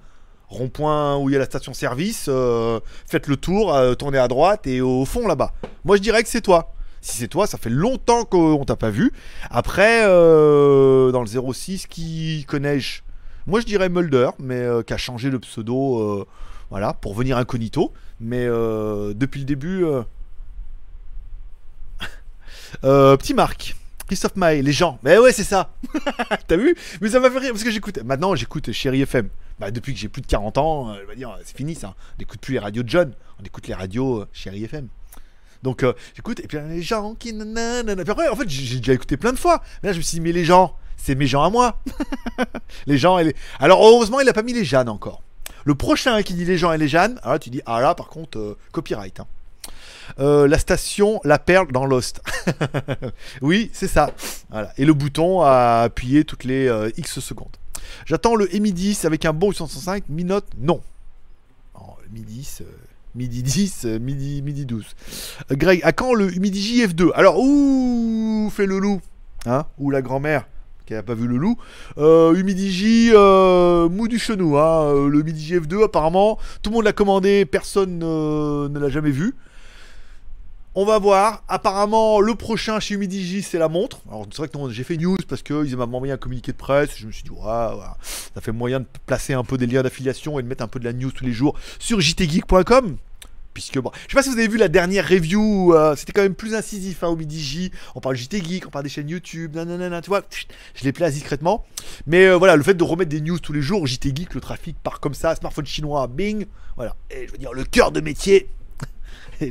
[0.49, 2.27] rond-point où il y a la station-service.
[2.29, 5.53] euh, faites le tour, euh, tournez à droite et au fond là-bas.
[5.85, 6.73] Moi, je dirais que c'est toi.
[7.01, 9.13] Si c'est toi, ça fait longtemps qu'on t'a pas vu.
[9.51, 13.03] Après, euh, dans le 06, qui connais-je?
[13.47, 16.27] Moi, je dirais Mulder, mais qui a changé le pseudo,
[16.71, 17.93] voilà, pour venir incognito.
[18.21, 19.85] Mais depuis le début,
[22.83, 23.75] petit Marc.
[24.07, 24.98] Christophe Maé, les gens.
[25.03, 25.70] Mais ouais, c'est ça.
[26.48, 26.74] T'as vu?
[27.00, 27.98] Mais ça m'a fait rire parce que j'écoute.
[28.05, 29.28] Maintenant, j'écoute Chéri FM.
[29.59, 31.94] Bah, depuis que j'ai plus de 40 ans, euh, je dire, c'est fini ça.
[32.16, 33.12] On n'écoute plus les radios de John.
[33.40, 34.88] On écoute les radios euh, Chéri FM.
[35.62, 36.40] Donc, euh, j'écoute.
[36.40, 37.32] Et puis, les gens qui.
[37.32, 38.03] nanana.
[38.32, 39.62] En fait, j'ai déjà écouté plein de fois.
[39.82, 41.80] Mais là, je me suis dit, mais les gens, c'est mes gens à moi.
[42.86, 43.36] les gens et les.
[43.61, 45.22] Alors, heureusement, il a pas mis les Jeannes encore.
[45.64, 47.94] Le prochain qui dit les gens et les Jeannes, alors là, tu dis, ah là,
[47.94, 49.20] par contre, copyright.
[49.20, 49.26] hein.
[50.19, 52.23] Euh, la station La Perle dans Lost.
[53.43, 54.11] oui, c'est ça.
[54.77, 57.57] Et le bouton à appuyer toutes les euh, X secondes.
[58.07, 60.05] J'attends le Mi 10 avec un bon 865.
[60.09, 60.81] Mi note, non.
[62.05, 62.65] Le Mi 10, euh,
[63.15, 64.85] midi 10, euh, midi, midi 12.
[65.51, 69.01] Euh, Greg, à quand le midi JF2 Alors, ouh, fait le loup.
[69.47, 69.67] Hein?
[69.79, 70.47] Ou la grand-mère
[70.87, 71.57] qui n'a pas vu le loup.
[71.99, 74.59] Euh, Humidigi, euh, mou du chenou.
[74.59, 74.83] Hein.
[74.85, 79.35] Euh, Le Midi GF2, apparemment, tout le monde l'a commandé, personne ne l'a jamais vu.
[80.75, 81.45] On va voir.
[81.49, 84.01] Apparemment, le prochain chez Humidigi, c'est la montre.
[84.09, 86.97] Alors, c'est vrai que j'ai fait news parce qu'ils m'ont envoyé un communiqué de presse.
[86.97, 87.77] Je me suis dit, ouais,
[88.35, 90.79] ça fait moyen de placer un peu des liens d'affiliation et de mettre un peu
[90.79, 92.97] de la news tous les jours sur jtgeek.com.
[93.53, 96.23] Puisque, bon, je sais pas si vous avez vu la dernière review, euh, c'était quand
[96.23, 97.18] même plus incisif hein, au.
[97.95, 100.23] On parle JT Geek, on parle des chaînes YouTube, nanana, tu vois,
[100.75, 101.66] je les place discrètement.
[102.07, 104.41] Mais euh, voilà, le fait de remettre des news tous les jours, JT Geek, le
[104.41, 106.47] trafic part comme ça, smartphone chinois, bing,
[106.77, 106.97] voilà.
[107.11, 108.49] Et je veux dire, le cœur de métier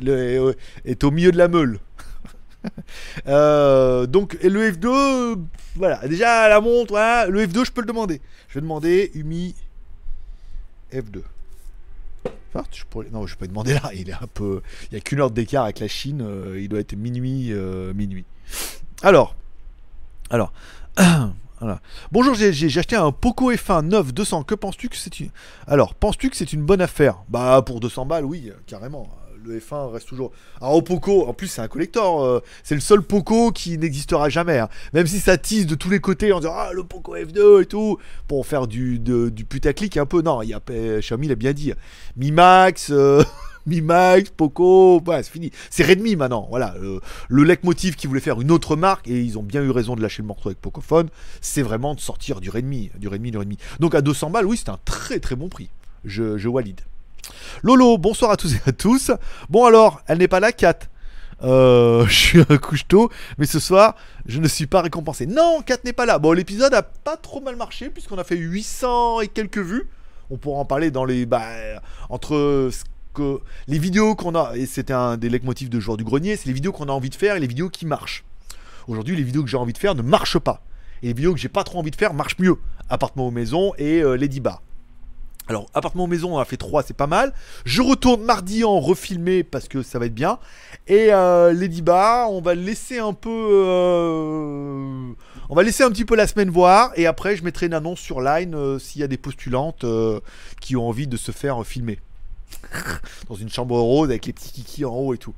[0.00, 1.78] le- est- au milieu de la meule.
[3.26, 5.36] Euh, donc, le F2, euh,
[5.74, 8.20] voilà, déjà la montre, voilà, le F2, je peux le demander.
[8.48, 9.54] Je vais demander Umi
[10.92, 11.22] F2.
[12.54, 13.90] Enfin, je pourrais- Non, je vais pas demander là.
[13.94, 14.62] Il est un peu.
[14.90, 16.22] Il y a qu'une heure d'écart avec la Chine.
[16.22, 18.24] euh, il doit être minuit, euh, minuit.
[19.02, 19.34] Alors,
[20.30, 20.52] alors,
[21.60, 21.80] voilà.
[22.12, 24.44] Bonjour, j'ai acheté un Poco F1 9 200.
[24.44, 25.30] Que penses-tu que c'est une
[25.66, 27.22] Alors, penses-tu que c'est une bonne affaire?
[27.28, 29.08] Bah, pour 200 balles, oui, euh, carrément.
[29.44, 30.32] Le F1 reste toujours.
[30.60, 34.28] Alors au Poco, en plus c'est un collector, euh, c'est le seul Poco qui n'existera
[34.28, 34.58] jamais.
[34.58, 34.68] hein.
[34.92, 37.66] Même si ça tease de tous les côtés en disant ah le Poco F2 et
[37.66, 40.22] tout pour faire du de- du putaclic un peu.
[40.22, 40.60] Non, il y a
[41.00, 41.72] Xiaomi l'a bien dit.
[42.16, 42.88] Mi Max.
[42.90, 43.22] euh,
[43.66, 45.52] Mi Max, Poco, ouais, c'est fini.
[45.70, 46.74] C'est Redmi maintenant, voilà.
[46.82, 49.94] euh, le leitmotiv qui voulait faire une autre marque, et ils ont bien eu raison
[49.94, 51.08] de lâcher le morceau avec Pocophone,
[51.40, 53.58] c'est vraiment de sortir du Redmi, du Redmi, du Redmi.
[53.78, 55.70] Donc à 200 balles, oui, c'est un très très bon prix.
[56.04, 56.80] Je, je valide.
[57.62, 59.10] Lolo, bonsoir à tous et à tous.
[59.48, 60.78] Bon alors, elle n'est pas là, Kat.
[61.42, 63.96] Euh, je suis un couche-tôt, mais ce soir,
[64.26, 65.26] je ne suis pas récompensé.
[65.26, 66.18] Non, Kat n'est pas là.
[66.18, 69.88] Bon, l'épisode a pas trop mal marché, puisqu'on a fait 800 et quelques vues.
[70.30, 71.26] On pourra en parler dans les...
[71.26, 71.42] Bah,
[72.08, 72.84] entre ce.
[73.68, 76.54] Les vidéos qu'on a, et c'était un des leitmotifs de Joueur du Grenier, c'est les
[76.54, 78.24] vidéos qu'on a envie de faire et les vidéos qui marchent.
[78.88, 80.62] Aujourd'hui, les vidéos que j'ai envie de faire ne marchent pas.
[81.02, 82.56] Et les vidéos que j'ai pas trop envie de faire marchent mieux.
[82.88, 84.62] Appartement aux maisons et euh, Lady Bar.
[85.48, 87.34] Alors, appartement maison, on a fait 3, c'est pas mal.
[87.64, 90.38] Je retourne mardi en refilmé parce que ça va être bien.
[90.86, 93.28] Et euh, Lady Bar, on va laisser un peu.
[93.52, 95.12] euh,
[95.48, 96.92] On va laisser un petit peu la semaine voir.
[96.96, 100.20] Et après, je mettrai une annonce sur Line euh, s'il y a des postulantes euh,
[100.60, 101.98] qui ont envie de se faire filmer.
[103.28, 105.34] Dans une chambre rose avec les petits kikis en haut et tout.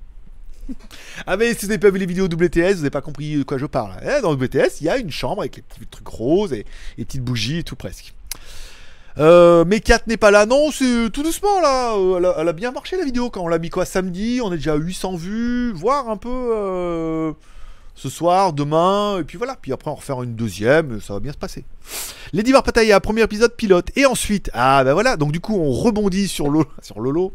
[1.26, 3.42] Ah mais si vous n'avez pas vu les vidéos WTS, vous n'avez pas compris de
[3.42, 3.92] quoi je parle.
[4.02, 6.64] Eh, dans WTS, il y a une chambre avec les petits trucs roses et
[6.96, 8.14] les petites bougies et tout presque.
[9.18, 11.94] Euh, mais Kat n'est pas là, non, c'est tout doucement là.
[11.94, 14.56] Euh, Elle a, bien marché la vidéo quand on l'a mis quoi samedi, on est
[14.56, 17.32] déjà à 800 vues, voire un peu euh,
[17.94, 19.56] ce soir, demain, et puis voilà.
[19.60, 21.64] Puis après on refait une deuxième, ça va bien se passer.
[22.32, 25.70] Lady Bar Pataya, premier épisode pilote, et ensuite, ah ben voilà, donc du coup on
[25.70, 26.66] rebondit sur Lolo.
[26.82, 27.32] Sur Lolo.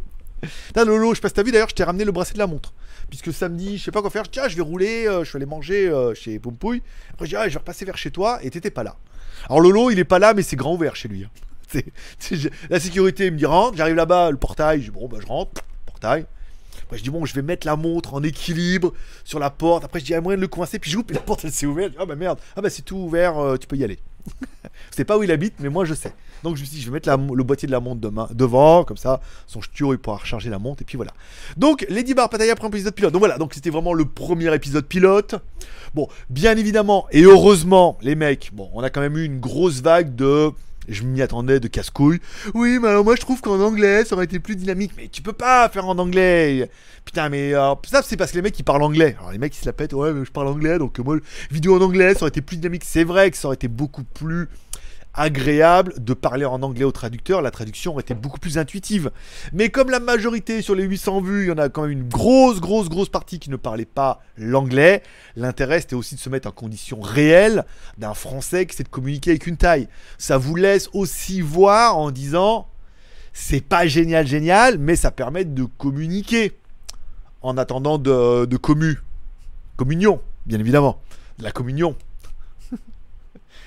[0.67, 2.39] Putain, Lolo, je sais pas si t'as vu d'ailleurs, je t'ai ramené le bracelet de
[2.39, 2.73] la montre.
[3.09, 5.32] Puisque samedi, je sais pas quoi faire, je dis, ah, je vais rouler, euh, je
[5.34, 6.82] vais aller manger euh, chez Pompouille.
[7.13, 8.95] Après, je dis, ah, je vais repasser vers chez toi, et t'étais pas là.
[9.47, 11.23] Alors, Lolo, il est pas là, mais c'est grand ouvert chez lui.
[11.23, 11.30] hein.
[11.72, 11.86] C'est-
[12.17, 15.28] c'est- la sécurité me dit, rentre, j'arrive là-bas, le portail, je dis, bon, bah, je
[15.28, 16.26] rentre, portail.
[16.84, 18.93] Après, je dis, bon, je vais mettre la montre en équilibre
[19.24, 19.84] sur la porte.
[19.84, 21.45] Après, je dis, il y a moyen de le coincer, puis je puis la porte,
[21.45, 21.93] elle s'est ouverte.
[21.99, 23.99] Ah, bah merde, ah, bah, c'est tout ouvert, euh, tu peux y aller.
[24.91, 26.13] sais pas où il habite, mais moi, je sais.
[26.43, 28.01] Donc, je me suis dit, je vais mettre le boîtier de la montre
[28.34, 31.11] devant, comme ça, son studio, il pourra recharger la montre, et puis voilà.
[31.57, 33.13] Donc, Lady Bar Pataya premier épisode pilote.
[33.13, 35.36] Donc voilà, donc c'était vraiment le premier épisode pilote.
[35.93, 39.82] Bon, bien évidemment, et heureusement, les mecs, bon, on a quand même eu une grosse
[39.82, 40.51] vague de.
[40.90, 42.20] Je m'y attendais de casse-couilles.
[42.54, 44.92] Oui, mais alors moi je trouve qu'en anglais ça aurait été plus dynamique.
[44.98, 46.70] Mais tu peux pas faire en anglais.
[47.06, 49.16] Putain, mais euh, ça c'est parce que les mecs ils parlent anglais.
[49.20, 49.94] Alors les mecs ils se la pètent.
[49.94, 51.18] Ouais, mais je parle anglais donc euh, moi,
[51.52, 52.84] vidéo en anglais ça aurait été plus dynamique.
[52.86, 54.48] C'est vrai que ça aurait été beaucoup plus
[55.20, 59.11] agréable de parler en anglais au traducteur, la traduction été beaucoup plus intuitive.
[59.51, 62.07] Mais comme la majorité sur les 800 vues, il y en a quand même une
[62.07, 65.03] grosse, grosse, grosse partie qui ne parlait pas l'anglais,
[65.36, 67.65] l'intérêt c'était aussi de se mettre en condition réelle
[67.97, 69.89] d'un français qui sait de communiquer avec une taille.
[70.17, 72.67] Ça vous laisse aussi voir en disant
[73.34, 76.57] c'est pas génial, génial, mais ça permet de communiquer
[77.41, 78.99] en attendant de, de commu.
[79.76, 81.01] Communion, bien évidemment.
[81.38, 81.95] De la communion.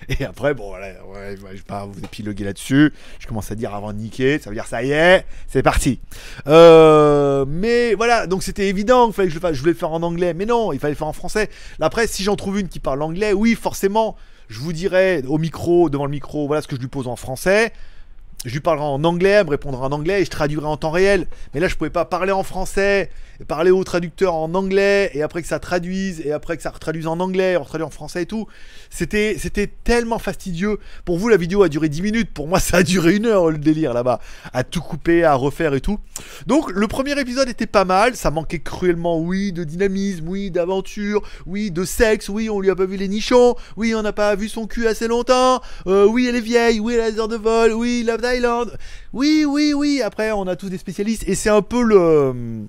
[0.08, 2.92] Et après, bon, voilà, ouais, je vais pas vous épiloguer là-dessus.
[3.18, 6.00] Je commence à dire avant de niquer, ça veut dire ça y est, c'est parti.
[6.46, 9.54] Euh, mais voilà, donc c'était évident qu'il fallait que je le fasse.
[9.54, 11.48] Je voulais le faire en anglais, mais non, il fallait le faire en français.
[11.78, 14.16] Là, Après, si j'en trouve une qui parle anglais, oui, forcément,
[14.48, 17.16] je vous dirai au micro, devant le micro, voilà ce que je lui pose en
[17.16, 17.72] français.
[18.44, 20.90] Je lui parlerai en anglais, elle me répondra en anglais et je traduirai en temps
[20.90, 21.28] réel.
[21.54, 23.08] Mais là, je pouvais pas parler en français,
[23.46, 27.06] parler au traducteur en anglais, et après que ça traduise, et après que ça retraduise
[27.06, 28.46] en anglais, retraduise en français et tout.
[28.90, 29.36] C'était,
[29.84, 30.78] tellement fastidieux.
[31.04, 32.30] Pour vous, la vidéo a duré 10 minutes.
[32.32, 34.20] Pour moi, ça a duré une heure le délire là-bas.
[34.52, 35.98] À tout couper, à refaire et tout.
[36.46, 38.16] Donc, le premier épisode était pas mal.
[38.16, 42.74] Ça manquait cruellement, oui, de dynamisme, oui, d'aventure, oui, de sexe, oui, on lui a
[42.74, 46.26] pas vu les nichons, oui, on n'a pas vu son cul assez longtemps, euh, oui,
[46.28, 48.76] elle est vieille, oui, elle a des heures de vol, oui, la Thaïlande.
[49.12, 50.00] Oui, oui, oui.
[50.02, 51.24] Après, on a tous des spécialistes.
[51.26, 52.66] Et c'est un peu le,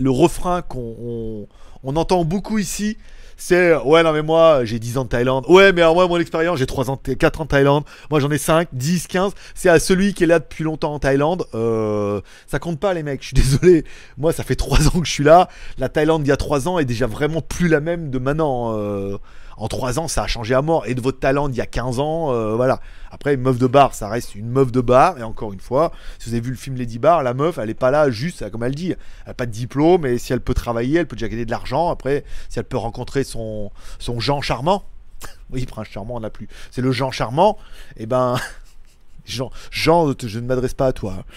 [0.00, 1.46] le refrain qu'on on,
[1.84, 2.96] on entend beaucoup ici.
[3.42, 5.46] C'est ouais non mais moi j'ai 10 ans de Thaïlande.
[5.48, 7.84] Ouais mais alors moi mon expérience j'ai 3 ans de- 4 ans de Thaïlande.
[8.10, 9.32] Moi j'en ai 5, 10, 15.
[9.54, 11.44] C'est à celui qui est là depuis longtemps en Thaïlande.
[11.54, 13.84] Euh, ça compte pas les mecs, je suis désolé.
[14.18, 15.48] Moi ça fait 3 ans que je suis là.
[15.78, 18.76] La Thaïlande il y a 3 ans est déjà vraiment plus la même de maintenant.
[18.76, 19.16] Euh,
[19.60, 20.86] en 3 ans ça a changé à mort.
[20.86, 22.80] Et de votre Thaïlande il y a 15 ans, euh, voilà.
[23.12, 25.18] Après meuf de bar ça reste une meuf de bar.
[25.18, 27.70] Et encore une fois, si vous avez vu le film Lady Bar, la meuf elle
[27.70, 28.94] est pas là juste comme elle dit.
[29.24, 31.50] Elle a pas de diplôme et si elle peut travailler, elle peut déjà gagner de
[31.50, 31.90] l'argent.
[31.90, 33.70] Après, si elle peut rencontrer son,
[34.18, 34.84] Jean charmant,
[35.50, 36.48] oui, prince charmant, on n'a plus.
[36.70, 37.58] C'est le Jean charmant,
[37.96, 38.36] et ben,
[39.26, 41.24] Jean, Jean, je ne m'adresse pas à toi.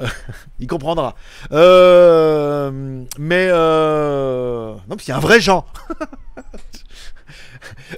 [0.00, 0.08] Euh,
[0.58, 1.14] Il comprendra.
[1.52, 5.64] Euh, mais non, parce y a un vrai Jean.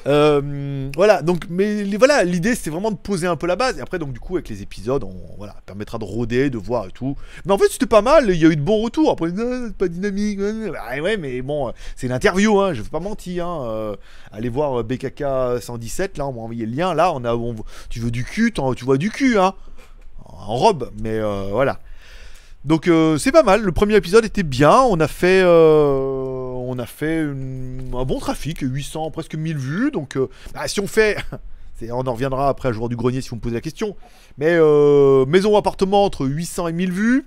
[0.06, 3.78] Euh, voilà, donc, mais voilà, l'idée c'était vraiment de poser un peu la base.
[3.78, 6.86] Et après, donc, du coup, avec les épisodes, on voilà, permettra de rôder, de voir
[6.86, 7.16] et tout.
[7.44, 8.30] Mais en fait, c'était pas mal.
[8.30, 9.10] Il y a eu de bons retours.
[9.10, 10.38] Après, non, pas dynamique.
[10.38, 13.46] Ouais, mais bon, euh, c'est une interview, hein, je vais pas mentir.
[13.46, 13.66] Hein.
[13.68, 13.96] Euh,
[14.32, 15.24] allez voir BKK
[15.60, 16.94] 117, là, on m'a envoyé le lien.
[16.94, 17.36] Là, on a,
[17.88, 19.54] tu veux du cul, tu vois du cul, hein,
[20.24, 21.20] en robe, mais
[21.50, 21.80] voilà.
[22.64, 23.62] Donc c'est pas mal.
[23.62, 24.80] Le premier épisode était bien.
[24.80, 25.42] On a fait,
[26.68, 29.90] on a fait un bon trafic, 800, presque 1000 vues.
[29.90, 31.16] Donc euh, bah, si on fait,
[31.90, 33.96] on en reviendra après à joueur du grenier si vous me posez la question.
[34.38, 37.26] Mais euh, maison ou appartement entre 800 et 1000 vues.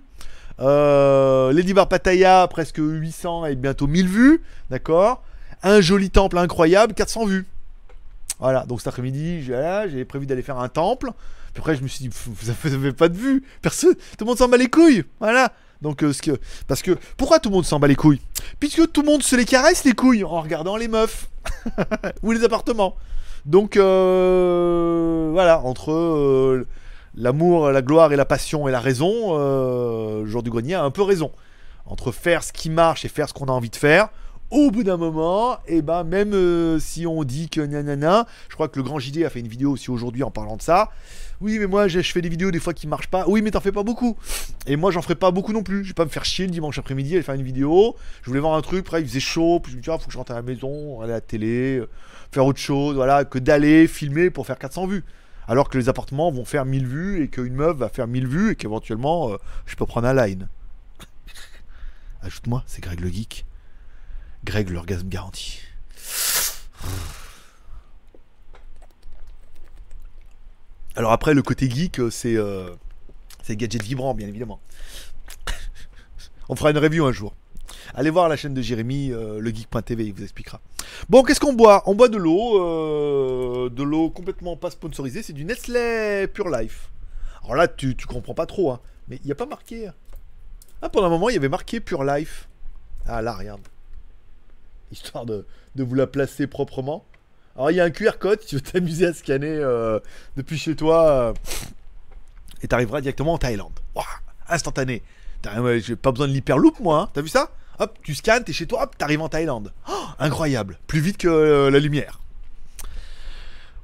[0.60, 5.24] Euh, Lady Bar Pattaya presque 800 et bientôt 1000 vues, d'accord.
[5.64, 7.46] Un joli temple incroyable, 400 vues.
[8.40, 11.12] Voilà, donc cet après-midi, voilà, j'ai prévu d'aller faire un temple.
[11.54, 14.02] Puis après, je me suis dit, vous avez- vous avez pas de vues, personne, tout
[14.22, 15.52] le monde s'en bat les couilles, voilà.
[15.82, 16.12] Donc, euh,
[16.68, 18.22] parce que, pourquoi tout le monde s'en bat les couilles?
[18.60, 21.30] Puisque tout le monde se les caresse les couilles en regardant les meufs
[22.24, 22.96] ou les appartements.
[23.46, 26.68] Donc, euh, voilà, entre euh,
[27.16, 31.02] l'amour, la gloire et la passion et la raison, euh, du grenier a un peu
[31.02, 31.32] raison.
[31.86, 34.10] Entre faire ce qui marche et faire ce qu'on a envie de faire,
[34.50, 38.70] au bout d'un moment, et ben même euh, si on dit que nanana, je crois
[38.70, 40.90] que le grand JD a fait une vidéo aussi aujourd'hui en parlant de ça.
[41.40, 43.26] Oui, mais moi je fais des vidéos des fois qui marchent pas.
[43.28, 44.18] Oui, mais t'en fais pas beaucoup.
[44.66, 45.84] Et moi j'en ferai pas beaucoup non plus.
[45.84, 47.96] Je vais pas me faire chier le dimanche après-midi aller faire une vidéo.
[48.24, 50.08] Je voulais voir un truc, après il faisait chaud, puis je me dis ah, faut
[50.08, 51.90] que je rentre à la maison, aller à la télé, euh,
[52.32, 55.04] faire autre chose, voilà, que d'aller filmer pour faire 400 vues.
[55.48, 58.52] Alors que les appartements vont faire 1000 vues et qu'une meuf va faire 1000 vues
[58.52, 60.50] et qu'éventuellement euh, je peux prendre un line.
[62.22, 63.46] Ajoute-moi, c'est Greg le Geek.
[64.44, 65.60] Greg l'orgasme garanti.
[70.98, 72.72] Alors après le côté geek euh, c'est euh,
[73.48, 74.60] gadget vibrant bien évidemment.
[76.50, 77.36] On fera une review un jour.
[77.93, 80.60] Allez voir la chaîne de Jérémy, euh, legeek.tv, il vous expliquera.
[81.08, 81.84] Bon, qu'est-ce qu'on boit?
[81.86, 86.89] On boit de l'eau, euh, de l'eau complètement pas sponsorisée, c'est du Nestlé Pure Life.
[87.43, 89.89] Alors là, tu, tu comprends pas trop, hein, mais il n'y a pas marqué.
[90.82, 92.50] Ah, pendant un moment, il y avait marqué Pure Life.
[93.06, 93.62] Ah là, regarde.
[94.91, 95.45] Histoire de
[95.76, 97.06] vous la placer proprement.
[97.58, 99.99] Alors, il y a un QR code, tu veux t'amuser à scanner euh,
[100.36, 101.34] depuis chez toi, euh,
[102.62, 103.74] et t'arriveras directement en Thaïlande.
[104.47, 105.01] Instantané.
[105.80, 107.01] J'ai pas besoin de l'hyperloop, moi.
[107.01, 107.10] hein.
[107.14, 107.49] T'as vu ça?
[107.80, 109.74] Hop, tu scannes, t'es chez toi, hop, t'arrives en Thaïlande.
[109.89, 110.78] Oh, incroyable.
[110.86, 112.20] Plus vite que euh, la lumière.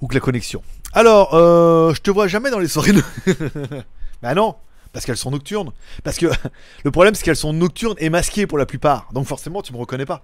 [0.02, 0.62] Ou que la connexion.
[0.94, 2.92] Alors, je te vois jamais dans les soirées.
[4.22, 4.56] bah non,
[4.92, 5.72] parce qu'elles sont nocturnes.
[6.04, 6.28] Parce que
[6.84, 9.10] le problème, c'est qu'elles sont nocturnes et masquées pour la plupart.
[9.14, 10.24] Donc forcément, tu me reconnais pas.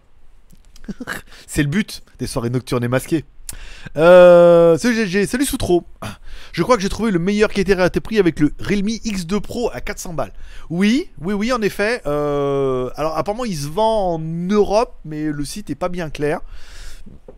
[1.47, 3.26] c'est le but des soirées nocturnes et masquées.
[3.97, 5.84] Euh, salut GG, salut Soutro.
[6.52, 8.88] Je crois que j'ai trouvé le meilleur qui était à tes prix avec le Realme
[8.88, 10.34] X2 Pro à 400 balles.
[10.70, 12.02] Oui, oui, oui, en effet.
[12.06, 16.41] Euh, alors apparemment, il se vend en Europe, mais le site est pas bien clair.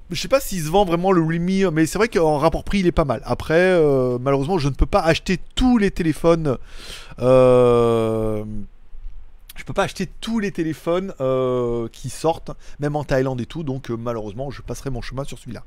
[0.10, 2.80] Je sais pas s'il se vend vraiment le Realme, mais c'est vrai qu'en rapport prix,
[2.80, 3.22] il est pas mal.
[3.24, 6.58] Après, euh, malheureusement, je ne peux pas acheter tous les téléphones.
[7.20, 8.44] euh,
[9.62, 12.50] je peux pas acheter tous les téléphones euh, qui sortent,
[12.80, 15.64] même en Thaïlande et tout, donc euh, malheureusement je passerai mon chemin sur celui-là.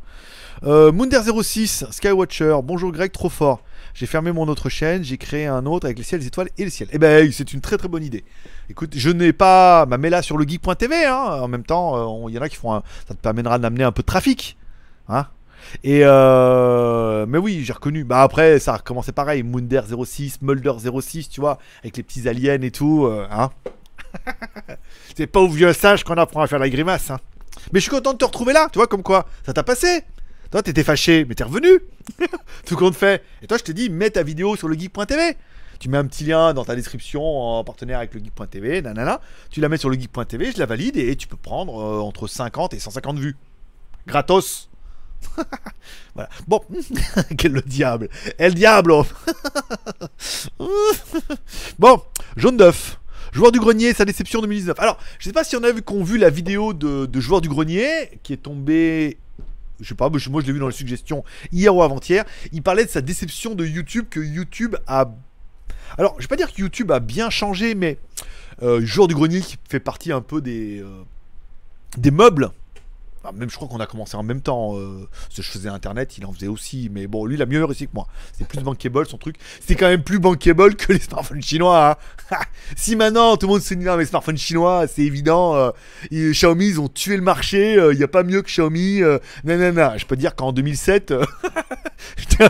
[0.65, 3.63] Euh, Munder06, Skywatcher, bonjour Greg, trop fort.
[3.95, 6.65] J'ai fermé mon autre chaîne, j'ai créé un autre avec les ciels, les étoiles et
[6.65, 6.89] le ciel.
[6.93, 8.25] Eh ben c'est une très très bonne idée.
[8.69, 9.87] Écoute, je n'ai pas.
[9.87, 11.39] Bah, mets-la sur le geek.tv, hein.
[11.43, 13.85] en même temps, euh, il y en a qui font un- Ça te permettra d'amener
[13.85, 14.57] un peu de trafic.
[15.09, 15.29] Hein
[15.85, 18.03] et euh, mais oui, j'ai reconnu.
[18.03, 19.45] Bah après, ça a recommencé pareil.
[19.45, 23.07] Munder 06, Mulder 06, tu vois, avec les petits aliens et tout.
[23.07, 23.51] euh, hein
[25.17, 27.11] c'est pas au vieux singe qu'on apprend à faire la grimace.
[27.11, 27.19] Hein.
[27.73, 29.27] Mais je suis content de te retrouver là, tu vois, comme quoi.
[29.45, 30.05] Ça t'a passé.
[30.51, 31.81] Toi, t'étais fâché, mais t'es revenu.
[32.67, 33.25] Tout compte fait.
[33.43, 35.37] Et toi, je t'ai dit, mets ta vidéo sur le geek.tv.
[35.81, 39.21] Tu mets un petit lien dans ta description en partenaire avec le geek.tv, nanana.
[39.51, 42.27] Tu la mets sur le geek.tv, je la valide et tu peux prendre euh, entre
[42.29, 43.37] 50 et 150 vues.
[44.07, 44.71] Gratos.
[46.15, 46.29] voilà.
[46.47, 46.61] Bon,
[47.39, 48.09] quel le diable.
[48.39, 49.07] El diablo.
[51.79, 52.03] bon,
[52.37, 52.99] jaune d'œuf.
[53.35, 54.79] Joueur du grenier, sa déception 2019.
[54.79, 57.49] Alors, je sais pas si on a vu qu'on vu la vidéo de, joueur du
[57.49, 59.19] grenier qui est tombée.
[59.81, 62.25] Je sais pas, moi je l'ai vu dans les suggestions hier ou avant-hier.
[62.53, 65.11] Il parlait de sa déception de YouTube, que YouTube a.
[65.99, 67.99] Alors, je vais pas dire que YouTube a bien changé, mais
[68.63, 71.03] euh, joueur du grenier qui fait partie un peu des euh,
[71.99, 72.51] des meubles.
[73.27, 74.77] Ah, même je crois qu'on a commencé en même temps.
[74.77, 76.91] Euh, je faisais internet, il en faisait aussi.
[76.93, 78.07] Mais bon, lui, il a mieux réussi que moi.
[78.37, 79.37] C'est plus bankable son truc.
[79.67, 81.97] C'est quand même plus bankable que les smartphones chinois.
[82.31, 82.37] hein.
[82.77, 85.55] si maintenant tout le monde se dit avec les smartphones chinois, c'est évident.
[85.57, 85.71] euh,
[86.13, 87.75] Xiaomi, ils ont tué le marché.
[87.93, 89.03] Il n'y a pas mieux que Xiaomi.
[89.03, 89.97] Euh, nanana.
[89.97, 91.25] Je peux dire qu'en 2007, euh,
[92.17, 92.45] j'étais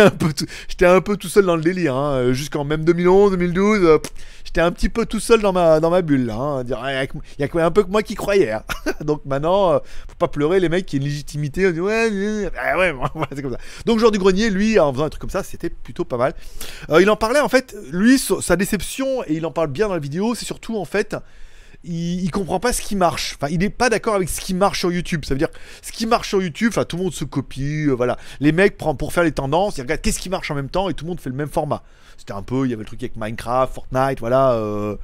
[0.00, 0.46] un- peu tout-
[0.84, 1.94] un peu tout seul dans le délire.
[1.96, 2.32] hein.
[2.32, 3.84] Jusqu'en même 2011, 2012.
[3.84, 4.12] euh, pff,
[4.44, 6.30] J'étais un petit peu tout seul dans ma, bulle.
[6.30, 6.62] hein.
[6.64, 6.70] Il
[7.38, 8.52] y a que- un peu que moi qui croyais.
[9.04, 9.78] Donc maintenant, euh,
[10.10, 11.66] faut pas pleurer les mecs qui ont une légitimité.
[11.68, 12.94] Ouais, ouais, ah ouais,
[13.34, 13.58] c'est comme ça.
[13.86, 16.34] Donc genre du grenier, lui, en faisant un truc comme ça, c'était plutôt pas mal.
[16.90, 19.94] Euh, il en parlait en fait, lui, sa déception, et il en parle bien dans
[19.94, 21.16] la vidéo, c'est surtout en fait,
[21.84, 23.36] il, comprend pas ce qui marche.
[23.36, 25.24] Enfin, il n'est pas d'accord avec ce qui marche sur YouTube.
[25.24, 25.48] Ça veut dire,
[25.82, 28.18] ce qui marche sur YouTube, enfin, tout le monde se copie, euh, voilà.
[28.40, 30.88] Les mecs, prennent pour faire les tendances, ils regardent qu'est-ce qui marche en même temps,
[30.88, 31.82] et tout le monde fait le même format.
[32.18, 34.52] C'était un peu, il y avait le truc avec Minecraft, Fortnite, voilà.
[34.52, 34.96] euh.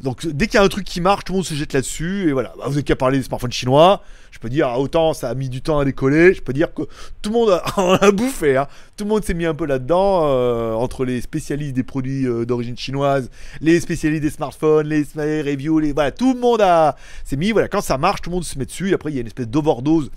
[0.00, 2.28] Donc, dès qu'il y a un truc qui marche, tout le monde se jette là-dessus,
[2.28, 2.52] et voilà.
[2.56, 4.02] Bah, vous avez qu'à parler des smartphones chinois.
[4.40, 6.72] Je peux dire, ah, autant ça a mis du temps à décoller, je peux dire
[6.72, 6.80] que
[7.20, 8.66] tout le monde a- bouffé, hein.
[8.96, 12.46] Tout le monde s'est mis un peu là-dedans, euh, entre les spécialistes des produits euh,
[12.46, 13.28] d'origine chinoise,
[13.60, 15.04] les spécialistes des smartphones, les
[15.42, 17.52] reviews, les voilà, tout le monde a s'est mis.
[17.52, 18.88] Voilà, quand ça marche, tout le monde se met dessus.
[18.90, 20.10] Et après, il y a une espèce d'overdose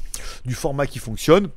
[0.46, 1.50] du format qui fonctionne.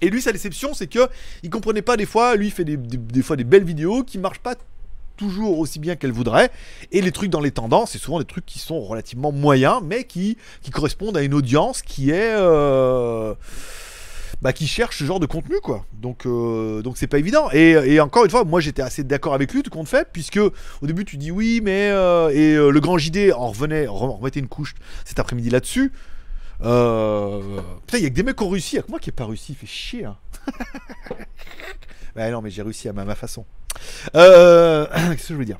[0.00, 1.08] Et lui, sa déception, c'est que
[1.42, 2.36] il comprenait pas des fois.
[2.36, 4.54] Lui, fait des, des- des fois des belles vidéos qui marchent pas
[5.20, 6.50] toujours aussi bien qu'elle voudrait.
[6.92, 10.04] Et les trucs dans les tendances, c'est souvent des trucs qui sont relativement moyens, mais
[10.04, 12.32] qui, qui correspondent à une audience qui est.
[12.34, 13.34] euh,
[14.40, 15.84] bah, qui cherche ce genre de contenu quoi.
[15.92, 17.50] Donc euh, donc c'est pas évident.
[17.52, 20.86] Et, encore une fois, moi j'étais assez d'accord avec lui tout compte fait, puisque au
[20.86, 24.48] début tu dis oui, mais euh, et le grand JD en revenait, rem- remettait une
[24.48, 25.92] couche cet après-midi là-dessus.
[26.58, 28.98] Putain, il y a que des mecs qui ont réussi, il y a que moi
[28.98, 30.04] qui ai pas réussi, il fait chier.
[30.06, 30.16] Hein.
[32.16, 33.44] ouais, non, mais j'ai réussi à ma façon.
[34.14, 35.58] Euh, Qu'est-ce que je veux dire?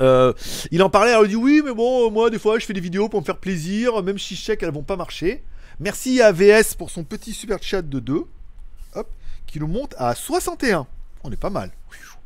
[0.00, 0.32] Euh,
[0.70, 3.08] il en parlait, il dit oui, mais bon, moi des fois je fais des vidéos
[3.08, 5.42] pour me faire plaisir, même si je sais qu'elles vont pas marcher.
[5.80, 8.24] Merci à VS pour son petit super chat de 2,
[8.94, 9.08] hop,
[9.46, 10.86] qui nous monte à 61.
[11.24, 11.70] On est pas mal.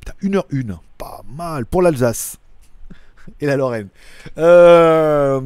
[0.00, 2.38] Putain, 1h1, pas mal pour l'Alsace.
[3.40, 3.88] Et la Lorraine.
[4.36, 5.42] Alors,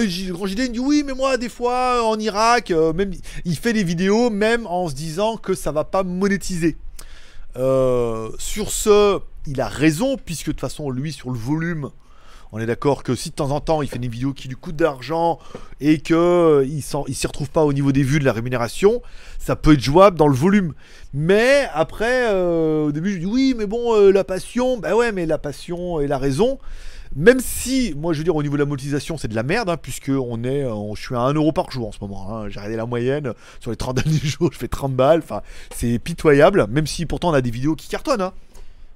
[0.00, 3.12] J- Grand JD dit oui, mais moi, des fois, en Irak, euh, même,
[3.44, 6.76] il fait des vidéos, même en se disant que ça va pas monétiser.
[7.56, 11.90] Euh, sur ce, il a raison, puisque de toute façon, lui, sur le volume,
[12.52, 14.56] on est d'accord que si de temps en temps il fait des vidéos qui lui
[14.56, 15.38] coûtent de l'argent
[15.80, 19.00] et que euh, il s'y retrouve pas au niveau des vues de la rémunération,
[19.38, 20.74] ça peut être jouable dans le volume.
[21.14, 25.12] Mais après, euh, au début, je dis oui, mais bon, euh, la passion, bah ouais,
[25.12, 26.58] mais la passion et la raison.
[27.14, 29.68] Même si, moi je veux dire, au niveau de la monétisation, c'est de la merde,
[29.68, 32.26] hein, puisque on est, euh, je suis à 1 euro par jour en ce moment.
[32.34, 32.48] hein.
[32.48, 35.20] J'ai regardé la moyenne, sur les 30 derniers jours, je fais 30 balles.
[35.22, 35.42] Enfin,
[35.74, 38.22] c'est pitoyable, même si pourtant on a des vidéos qui cartonnent.
[38.22, 38.32] hein.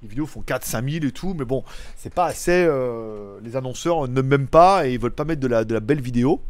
[0.02, 1.64] Les vidéos font 4-5 000 et tout, mais bon,
[1.96, 2.50] c'est pas assez.
[2.68, 6.40] euh, les annonceurs ne m'aiment pas et ils veulent pas mettre de la, belle vidéo.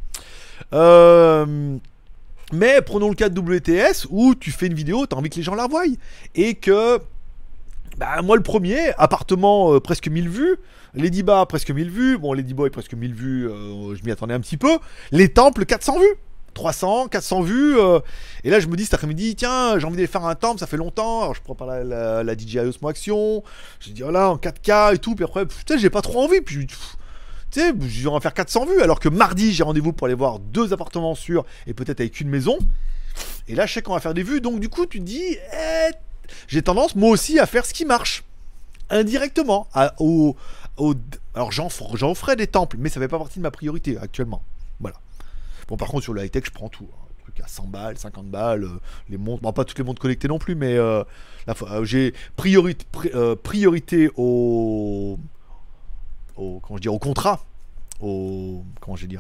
[0.73, 1.77] Euh,
[2.53, 5.43] mais prenons le cas de WTS où tu fais une vidéo, t'as envie que les
[5.43, 5.85] gens la voient.
[6.35, 6.99] Et que.
[7.99, 10.57] Bah, moi, le premier, appartement euh, presque 1000 vues.
[10.95, 12.19] Ladyba presque 1000 vues.
[12.19, 14.79] Bon, Ladyboy presque 1000 vues, euh, je m'y attendais un petit peu.
[15.13, 16.15] Les temples 400 vues.
[16.55, 17.79] 300, 400 vues.
[17.79, 18.01] euh,
[18.45, 20.67] et là, je me dis cet après-midi, tiens, j'ai envie d'aller faire un temple, ça
[20.67, 21.23] fait longtemps.
[21.23, 23.43] Alors, je prépare la, la, la DJI Osmo Action.
[23.81, 25.15] Je dis, voilà, en 4K et tout.
[25.15, 26.41] Puis après, putain, j'ai pas trop envie.
[26.41, 26.77] Puis tu
[27.51, 28.81] sais, je vais en faire 400 vues.
[28.83, 32.29] Alors que mardi, j'ai rendez-vous pour aller voir deux appartements sûrs et peut-être avec une
[32.29, 32.59] maison.
[33.49, 34.41] Et là, je sais qu'on va faire des vues.
[34.41, 35.91] Donc, du coup, tu te dis, eh,
[36.49, 38.25] j'ai tendance, moi aussi, à faire ce qui marche.
[38.91, 39.67] Indirectement.
[39.75, 44.43] Alors, j'en j'en ferai des temples, mais ça fait pas partie de ma priorité actuellement.
[44.81, 44.97] Voilà.
[45.69, 46.87] Bon, par contre, sur le high-tech, je prends tout.
[46.93, 47.03] hein.
[47.25, 50.29] Truc à 100 balles, 50 balles, euh, les montres, bon, pas toutes les montres connectées
[50.29, 51.03] non plus, mais euh,
[51.49, 55.19] euh, j'ai euh, priorité au,
[56.37, 57.45] comment je dis, au contrat,
[58.01, 59.17] au, comment je vais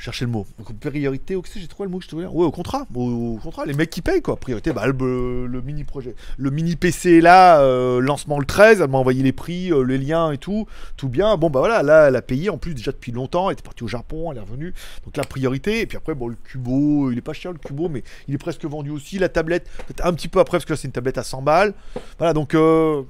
[0.00, 0.46] chercher le mot,
[0.80, 3.74] priorité, que j'ai trouvé le mot que je dire Ouais, au contrat, au, contrat, les
[3.74, 8.38] mecs qui payent quoi, priorité, bah, le, mini projet, le mini PC là, euh, lancement
[8.38, 11.50] le 13, elle m'a envoyé les prix, euh, les liens et tout, tout bien, bon
[11.50, 13.88] bah voilà, là elle a payé en plus déjà depuis longtemps, elle était partie au
[13.88, 14.72] Japon, elle est revenue,
[15.04, 17.88] donc la priorité, et puis après bon le Cubo, il est pas cher le Cubo,
[17.88, 20.72] mais il est presque vendu aussi, la tablette, peut-être un petit peu après parce que
[20.72, 21.74] là c'est une tablette à 100 balles,
[22.18, 23.02] voilà donc euh,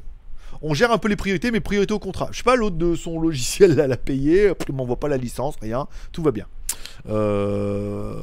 [0.62, 2.28] on gère un peu les priorités, mais priorité au contrat.
[2.32, 5.55] Je sais pas, l'autre de son logiciel, là, l'a payé, il m'envoie pas la licence,
[5.62, 6.47] rien, tout va bien.
[7.09, 8.14] Euh,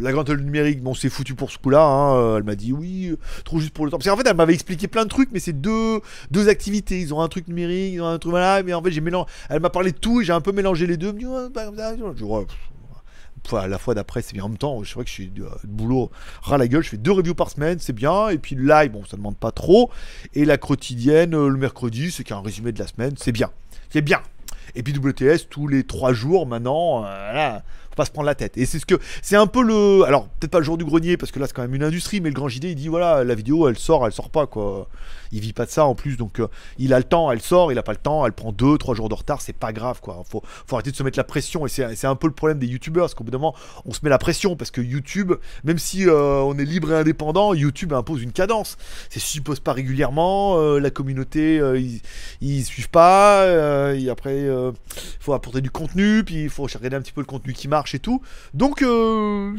[0.00, 1.84] la grande numérique, bon, c'est foutu pour ce coup-là.
[1.84, 3.98] hein, euh, Elle m'a dit oui, euh, trop juste pour le temps.
[3.98, 6.00] Parce qu'en fait, elle m'avait expliqué plein de trucs, mais c'est deux,
[6.48, 7.00] activités.
[7.00, 9.26] Ils ont un truc numérique, ils ont un truc voilà, mais en fait, j'ai mélangé.
[9.48, 11.14] Elle m'a parlé de tout et j'ai un peu mélangé les deux.
[11.18, 12.24] Je
[13.44, 14.80] Enfin, la fois d'après, c'est bien en même temps.
[14.84, 16.10] C'est vrai que je suis de, boulot
[16.42, 16.84] ras la gueule.
[16.84, 18.28] Je fais deux reviews par semaine, c'est bien.
[18.28, 19.90] Et puis le live, bon, ça demande pas trop.
[20.34, 23.50] Et la quotidienne, le mercredi, c'est qu'un résumé de la semaine, c'est bien.
[23.90, 24.20] C'est bien.
[24.74, 27.04] Et puis WTS tous les trois jours maintenant,
[27.94, 28.56] pas se prendre la tête.
[28.56, 31.16] Et c'est ce que c'est un peu le, alors peut-être pas le jour du grenier
[31.16, 33.24] parce que là c'est quand même une industrie, mais le grand JD il dit voilà
[33.24, 34.88] la vidéo elle sort, elle sort pas quoi.
[35.34, 37.72] Il vit pas de ça en plus, donc euh, il a le temps, elle sort,
[37.72, 40.00] il a pas le temps, elle prend deux, trois jours de retard, c'est pas grave
[40.00, 40.22] quoi.
[40.28, 42.66] Faut, faut arrêter de se mettre la pression et c'est un peu le problème des
[42.66, 43.54] youtubeurs parce qu'au bout d'un moment
[43.86, 45.32] on se met la pression parce que YouTube,
[45.64, 48.76] même si euh, on est libre et indépendant, YouTube impose une cadence.
[49.08, 52.00] C'est si tu pas régulièrement, euh, la communauté ils,
[52.40, 53.46] ils suivent pas,
[53.94, 54.72] et après euh,
[55.20, 57.81] faut apporter du contenu, puis il faut regarder un petit peu le contenu qui marche
[57.94, 58.22] et tout.
[58.54, 59.54] Donc euh,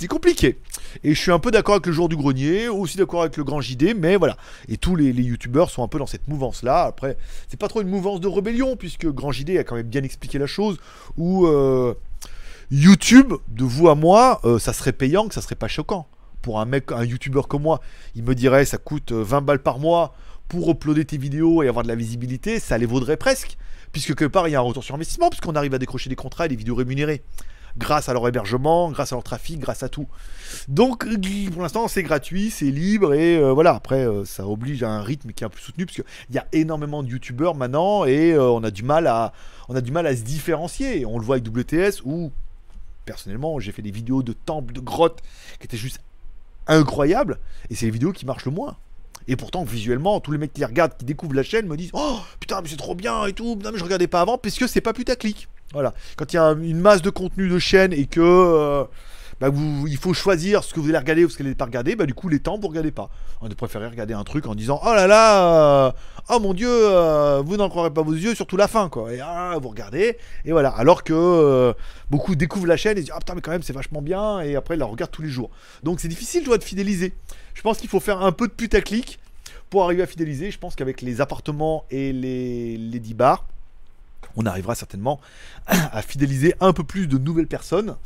[0.00, 0.58] c'est compliqué.
[1.04, 3.44] Et je suis un peu d'accord avec le jour du grenier, aussi d'accord avec le
[3.44, 4.38] grand JD, mais voilà.
[4.68, 6.84] Et tous les, youtubeurs sont un peu dans cette mouvance-là.
[6.84, 7.18] Après,
[7.48, 10.38] c'est pas trop une mouvance de rébellion, puisque grand JD a quand même bien expliqué
[10.38, 10.78] la chose,
[11.18, 11.92] où euh,
[12.70, 16.08] YouTube, de vous à moi, euh, ça serait payant, que ça serait pas choquant.
[16.40, 17.82] Pour un mec, un youtubeur comme moi,
[18.14, 20.14] il me dirait ça coûte euh, 20 balles par mois
[20.48, 23.58] pour uploader tes vidéos et avoir de la visibilité, ça les vaudrait presque.
[23.92, 26.16] Puisque quelque part, il y a un retour sur investissement, puisqu'on arrive à décrocher des
[26.16, 27.22] contrats et des vidéos rémunérées.
[27.78, 30.06] Grâce à leur hébergement, grâce à leur trafic, grâce à tout.
[30.68, 31.06] Donc,
[31.52, 33.74] pour l'instant, c'est gratuit, c'est libre, et euh, voilà.
[33.74, 36.04] Après, euh, ça oblige à un rythme qui est un peu soutenu, parce qu'il
[36.34, 39.32] y a énormément de youtubeurs maintenant, et euh, on, a du mal à,
[39.68, 41.06] on a du mal à se différencier.
[41.06, 42.32] On le voit avec WTS, où,
[43.04, 45.20] personnellement, j'ai fait des vidéos de temples, de grottes,
[45.58, 46.00] qui étaient juste
[46.66, 47.38] incroyables,
[47.70, 48.76] et c'est les vidéos qui marchent le moins.
[49.28, 52.18] Et pourtant, visuellement, tous les mecs qui regardent, qui découvrent la chaîne, me disent Oh
[52.40, 53.56] putain, mais c'est trop bien et tout.
[53.62, 55.48] Non, mais je regardais pas avant, parce que c'est pas putaclic.
[55.72, 55.94] Voilà.
[56.16, 58.84] Quand il y a un- une masse de contenu de chaîne et que euh,
[59.40, 59.48] bah,
[59.86, 61.96] il faut choisir ce que vous allez regarder ou ce que vous n'allez pas regarder,
[61.96, 63.08] bah, du coup, les temps, vous regardez pas.
[63.40, 65.92] On a préféré regarder un truc en disant Oh là là, euh,
[66.28, 69.12] oh mon dieu, euh, vous n'en croirez pas vos yeux, surtout la fin, quoi.
[69.14, 70.68] Et ah, vous regardez, et voilà.
[70.70, 71.74] Alors que
[72.10, 74.40] beaucoup découvrent la chaîne et se disent Ah putain, mais quand même, c'est vachement bien,
[74.40, 75.50] et après, ils la regardent tous les jours.
[75.84, 77.14] Donc, c'est difficile, je de fidéliser.
[77.54, 79.20] Je pense qu'il faut faire un peu de putaclic
[79.70, 80.50] pour arriver à fidéliser.
[80.50, 83.46] Je pense qu'avec les appartements et les, les 10 bars,
[84.36, 85.20] on arrivera certainement
[85.66, 87.96] à fidéliser un peu plus de nouvelles personnes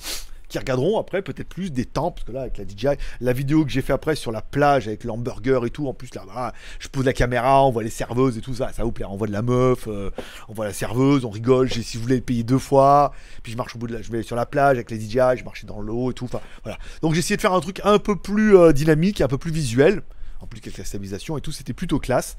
[0.49, 3.64] qui regarderont après peut-être plus des temps parce que là avec la DJI la vidéo
[3.64, 6.53] que j'ai fait après sur la plage avec l'hamburger et tout en plus là voilà,
[6.79, 9.16] je pose la caméra on voit les serveuses et tout ça ça vous plaît on
[9.16, 10.11] voit de la meuf euh,
[10.49, 13.12] on voit la serveuse on rigole si vous voulez le payer deux fois
[13.43, 15.39] puis je marche au bout de la je vais sur la plage avec les DJI
[15.39, 16.79] je marchais dans l'eau et tout enfin voilà.
[17.03, 19.51] Donc j'ai essayé de faire un truc un peu plus euh, dynamique un peu plus
[19.51, 20.03] visuel
[20.41, 22.37] en plus avec la stabilisation et tout c'était plutôt classe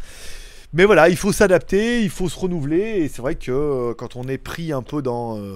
[0.76, 4.18] mais voilà, il faut s'adapter, il faut se renouveler, et c'est vrai que euh, quand
[4.18, 5.56] on est pris un peu dans, euh,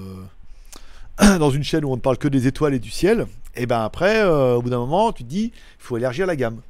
[1.40, 3.82] dans une chaîne où on ne parle que des étoiles et du ciel, et ben
[3.82, 6.62] après, euh, au bout d'un moment, tu te dis, il faut élargir la gamme.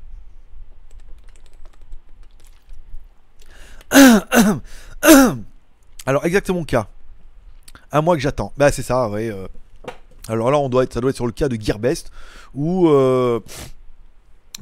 [6.07, 6.87] Alors, exactement mon cas.
[7.91, 8.51] Un mois que j'attends.
[8.57, 9.31] Bah, c'est ça, ouais.
[10.27, 12.11] Alors là, on doit être, ça doit être sur le cas de Gearbest,
[12.55, 12.89] où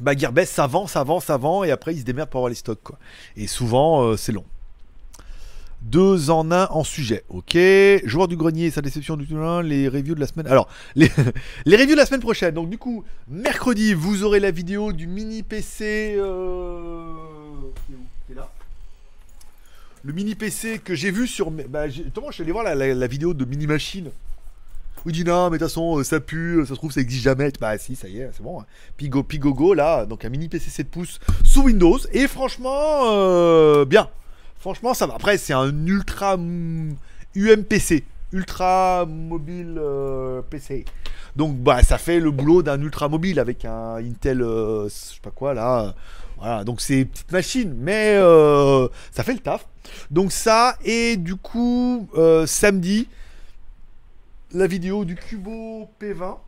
[0.00, 2.98] bah, Gearbest, vend, ça vend, et après, ils se démerdent pour avoir les stocks, quoi.
[3.36, 4.44] Et souvent, euh, c'est long.
[5.82, 7.56] Deux en un en sujet, ok.
[8.04, 10.48] Joueur du grenier, sa déception du tout, les reviews de la semaine.
[10.48, 11.06] Alors, les,
[11.66, 12.54] reviews de la semaine prochaine.
[12.54, 16.16] Donc, du coup, mercredi, vous aurez la vidéo du mini PC.
[16.18, 17.12] Euh...
[20.04, 21.50] Le mini PC que j'ai vu sur.
[21.50, 24.10] Bah, justement, je suis allé voir la vidéo de Mini Machine.
[25.06, 27.22] Il dit non, mais de toute façon, euh, ça pue, ça se trouve, ça existe
[27.22, 27.50] jamais.
[27.60, 28.60] Bah, si, ça y est, c'est bon.
[28.60, 28.66] hein.
[28.96, 31.98] Pigo, Pigogo, là, donc un mini PC 7 pouces sous Windows.
[32.12, 34.08] Et franchement, euh, bien.
[34.58, 35.14] Franchement, ça va.
[35.14, 36.96] Après, c'est un ultra mm,
[37.36, 38.04] UMPC.
[38.32, 40.84] Ultra mobile euh, PC.
[41.36, 45.20] Donc, bah, ça fait le boulot d'un ultra mobile avec un Intel, euh, je sais
[45.22, 45.94] pas quoi, là.
[46.38, 49.66] Voilà, donc c'est une petite machine, mais euh, ça fait le taf.
[50.10, 53.08] Donc ça, et du coup, euh, samedi,
[54.52, 56.38] la vidéo du Cubo P20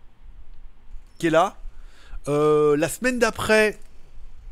[1.18, 1.56] qui est là.
[2.28, 3.78] Euh, la semaine d'après,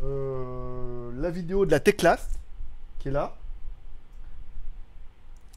[0.02, 2.28] euh, la vidéo de la Teclas
[2.98, 3.34] qui est là.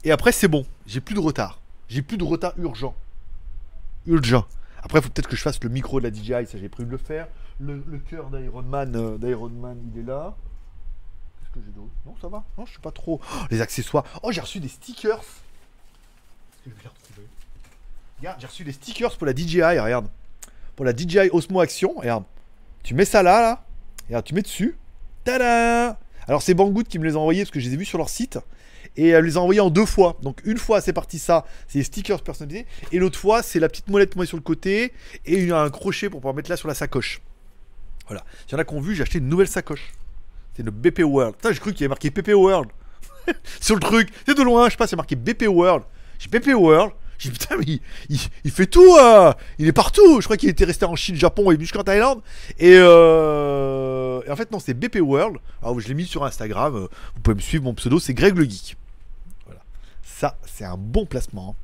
[0.04, 0.66] Et après, c'est bon.
[0.86, 1.60] J'ai plus de retard.
[1.88, 2.94] J'ai plus de retard urgent.
[4.06, 4.46] Urgent.
[4.82, 6.46] Après, faut peut-être que je fasse le micro de la DJI.
[6.46, 7.28] Ça, j'ai prévu de le faire.
[7.60, 7.80] Le,
[8.10, 10.34] cœur d'Iron Man, euh, Man, il est là.
[11.38, 11.92] Qu'est-ce que j'ai d'autre?
[12.04, 12.42] Non, ça va.
[12.58, 13.20] Non, je sais pas trop.
[13.22, 14.04] Oh, les accessoires.
[14.22, 15.20] Oh, j'ai reçu des stickers.
[15.20, 17.28] Est-ce que je vais les retrouver?
[18.22, 19.60] Regarde, j'ai reçu des stickers pour la DJI.
[19.62, 20.06] Regarde.
[20.76, 21.92] Pour la DJI Osmo Action.
[21.96, 22.22] Regarde.
[22.84, 23.64] Tu mets ça là, là.
[24.06, 24.76] Regarde, tu mets dessus.
[25.24, 25.98] Tada
[26.28, 27.98] Alors, c'est Banggood qui me les a envoyés parce que je les ai vus sur
[27.98, 28.38] leur site.
[28.96, 30.18] Et elle les a envoyés en deux fois.
[30.22, 31.44] Donc, une fois, c'est parti ça.
[31.66, 32.64] C'est des stickers personnalisés.
[32.92, 34.92] Et l'autre fois, c'est la petite molette met sur le côté.
[35.26, 37.22] Et il y a un crochet pour pouvoir mettre là sur la sacoche.
[38.06, 38.22] Voilà.
[38.46, 39.90] S'il y en a qui ont vu, j'ai acheté une nouvelle sacoche.
[40.54, 41.34] C'est une BP World.
[41.34, 42.70] Putain, j'ai cru qu'il y avait marqué PP World.
[43.60, 44.10] sur le truc.
[44.26, 45.82] C'est de loin, je sais pas, c'est marqué BP World.
[46.20, 46.92] J'ai BP World.
[47.22, 47.78] J'ai dit putain, mais
[48.44, 48.96] il, fait tout.
[48.98, 50.20] euh, il est partout.
[50.20, 52.20] Je crois qu'il était resté en Chine, Japon et jusqu'en Thaïlande.
[52.58, 55.36] Et, euh, en fait, non, c'est BP World.
[55.62, 56.74] Alors, je l'ai mis sur Instagram.
[56.74, 57.64] euh, Vous pouvez me suivre.
[57.64, 58.76] Mon pseudo, c'est Greg le Geek.
[59.46, 59.60] Voilà.
[60.02, 61.54] Ça, c'est un bon placement.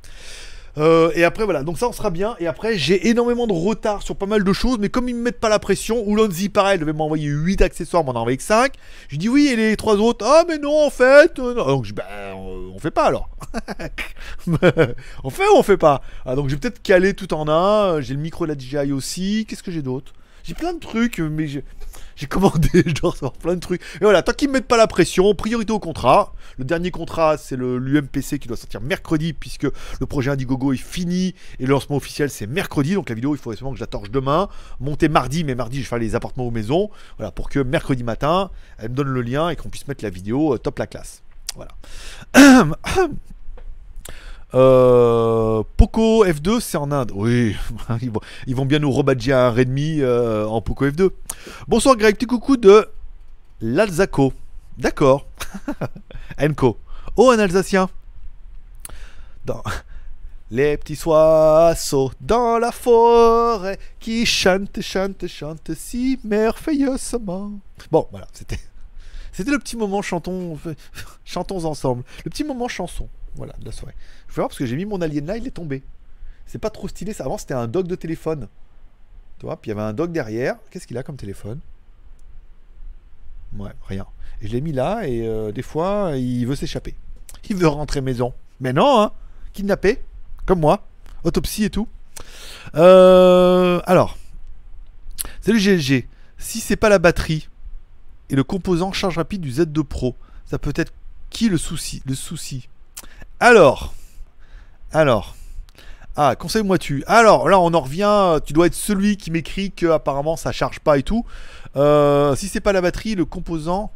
[0.79, 1.63] Euh, et après, voilà.
[1.63, 2.35] Donc, ça, on sera bien.
[2.39, 4.77] Et après, j'ai énormément de retard sur pas mal de choses.
[4.79, 8.13] Mais comme ils me mettent pas la pression, Oulonzi, pareil, devait m'envoyer 8 accessoires, m'en
[8.13, 8.73] a envoyé que 5.
[9.09, 11.37] Je dis oui, et les trois autres Ah, mais non, en fait.
[11.39, 11.53] euh.
[11.53, 12.05] Donc, je bah,
[12.35, 13.29] on, fait pas alors.
[15.23, 16.01] on fait ou on fait pas?
[16.25, 18.01] Ah, Donc, j'ai peut-être calé tout en un.
[18.01, 19.45] J'ai le micro de la DJI aussi.
[19.47, 20.13] Qu'est-ce que j'ai d'autre?
[20.43, 21.63] J'ai plein de trucs, mais j'ai-
[22.19, 23.81] J'ai commandé, je dois recevoir plein de trucs.
[23.81, 26.33] Et voilà, tant qu'ils me mettent pas la pression, priorité au contrat.
[26.57, 31.33] Le dernier contrat, c'est l'UMPC qui doit sortir mercredi, puisque le projet Indiegogo est fini
[31.59, 32.95] et le lancement officiel c'est mercredi.
[32.95, 34.49] Donc la vidéo, il faut vraiment que je la torche demain.
[34.81, 36.89] Monter mardi, mais mardi, je vais faire les appartements aux maisons.
[37.17, 40.09] Voilà, pour que mercredi matin, elle me donne le lien et qu'on puisse mettre la
[40.09, 41.23] vidéo euh, top la classe.
[41.55, 41.71] Voilà.
[44.55, 47.11] Euh, Poco F2, c'est en Inde.
[47.13, 47.55] Oui,
[48.47, 51.11] ils vont, bien nous rebadger un Redmi euh, en Poco F2.
[51.67, 52.87] Bonsoir Greg, petit coucou de
[53.61, 54.33] l'Alzaco.
[54.77, 55.27] D'accord.
[56.41, 56.77] Enco.
[57.15, 57.89] Oh, un Alsacien.
[59.45, 59.61] Dans
[60.51, 67.51] les petits oiseaux dans la forêt qui chantent, chantent, chantent si merveilleusement.
[67.91, 68.59] Bon, voilà, c'était.
[69.31, 70.57] C'était le petit moment chantons,
[71.23, 72.03] chantons ensemble.
[72.25, 73.95] Le petit moment chanson, voilà, de la soirée.
[74.27, 75.83] Je vais voir parce que j'ai mis mon alien là, il est tombé.
[76.45, 77.25] C'est pas trop stylé, ça.
[77.25, 78.47] Avant c'était un dock de téléphone.
[79.39, 80.55] Tu vois, puis il y avait un dock derrière.
[80.69, 81.59] Qu'est-ce qu'il a comme téléphone?
[83.57, 84.05] Ouais, rien.
[84.41, 86.95] Et je l'ai mis là et euh, des fois il veut s'échapper.
[87.49, 88.33] Il veut rentrer maison.
[88.59, 89.11] Mais non, hein
[89.53, 90.01] Kidnappé,
[90.45, 90.85] comme moi.
[91.23, 91.87] Autopsie et tout.
[92.75, 94.17] Euh, alors.
[95.41, 96.07] Salut GLG.
[96.37, 97.49] Si c'est pas la batterie
[98.29, 100.15] et le composant charge rapide du Z2 Pro,
[100.45, 100.93] ça peut être
[101.29, 102.69] qui le souci Le souci?
[103.39, 103.93] Alors.
[104.91, 105.35] Alors.
[106.15, 107.03] Ah, conseille-moi tu.
[107.07, 108.39] Alors là, on en revient.
[108.45, 111.25] Tu dois être celui qui m'écrit que apparemment ça charge pas et tout.
[111.77, 113.91] Euh, si c'est pas la batterie, le composant.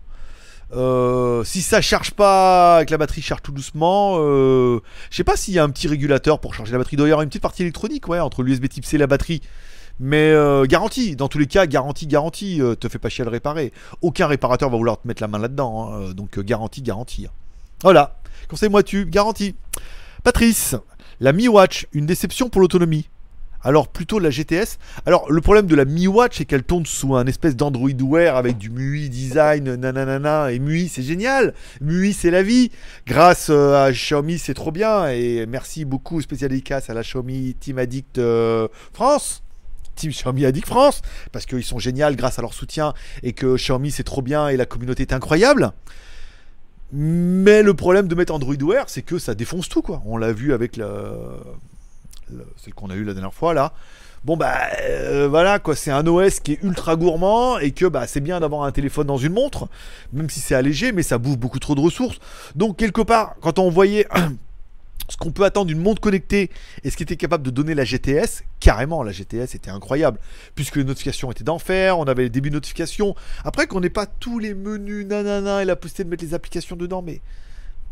[0.75, 4.79] euh, si ça charge pas, que la batterie charge tout doucement, euh,
[5.11, 6.95] je sais pas s'il y a un petit régulateur pour charger la batterie.
[6.95, 9.07] Il doit y avoir une petite partie électronique, ouais, entre l'USB Type C et la
[9.07, 9.41] batterie.
[9.99, 10.33] Mais
[10.67, 13.73] garantie, dans tous les cas, garantie, garantie, te fais pas chier à le réparer.
[14.01, 17.27] Aucun réparateur va vouloir te mettre la main là-dedans, hein, donc garantie, garantie.
[17.83, 18.15] Voilà,
[18.49, 19.55] conseille-moi tu, garantie.
[20.23, 20.75] Patrice,
[21.19, 23.07] la Mi Watch, une déception pour l'autonomie.
[23.63, 24.77] Alors plutôt la GTS.
[25.05, 28.35] Alors le problème de la Mi Watch c'est qu'elle tourne sous un espèce d'Android Wear
[28.35, 31.53] avec du MUI design, nanana, et MUI c'est génial.
[31.79, 32.71] MUI c'est la vie.
[33.07, 37.55] Grâce euh, à Xiaomi c'est trop bien et merci beaucoup spécial dédicace à la Xiaomi
[37.57, 39.43] Team Addict euh, France.
[39.95, 43.91] Team Xiaomi Addict France parce qu'ils sont géniaux grâce à leur soutien et que Xiaomi
[43.91, 45.71] c'est trop bien et la communauté est incroyable.
[46.91, 50.01] Mais le problème de mettre Android Wear, c'est que ça défonce tout, quoi.
[50.05, 50.85] On l'a vu avec le,
[52.31, 53.73] le- celle qu'on a eu la dernière fois, là.
[54.25, 55.75] Bon, bah, euh, voilà, quoi.
[55.75, 59.07] C'est un OS qui est ultra gourmand et que, bah, c'est bien d'avoir un téléphone
[59.07, 59.67] dans une montre,
[60.13, 62.19] même si c'est allégé, mais ça bouffe beaucoup trop de ressources.
[62.55, 64.07] Donc, quelque part, quand on voyait
[65.13, 66.49] ce qu'on peut attendre d'une montre connectée
[66.83, 70.19] et ce qui était capable de donner la GTS, carrément, la GTS était incroyable,
[70.55, 73.13] puisque les notifications étaient d'enfer, on avait les débuts de notifications.
[73.45, 76.75] Après, qu'on n'ait pas tous les menus, nanana, et la possibilité de mettre les applications
[76.75, 77.21] dedans, mais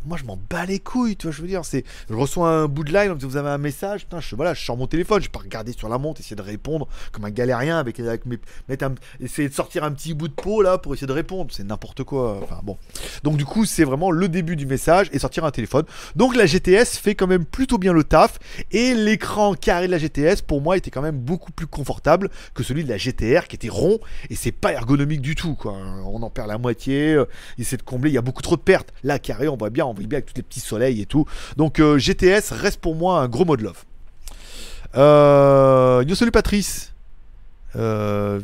[0.05, 2.67] moi je m'en bats les couilles, tu vois, je veux dire, c'est, je reçois un
[2.67, 5.29] bout de dit, vous avez un message, putain, je, voilà, je sors mon téléphone, je
[5.29, 8.89] peux regarder sur la montre, essayer de répondre comme un galérien avec, avec mes, mettre
[9.19, 12.03] essayer de sortir un petit bout de peau là pour essayer de répondre, c'est n'importe
[12.03, 12.77] quoi, enfin bon.
[13.23, 15.85] Donc du coup, c'est vraiment le début du message et sortir un téléphone.
[16.15, 18.39] Donc la GTS fait quand même plutôt bien le taf
[18.71, 22.63] et l'écran carré de la GTS pour moi était quand même beaucoup plus confortable que
[22.63, 23.99] celui de la GTR qui était rond
[24.29, 25.73] et c'est pas ergonomique du tout quoi.
[26.05, 27.25] On en perd la moitié, euh,
[27.57, 28.93] il essaie de combler, il y a beaucoup trop de pertes.
[29.03, 31.25] Là carré, on voit bien, on voit bien avec tous les petits soleils et tout.
[31.57, 33.83] Donc euh, GTS reste pour moi un gros mode love.
[34.95, 36.91] Euh, yo salut Patrice.
[37.75, 38.39] Euh,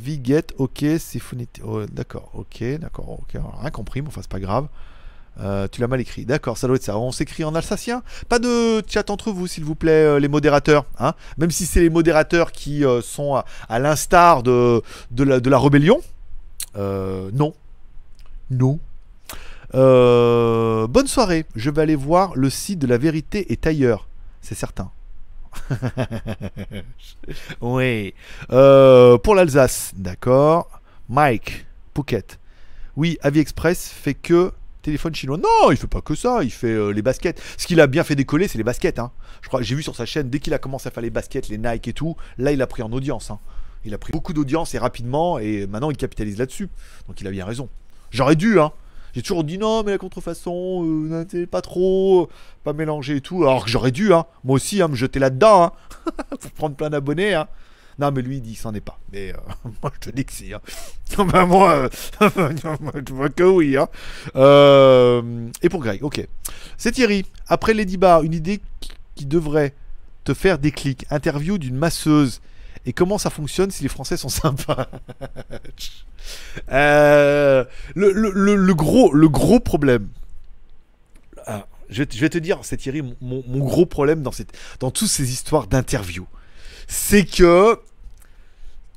[0.58, 1.22] ok, c'est.
[1.64, 4.68] Oh, d'accord, ok, d'accord, ok, rien compris, mais enfin c'est pas grave.
[5.40, 6.98] Euh, tu l'as mal écrit, d'accord, ça doit être ça.
[6.98, 8.02] On s'écrit en alsacien.
[8.28, 10.86] Pas de chat entre vous, s'il vous plaît, euh, les modérateurs.
[11.00, 14.82] Hein Même si c'est les modérateurs qui sont à, l'instar de,
[15.12, 16.02] de, la, de la rébellion.
[16.76, 17.54] Non.
[18.50, 18.80] Non.
[19.76, 21.46] Euh, bonne soirée.
[21.56, 24.08] Je vais aller voir le site de la vérité est ailleurs.
[24.42, 24.92] C'est certain.
[27.62, 28.14] oui.
[28.52, 30.70] Euh, pour l'Alsace, d'accord.
[31.10, 31.66] Mike,
[31.96, 32.40] Phuket.
[32.96, 34.52] Oui, Avi Express fait que
[34.82, 35.38] téléphone chinois.
[35.38, 36.44] Non, il fait pas que ça.
[36.44, 37.42] Il fait euh, les baskets.
[37.58, 39.00] Ce qu'il a bien fait décoller, c'est les baskets.
[39.00, 39.12] Hein.
[39.42, 41.50] Je crois, j'ai vu sur sa chaîne dès qu'il a commencé à faire les baskets,
[41.50, 42.16] les Nike et tout.
[42.38, 43.32] Là, il a pris en audience.
[43.32, 43.40] hein.
[43.86, 46.70] Il a pris beaucoup d'audience et rapidement, et maintenant il capitalise là-dessus.
[47.08, 47.70] Donc il a bien raison.
[48.12, 48.72] J'aurais dû, hein.
[49.14, 52.28] J'ai toujours dit non, mais la contrefaçon, euh, pas trop, euh,
[52.64, 53.44] pas mélanger et tout.
[53.44, 54.26] Alors que j'aurais dû, hein.
[54.44, 55.72] Moi aussi, hein, me jeter là-dedans, hein.
[56.40, 57.48] pour prendre plein d'abonnés, hein.
[58.00, 59.00] Non, mais lui, il dit s'en est pas.
[59.12, 59.38] Mais euh,
[59.82, 60.54] moi, je te dis que si.
[60.54, 60.62] Hein.
[61.18, 61.90] Ben, moi,
[62.22, 63.76] je vois que oui.
[63.76, 63.88] Hein.
[65.64, 66.28] Et pour Greg, ok.
[66.78, 67.26] C'est Thierry.
[67.48, 68.62] Après Lady Bar, une idée
[69.16, 69.74] qui devrait
[70.26, 71.06] te faire des clics.
[71.10, 72.40] Interview d'une masseuse.
[72.88, 74.88] Et comment ça fonctionne si les Français sont sympas
[76.72, 77.64] Euh,
[77.96, 80.10] le, gros, le gros problème.
[81.46, 84.32] Ah, je, vais te- dire, c'est Thierry, mon, gros problème dans,
[84.82, 86.28] dans toutes ces histoires d'interview.
[86.88, 87.80] C'est que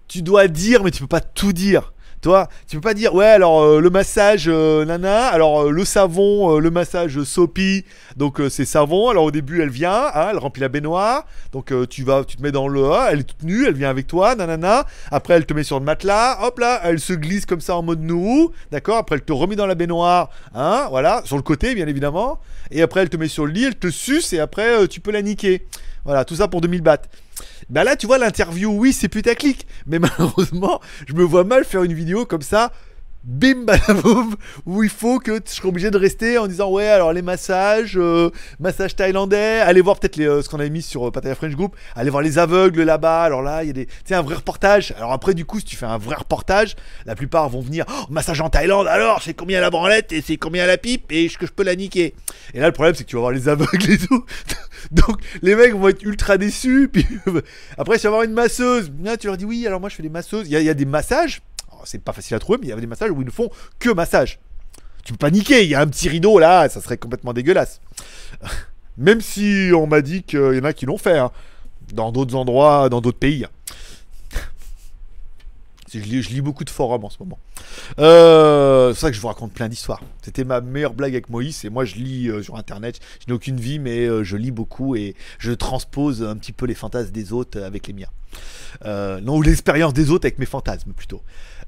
[0.09, 1.93] tu dois dire, mais tu peux pas tout dire.
[2.23, 5.87] Toi, tu peux pas dire ouais alors euh, le massage euh, nana, alors euh, le
[5.87, 9.09] savon, le massage soapy, donc c'est savon.
[9.09, 12.43] Alors au début elle vient, hein, elle remplit la baignoire, donc tu vas, tu te
[12.43, 14.85] mets dans le, ah, elle est toute nue, elle vient avec toi, nanana.
[15.11, 17.83] Après elle te met sur le matelas, hop là, elle se glisse comme ça en
[17.83, 18.99] mode nourou, d'accord.
[18.99, 22.39] Après elle te remet dans la baignoire, hein, voilà, sur le côté bien évidemment.
[22.71, 25.11] Et après elle te met sur le lit, elle te suce et après tu peux
[25.11, 25.67] la niquer.
[26.05, 27.03] Voilà, tout ça pour 2000 bahts.
[27.69, 29.67] Bah là, tu vois, l'interview, oui, c'est putaclic.
[29.87, 32.73] Mais malheureusement, je me vois mal faire une vidéo comme ça.
[33.23, 34.35] Bim badaboum
[34.67, 37.99] où il faut que je serai obligé de rester en disant ouais alors les massages
[37.99, 41.55] euh, massages thaïlandais allez voir peut-être euh, ce qu'on avait mis sur euh, Pattaya French
[41.55, 44.37] Group allez voir les aveugles là-bas alors là il y a des tu un vrai
[44.37, 44.95] reportage.
[44.97, 48.07] Alors après du coup si tu fais un vrai reportage la plupart vont venir Oh,
[48.09, 51.37] massage en Thaïlande alors c'est combien la branlette et c'est combien la pipe et est-ce
[51.37, 52.15] que je peux la niquer?
[52.55, 54.25] Et là le problème c'est que tu vas voir les aveugles et tout.
[54.93, 57.07] Donc les mecs vont être ultra déçus puis
[57.79, 60.03] après tu vas voir une masseuse Là, tu leur dis oui alors moi je fais
[60.03, 60.47] des masseuses.
[60.49, 61.43] Il y a- des massages
[61.85, 63.51] c'est pas facile à trouver, mais il y avait des massages où ils ne font
[63.79, 64.39] que massage.
[65.05, 67.81] Tu peux pas niquer, il y a un petit rideau là, ça serait complètement dégueulasse.
[68.97, 71.31] Même si on m'a dit qu'il y en a qui l'ont fait, hein,
[71.93, 73.47] dans d'autres endroits, dans d'autres pays.
[75.93, 77.39] Je lis, beaucoup de forums en ce moment.
[77.99, 80.01] Euh, c'est ça que je vous raconte plein d'histoires.
[80.23, 81.65] C'était ma meilleure blague avec Moïse.
[81.65, 83.01] Et moi, je lis euh, sur Internet.
[83.21, 86.67] Je n'ai aucune vie, mais euh, je lis beaucoup et je transpose un petit peu
[86.67, 89.21] les fantasmes des autres avec les miens.
[89.23, 91.23] Non, ou l'expérience des autres avec mes fantasmes plutôt.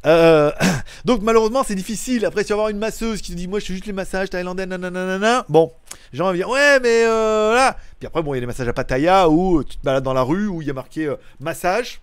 [0.04, 0.50] Euh,
[1.04, 2.24] donc malheureusement c'est difficile.
[2.24, 4.66] Après vas avoir une masseuse qui te dit moi je fais juste les massages thaïlandais
[4.66, 5.44] nanana.
[5.48, 5.72] Bon,
[6.12, 7.76] gens vont dire ouais mais euh, là.
[7.98, 10.14] Puis après bon il y a les massages à Pattaya où tu te balades dans
[10.14, 12.00] la rue où il y a marqué euh, massage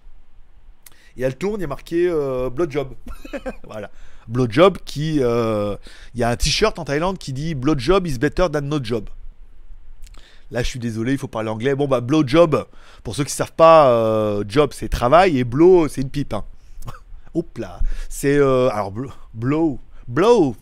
[1.18, 2.94] et elle tourne il y a marqué euh, blowjob.
[3.64, 3.92] voilà.
[4.28, 5.76] Blowjob qui euh,
[6.14, 9.10] il y a un t-shirt en Thaïlande qui dit blowjob is better than no job.
[10.52, 11.76] Là, je suis désolé, il faut parler anglais.
[11.76, 12.66] Bon, bah, blowjob,
[13.04, 16.34] pour ceux qui savent pas, euh, job, c'est travail, et blow, c'est une pipe.
[16.34, 16.44] Hein.
[17.34, 17.80] Hop là.
[18.10, 18.38] C'est.
[18.38, 19.80] euh, alors, bl- blow.
[20.08, 20.56] Blow.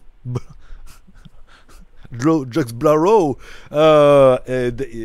[2.11, 3.37] Blow, Jux Blurrow.
[3.71, 4.37] Euh,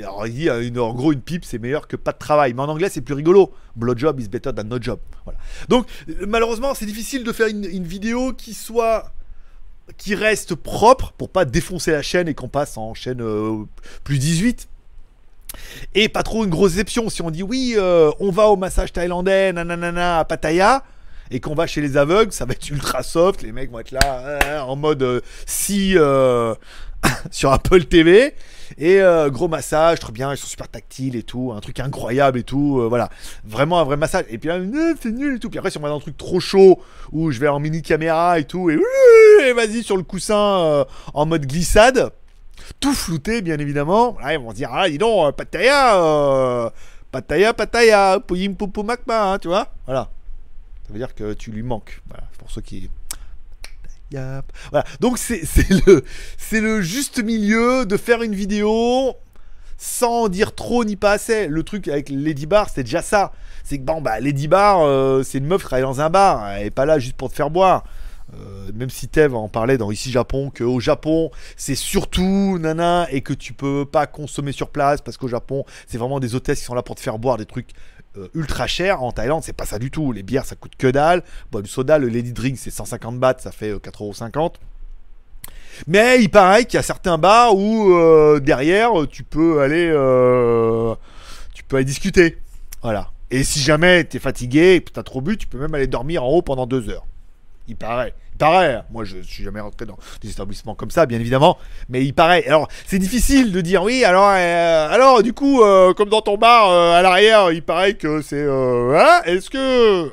[0.03, 2.55] alors, il dit, euh, en gros, une pipe, c'est meilleur que pas de travail.
[2.55, 3.53] Mais en anglais, c'est plus rigolo.
[3.77, 4.99] Blowjob is better than no job.
[5.25, 5.39] Voilà.
[5.69, 9.13] Donc, euh, malheureusement, c'est difficile de faire une, une vidéo qui soit
[9.99, 13.23] qui reste propre pour pas défoncer la chaîne et qu'on passe en chaîne
[14.05, 14.69] plus 18.
[15.95, 17.11] Et pas trop une grosse exception.
[17.11, 20.85] Si on dit oui, on va au massage thaïlandais, nanana, à Pattaya,
[21.33, 23.43] et qu'on va chez les aveugles, ça va être ultra soft.
[23.43, 26.55] Les mecs vont être là euh, en mode euh, si euh,
[27.31, 28.35] sur Apple TV.
[28.79, 32.39] Et euh, gros massage, très bien, ils sont super tactiles et tout, un truc incroyable
[32.39, 33.11] et tout, voilà.
[33.45, 34.25] Vraiment un vrai massage.
[34.31, 34.59] Et puis là,
[35.01, 35.51] c'est nul et tout.
[35.51, 36.81] Puis après, si on va dans un truc trop chaud,
[37.13, 38.79] où je vais en mini caméra et tout, et,
[39.45, 42.13] et vas-y sur le coussin en mode glissade,
[42.81, 44.17] tout flouté, bien évidemment.
[44.23, 46.71] Là, ils vont se dire, ah, dis donc, Pattaya,
[47.11, 50.09] Pattaya, Pattaya, Pouyim Poupou Makma, hein, tu vois Voilà.
[50.93, 52.03] Ça veut dire que tu lui manques.
[52.07, 52.91] Voilà, pour ceux qui.
[54.11, 54.85] Voilà.
[55.01, 55.41] Donc, c'est
[55.87, 56.05] le,
[56.53, 59.15] le juste milieu de faire une vidéo
[59.79, 61.47] sans dire trop ni pas assez.
[61.47, 63.33] Le truc avec Lady Bar, c'est déjà ça.
[63.65, 66.47] C'est que bon, bah, Lady Bar, euh, c'est une meuf qui travaille dans un bar.
[66.51, 67.85] Elle est pas là juste pour te faire boire.
[68.35, 73.23] Euh, même si Tev en parlait dans Ici Japon, qu'au Japon, c'est surtout nana et
[73.23, 76.67] que tu peux pas consommer sur place parce qu'au Japon, c'est vraiment des hôtesses qui
[76.67, 77.71] sont là pour te faire boire des trucs
[78.17, 79.03] euh, ultra chers.
[79.03, 80.13] En Thaïlande, c'est pas ça du tout.
[80.13, 81.23] Les bières, ça coûte que dalle.
[81.51, 84.55] Bon, soda, le Lady Drink, c'est 150 bahts, ça fait euh, 4,50€.
[85.87, 90.95] Mais il paraît qu'il y a certains bars où euh, derrière, tu peux aller, euh,
[91.55, 92.39] tu peux aller discuter.
[92.83, 93.11] Voilà.
[93.31, 96.25] Et si jamais t'es fatigué et que t'as trop bu, tu peux même aller dormir
[96.25, 97.07] en haut pendant deux heures.
[97.69, 98.15] Il paraît.
[98.43, 98.83] Paraît.
[98.91, 101.59] Moi, je, suis jamais rentré dans des établissements comme ça, bien évidemment.
[101.89, 102.45] Mais il paraît.
[102.49, 104.03] Alors, c'est difficile de dire oui.
[104.03, 107.95] Alors, euh, alors, du coup, euh, comme dans ton bar euh, à l'arrière, il paraît
[107.95, 108.45] que c'est.
[108.45, 110.11] Hein, Est-ce que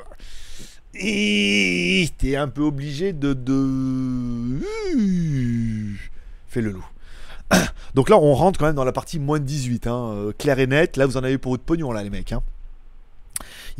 [2.18, 3.34] t'es un peu obligé de.
[6.46, 6.86] Fais le loup.
[7.96, 10.68] Donc là, on rentre quand même dans la partie moins de 18, hein, clair et
[10.68, 10.96] net.
[10.96, 12.30] Là, vous en avez pour votre pognon, là, les mecs.
[12.30, 12.42] hein.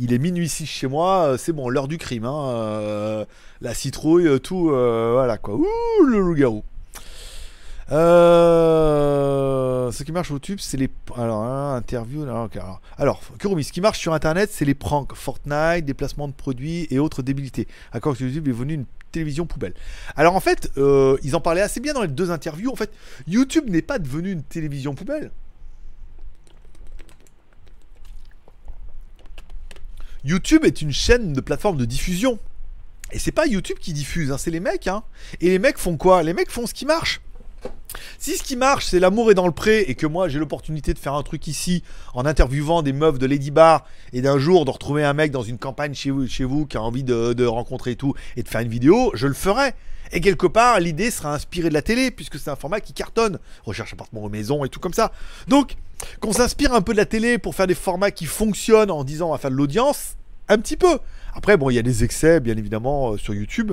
[0.03, 2.25] Il est minuit 6 chez moi, euh, c'est bon, l'heure du crime.
[2.25, 3.23] hein, euh,
[3.61, 5.53] la citrouille, euh, tout, voilà quoi.
[5.53, 6.63] Ouh, le loup-garou.
[9.91, 10.89] Ce qui marche au tube, c'est les.
[11.15, 12.23] Alors, hein, interview.
[12.23, 16.33] Alors, alors, alors, Kurumi, ce qui marche sur internet, c'est les pranks, Fortnite, déplacement de
[16.33, 17.67] produits et autres débilités.
[17.91, 19.75] Accord que YouTube est devenu une télévision poubelle.
[20.15, 22.71] Alors, en fait, ils en parlaient assez bien dans les deux interviews.
[22.71, 22.89] En fait,
[23.27, 25.29] YouTube n'est pas devenu une télévision poubelle.
[30.23, 32.39] YouTube est une chaîne de plateforme de diffusion.
[33.11, 34.87] Et c'est pas YouTube qui diffuse, hein, c'est les mecs.
[34.87, 35.03] Hein.
[35.41, 36.23] Et les mecs font quoi?
[36.23, 37.21] Les mecs font ce qui marche.
[38.17, 40.93] Si ce qui marche, c'est l'amour est dans le pré et que moi j'ai l'opportunité
[40.93, 41.83] de faire un truc ici
[42.13, 45.43] en interviewant des meufs de Lady Bar et d'un jour de retrouver un mec dans
[45.43, 48.47] une campagne chez vous, chez vous qui a envie de, rencontrer et tout et de
[48.47, 49.73] faire une vidéo, je le ferai.
[50.13, 53.39] Et quelque part, l'idée sera inspirée de la télé, puisque c'est un format qui cartonne.
[53.63, 55.11] Recherche appartement aux maisons et tout comme ça.
[55.47, 55.75] Donc,
[56.19, 59.29] qu'on s'inspire un peu de la télé pour faire des formats qui fonctionnent en disant
[59.29, 60.15] on va faire de l'audience,
[60.49, 60.99] un petit peu.
[61.33, 63.71] Après, bon, il y a des excès, bien évidemment, euh, sur YouTube.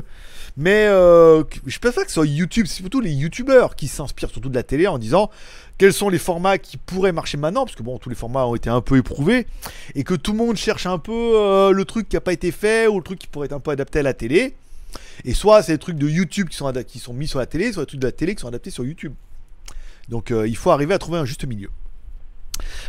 [0.56, 4.48] Mais euh, je pense pas que soit YouTube, c'est plutôt les YouTubeurs qui s'inspirent surtout
[4.48, 5.30] de la télé en disant
[5.76, 8.54] quels sont les formats qui pourraient marcher maintenant, parce que bon, tous les formats ont
[8.54, 9.46] été un peu éprouvés,
[9.94, 12.50] et que tout le monde cherche un peu euh, le truc qui n'a pas été
[12.50, 14.54] fait, ou le truc qui pourrait être un peu adapté à la télé.
[15.24, 17.88] Et soit c'est des trucs de YouTube qui sont, mis sur la télé, soit des
[17.88, 19.14] trucs de la télé qui sont adaptés sur YouTube.
[20.08, 21.70] Donc euh, il faut arriver à trouver un juste milieu.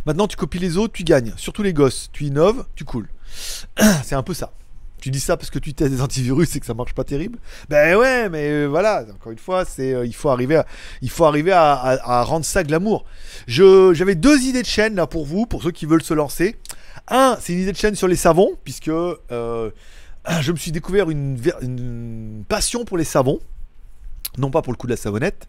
[0.05, 1.33] Maintenant, tu copies les autres, tu gagnes.
[1.37, 2.09] Surtout les gosses.
[2.11, 3.09] Tu innoves, tu coules.
[4.03, 4.53] c'est un peu ça.
[5.01, 7.39] Tu dis ça parce que tu testes des antivirus et que ça marche pas terrible.
[7.69, 9.05] Ben ouais, mais euh, voilà.
[9.13, 10.65] Encore une fois, euh, il faut arriver, à,
[11.01, 13.05] il faut rendre ça glamour.
[13.47, 16.57] Je j'avais deux idées de chaîne là pour vous, pour ceux qui veulent se lancer.
[17.07, 18.91] Un, c'est une idée de chaîne sur les savons, puisque
[20.41, 23.39] je me suis découvert une, passion pour les savons.
[24.37, 25.47] Non pas pour le coup de la savonnette,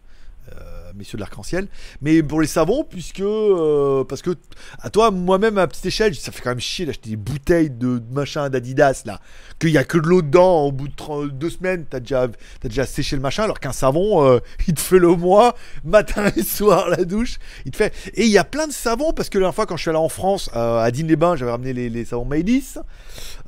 [0.95, 1.67] messieurs de l'arc-en-ciel,
[2.01, 3.21] mais pour les savons, puisque.
[3.21, 4.31] euh, parce que,
[4.79, 8.01] à toi, moi-même, à petite échelle, ça fait quand même chier d'acheter des bouteilles de
[8.11, 9.19] machin d'Adidas, là,
[9.59, 12.27] qu'il y a que de l'eau dedans, au bout de 30 deux semaines, t'as déjà,
[12.59, 16.31] t'as déjà séché le machin, alors qu'un savon, euh, il te fait le mois, matin
[16.35, 17.93] et soir, la douche, il te fait.
[18.15, 19.89] Et il y a plein de savons, parce que la dernière fois, quand je suis
[19.89, 22.75] allé en France, euh, à Digne-les-Bains, j'avais ramené les, les savons Maïlis.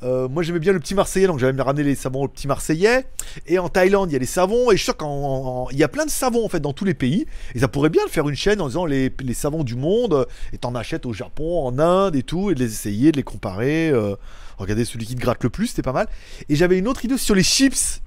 [0.02, 3.06] Euh, moi j'aimais bien le petit marseillais, donc j'avais ramené les savons au petit marseillais.
[3.46, 4.70] Et en Thaïlande, il y a les savons.
[4.70, 6.94] Et je suis sûr qu'il y a plein de savons en fait dans tous les
[6.94, 7.26] pays.
[7.54, 10.26] Et ça pourrait bien le faire une chaîne en disant les, les savons du monde.
[10.52, 12.50] Et t'en achètes au Japon, en Inde et tout.
[12.50, 13.90] Et de les essayer, de les comparer.
[13.90, 14.16] euh,
[14.58, 16.08] regardez celui qui te gratte le plus, c'était pas mal.
[16.48, 18.00] Et j'avais une autre idée sur les chips.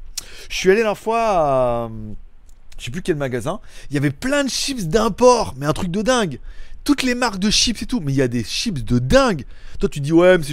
[0.50, 1.90] Je suis allé la fois à.
[2.78, 3.60] Je sais plus quel magasin.
[3.90, 6.40] Il y avait plein de chips d'import, mais un truc de dingue.
[6.88, 9.44] Toutes les marques de chips et tout, mais il y a des chips de dingue.
[9.78, 10.46] Toi, tu dis, ouais, mais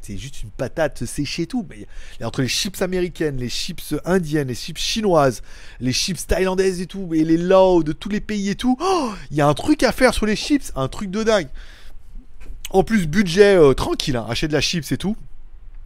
[0.00, 1.66] c'est juste, une patate séchée et tout.
[1.68, 1.88] Mais
[2.24, 5.42] entre les chips américaines, les chips indiennes, les chips chinoises,
[5.80, 8.76] les chips thaïlandaises et tout, et les lao de tous les pays et tout.
[8.80, 11.48] Oh, Il y a un truc à faire sur les chips, un truc de dingue.
[12.70, 15.16] En plus, budget euh, tranquille, hein, achète de la chips et tout.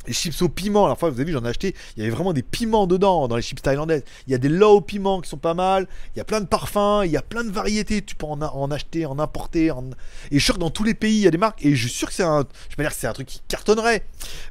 [0.06, 2.14] Les chips au piment, la fois vous avez vu, j'en ai acheté, il y avait
[2.14, 4.02] vraiment des piments dedans dans les chips thaïlandaises.
[4.26, 6.40] Il y a des lots au piment qui sont pas mal, il y a plein
[6.40, 9.70] de parfums, il y a plein de variétés, tu peux en, acheter, en importer.
[9.70, 9.84] en-
[10.30, 11.76] Et je suis sûr que dans tous les pays, il y a des marques, et
[11.76, 12.46] je suis sûr que c'est un.
[12.70, 14.04] Je vais dire que c'est un truc qui cartonnerait,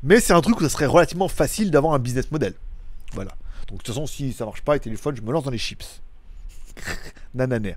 [0.04, 2.54] mais c'est un truc où ça serait relativement facile d'avoir un business model.
[3.14, 3.32] Voilà.
[3.68, 5.58] Donc de toute façon, si ça marche pas, les téléphones, je me lance dans les
[5.58, 6.02] chips.
[7.34, 7.76] Nananer.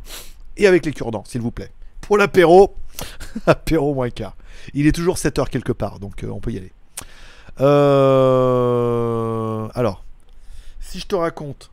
[0.58, 1.70] Et avec les cure-dents, s'il vous plaît.
[2.02, 2.74] Pour l'apéro,
[3.46, 4.36] apéro moins quart.
[4.74, 6.72] Il est toujours 7h quelque part, donc euh, on peut y aller.
[7.62, 9.28] Euh,
[9.74, 10.04] Alors,
[10.80, 11.70] si je te raconte,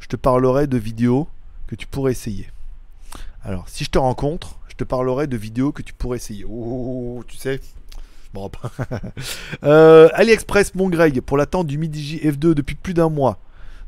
[0.00, 1.28] je te parlerai de vidéos
[1.66, 2.48] que tu pourrais essayer.
[3.44, 6.44] Alors, si je te rencontre, je te parlerai de vidéos que tu pourrais essayer.
[6.48, 7.60] Oh, tu sais.
[8.32, 8.50] Bon,
[9.64, 13.38] euh, AliExpress, mon Greg, pour l'attente du Midi F2 depuis plus d'un mois.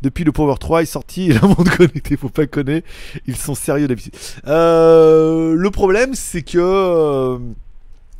[0.02, 2.86] Depuis le Power 3 est sorti et la montre connectée, faut pas connaître.
[3.26, 4.14] Ils sont sérieux d'habitude.
[4.46, 7.38] Euh, le problème, c'est que.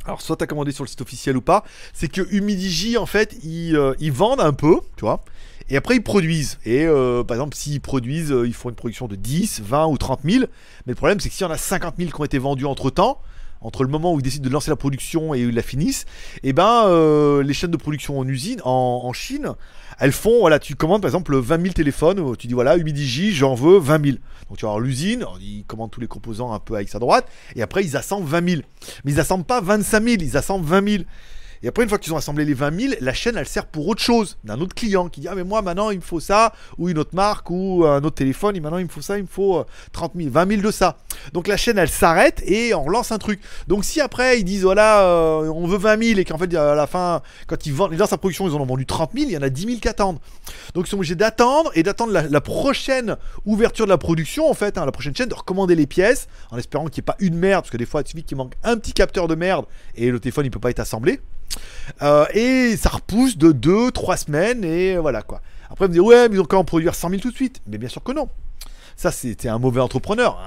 [0.04, 3.06] Alors, soit tu as commandé sur le site officiel ou pas, c'est que Humidigi, en
[3.06, 5.24] fait, ils, euh, vendent un peu, tu vois,
[5.70, 6.58] et après ils produisent.
[6.66, 9.96] Et euh, par exemple, s'ils produisent, euh, ils font une production de 10, 20 ou
[9.96, 10.44] 30 000.
[10.86, 12.66] Mais le problème, c'est que s'il y en a 50 000 qui ont été vendus
[12.66, 13.20] entre temps,
[13.64, 16.04] entre le moment où ils décident de lancer la production et où ils la finissent,
[16.44, 19.52] et ben euh, les chaînes de production en usine, en, Chine,
[19.98, 23.32] elles font, voilà, tu commandes par exemple 20 000 téléphones, euh, tu dis voilà, Humidigi,
[23.32, 24.16] j'en veux 20 000.
[24.48, 27.26] Donc tu vas avoir l'usine, ils commandent tous les composants un peu avec sa droite,
[27.56, 28.62] et après ils assemblent 20 000.
[29.04, 31.04] Mais ils assemblent pas 25 000, ils assemblent 20 000.
[31.64, 33.88] Et après, une fois qu'ils ont assemblé les 20 000, la chaîne, elle sert pour
[33.88, 36.52] autre chose, d'un autre client qui dit Ah, mais moi, maintenant, il me faut ça,
[36.76, 39.22] ou une autre marque, ou un autre téléphone, et maintenant, il me faut ça, il
[39.22, 40.98] me faut euh, 30 000, 20 000 de ça.
[41.32, 43.40] Donc la chaîne, elle s'arrête et on relance un truc.
[43.66, 46.74] Donc si après, ils disent Voilà, euh, on veut 20 000, et qu'en fait, à
[46.74, 49.30] la fin, quand ils, vendent, ils lancent la production, ils en ont vendu 30 000,
[49.30, 50.18] il y en a 10 000 qui attendent.
[50.74, 53.16] Donc ils sont obligés d'attendre et d'attendre la, la prochaine
[53.46, 56.58] ouverture de la production, en fait, hein, la prochaine chaîne, de recommander les pièces, en
[56.58, 58.52] espérant qu'il n'y ait pas une merde, parce que des fois, il suffit qu'il manque
[58.64, 59.64] un petit capteur de merde
[59.94, 61.20] et le téléphone, il peut pas être assemblé.
[62.02, 65.40] Euh, et ça repousse de 2-3 semaines et voilà quoi.
[65.70, 67.36] Après, vous me dites, ouais, mais ils ont quand même produire 100 000 tout de
[67.36, 67.60] suite.
[67.66, 68.28] Mais bien sûr que non.
[68.96, 70.38] Ça, c'était un mauvais entrepreneur.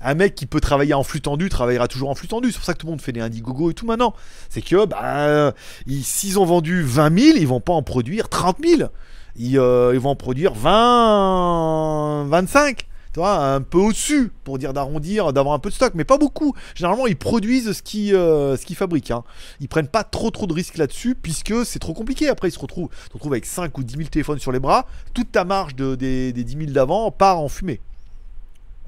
[0.00, 2.52] Un, mec qui peut travailler en flux tendu travaillera toujours en flux tendu.
[2.52, 4.14] C'est pour ça que tout le monde fait des Indiegogo et tout maintenant.
[4.50, 5.52] C'est que, bah,
[5.86, 8.88] ils- s'ils ont vendu 20 000, ils vont pas en produire 30 000.
[9.34, 14.72] Ils, euh, ils vont en produire 20, 25 tu vois, un peu au-dessus, pour dire
[14.72, 16.54] d'arrondir, d'avoir un peu de stock, mais pas beaucoup.
[16.74, 19.10] Généralement, ils produisent ce qu'ils euh, qu'ils fabriquent.
[19.10, 19.22] Hein.
[19.60, 22.28] Ils prennent pas trop trop de risques là-dessus, puisque c'est trop compliqué.
[22.28, 24.86] Après, ils se retrouvent, se retrouvent avec 5 ou 10 000 téléphones sur les bras,
[25.12, 27.80] toute ta marge de, des, des 10 000 d'avant part en fumée.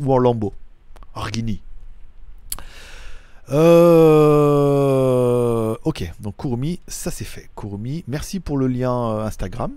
[0.00, 0.54] ou en lambeaux.
[1.14, 1.60] Arguini.
[3.50, 5.04] Euh...
[5.84, 7.50] Ok, donc Kurumi, ça c'est fait.
[7.54, 9.72] Kurumi, merci pour le lien euh, Instagram.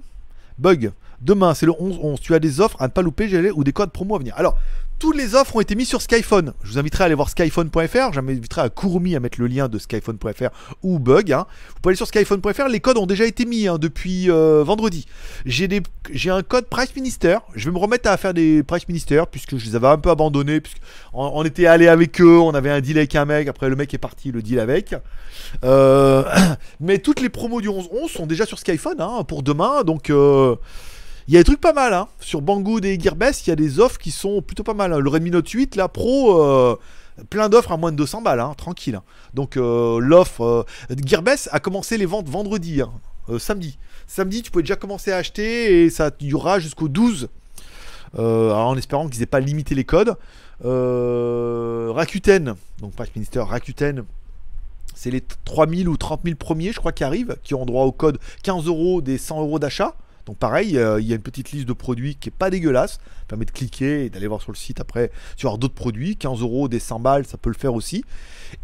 [0.57, 2.19] Bug, demain c'est le 11-11.
[2.19, 4.33] Tu as des offres à ne pas louper, GLA, ou des codes promo à venir.
[4.37, 4.57] Alors,
[4.99, 6.53] toutes les offres ont été mises sur Skyphone.
[6.63, 8.13] Je vous inviterai à aller voir skyphone.fr.
[8.13, 10.49] J'inviterai à Kurumi à mettre le lien de skyphone.fr
[10.83, 11.31] ou Bug.
[11.31, 11.45] hein.
[11.69, 12.67] Vous pouvez aller sur skyphone.fr.
[12.67, 15.05] Les codes ont déjà été mis hein, depuis euh, vendredi.
[15.45, 15.69] J'ai
[16.29, 17.37] un code Price Minister.
[17.55, 20.09] Je vais me remettre à faire des Price Minister puisque je les avais un peu
[20.09, 20.61] abandonnés.
[20.61, 20.79] Puisque
[21.13, 22.39] on, on était allé avec eux.
[22.39, 23.47] On avait un deal avec un mec.
[23.47, 24.95] Après, le mec est parti, le deal avec.
[25.63, 26.23] Euh,
[26.79, 29.83] mais toutes les promos du 11-11 sont déjà sur Skyphone hein, pour demain.
[29.83, 30.09] Donc.
[30.09, 30.55] euh,
[31.27, 32.07] il y a des trucs pas mal, hein.
[32.19, 34.93] Sur Banggood et Gearbest, il y a des offres qui sont plutôt pas mal.
[34.93, 34.99] hein.
[34.99, 36.77] Le Redmi Note 8, là, Pro, euh,
[37.29, 38.95] plein d'offres à moins de 200 balles, hein, tranquille.
[38.95, 39.03] hein.
[39.33, 40.43] Donc, euh, l'offre.
[40.89, 42.91] euh, Gearbest a commencé les ventes vendredi, hein,
[43.39, 43.77] samedi.
[44.07, 47.27] Samedi, tu pouvais déjà commencer à acheter et ça durera jusqu'au 12.
[48.17, 50.15] Euh, alors, en espérant qu'ils aient pas limité les codes.
[51.93, 54.03] Rakuten, donc Price Minister, Rakuten.
[54.95, 57.91] C'est les 3000 ou 30 000 premiers, je crois, qui arrivent, qui ont droit au
[57.91, 59.93] code 15 euros des 100 euros d'achat.
[60.27, 62.93] Donc pareil, euh, il y a une petite liste de produits qui est pas dégueulasse.
[62.93, 66.17] Ça permet de cliquer et d'aller voir sur le site après sur avoir d'autres produits.
[66.17, 68.03] 15 euros, des 100 balles, ça peut le faire aussi.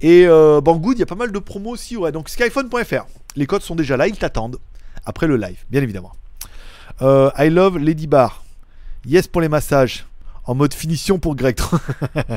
[0.02, 1.96] Et euh, Banggood, il y a pas mal de promos aussi.
[1.96, 2.12] Ouais.
[2.12, 3.06] Donc skyphone.fr.
[3.38, 4.58] Les codes sont déjà là, ils t'attendent.
[5.06, 6.12] Après le live, bien évidemment.
[7.02, 8.44] Euh, I love Lady Bar.
[9.06, 10.06] Yes pour les massages.
[10.46, 11.58] En mode finition pour Greg.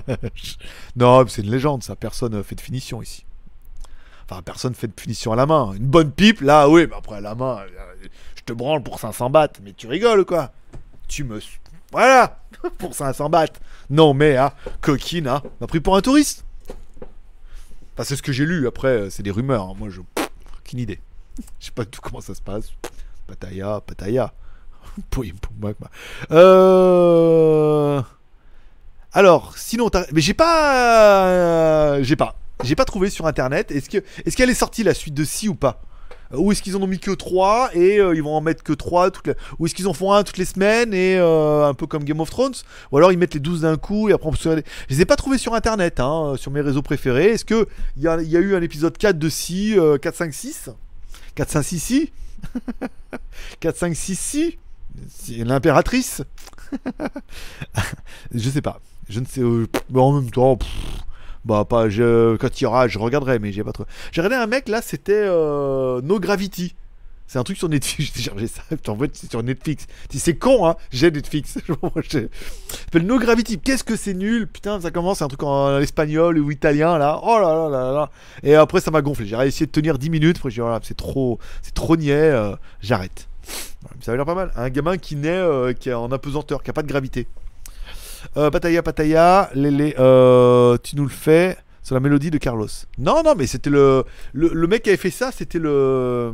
[0.97, 1.97] non, c'est une légende ça.
[1.97, 3.25] Personne euh, fait de finition ici.
[4.29, 5.73] Enfin, personne fait de finition à la main.
[5.73, 7.61] Une bonne pipe, là, oui, mais après à la main,
[8.47, 9.49] te branle pour 500 bahts.
[9.63, 10.53] Mais tu rigoles quoi?
[11.09, 11.41] Tu me.
[11.93, 12.39] Voilà
[12.79, 13.47] Pour 500 bahts.
[13.91, 14.51] Non, mais, hein,
[14.81, 16.45] coquine, hein, m'a pris pour un touriste.
[17.95, 18.67] Enfin, c'est ce que j'ai lu.
[18.67, 19.65] Après, euh, c'est des rumeurs.
[19.71, 19.75] hein.
[19.79, 20.01] Moi, je.
[20.59, 21.01] Aucune idée.
[21.61, 22.71] Je sais pas du tout comment ça se passe.
[23.27, 24.33] Pataya, pataya.
[26.31, 28.03] Euh.
[29.13, 33.71] Alors, sinon, t'as- mais j'ai pas, euh, j'ai pas, j'ai pas trouvé sur internet.
[33.71, 35.83] Est-ce que, est-ce qu'elle est sortie la suite de Si ou pas?
[36.33, 38.73] Ou est-ce qu'ils en ont mis que 3 et euh, ils vont en mettre que
[38.73, 39.35] 3 toutes les...
[39.59, 42.21] Ou est-ce qu'ils en font un toutes les semaines et euh, un peu comme Game
[42.21, 42.55] of Thrones
[42.91, 44.57] Ou alors ils mettent les 12 d'un coup et après on peut se.
[44.57, 44.63] Je
[44.95, 47.27] les ai pas trouvés sur internet, hein, sur mes réseaux préférés.
[47.33, 47.67] Est-ce que
[47.97, 50.71] il y, a- y a eu un épisode 4 de Si, euh, 4, 5, 6
[51.35, 52.13] 4, 5, 6, Si
[53.61, 54.59] 4, 5, 6, Si
[55.09, 56.23] C'est L'impératrice
[58.35, 58.81] Je sais pas.
[59.09, 59.41] Je ne sais.
[59.41, 60.57] euh, mais en même temps.
[60.57, 60.69] pff,
[61.47, 61.89] bah, pas.
[61.89, 63.85] Je, quand il y aura, je regarderai, mais j'ai pas trop.
[64.13, 66.75] J'ai regardé un mec là, c'était euh, No Gravity.
[67.29, 68.13] C'est un truc sur Netflix.
[68.17, 68.63] J'ai chargé ça.
[68.87, 69.87] En fait, c'est sur Netflix.
[70.15, 70.77] C'est con, hein.
[70.93, 71.55] J'ai Netflix.
[71.59, 71.61] Ça
[72.11, 73.59] s'appelle No Gravity.
[73.59, 74.47] Qu'est-ce que c'est nul?
[74.47, 75.19] Putain, ça commence.
[75.19, 77.19] C'est un truc en espagnol ou italien là.
[77.25, 78.11] Oh là là là là.
[78.45, 79.27] Et après, ça m'a gonflé.
[79.27, 80.37] J'ai essayé de tenir 10 minutes.
[80.37, 82.13] Après, j'ai voilà, c'est trop, c'est trop niais.
[82.15, 83.27] euh, J'arrête.
[84.01, 84.53] Ça avait l'air pas mal.
[84.55, 87.27] Un gamin qui naît, euh, qui est en apesanteur, qui a pas de gravité.
[88.37, 92.67] Euh, Pataya, Pataya, Lélé, euh, tu nous le fais sur la mélodie de Carlos.
[92.99, 96.33] Non, non, mais c'était le, le, mec qui avait fait ça, c'était le.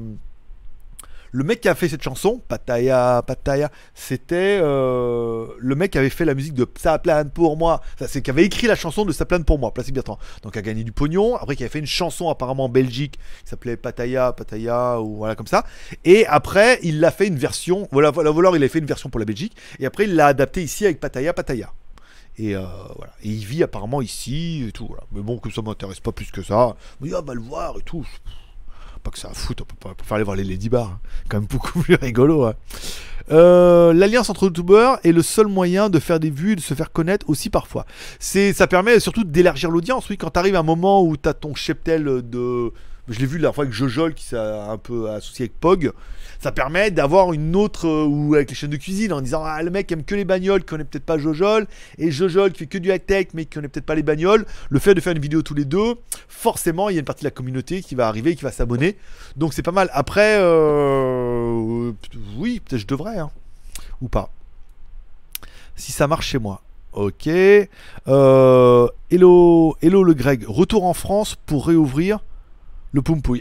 [1.34, 6.10] Le mec qui a fait cette chanson, Pataya, Pataya, c'était euh, le mec qui avait
[6.10, 7.80] fait la musique de Ça plane pour moi.
[8.06, 10.18] C'est qui avait écrit la chanson de Ça plane pour moi, Plastic Bertrand.
[10.42, 11.36] Donc, a gagné du pognon.
[11.36, 15.34] Après, qui avait fait une chanson apparemment en Belgique qui s'appelait Pataya, Pataya, ou voilà
[15.34, 15.64] comme ça.
[16.04, 17.88] Et après, il l'a fait une version.
[17.92, 19.56] Voilà, voilà, voilà, il a fait une version pour la Belgique.
[19.80, 21.72] Et après, il l'a adapté ici avec Pataya, Pataya.
[22.38, 22.62] Et euh,
[22.96, 23.12] voilà.
[23.22, 24.88] Et il vit apparemment ici et tout.
[25.12, 26.76] Mais bon, que ça m'intéresse pas plus que ça.
[27.00, 28.06] Dit, ah, bah le voir et tout.
[29.02, 30.86] Pas que ça foutre, on peut pas aller voir les Lady Bar.
[30.86, 31.00] hein.
[31.28, 32.44] Quand même beaucoup plus rigolo.
[32.44, 32.54] hein.
[33.30, 36.74] Euh, L'alliance entre youtubeurs est le seul moyen de faire des vues et de se
[36.74, 37.84] faire connaître aussi parfois.
[38.20, 40.08] Ça permet surtout d'élargir l'audience.
[40.08, 42.72] Oui, quand t'arrives à un moment où t'as ton cheptel de.
[43.08, 45.92] Je l'ai vu la fois avec Jojol qui s'est un peu associé avec Pog.
[46.38, 47.88] Ça permet d'avoir une autre.
[47.88, 50.24] euh, ou avec les chaînes de cuisine en disant Ah, le mec aime que les
[50.24, 51.66] bagnoles, connaît peut-être pas Jojol.
[51.98, 54.46] Et Jojol qui fait que du high-tech mais qui connaît peut-être pas les bagnoles.
[54.70, 55.94] Le fait de faire une vidéo tous les deux,
[56.28, 58.96] forcément, il y a une partie de la communauté qui va arriver qui va s'abonner.
[59.36, 59.90] Donc c'est pas mal.
[59.92, 61.92] Après, euh,
[62.36, 63.30] oui, peut-être je devrais, hein.
[64.00, 64.30] ou pas.
[65.74, 66.62] Si ça marche chez moi.
[66.92, 67.26] Ok.
[67.26, 70.44] Euh, hello, hello le Greg.
[70.46, 72.20] Retour en France pour réouvrir
[72.92, 73.40] le Poumpouille.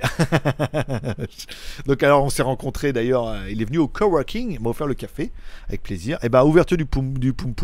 [1.85, 3.27] Donc alors on s'est rencontrés d'ailleurs.
[3.27, 5.31] euh, Il est venu au coworking, il m'a offert le café
[5.67, 6.17] avec plaisir.
[6.23, 7.13] Et bah ouverture du, Poum,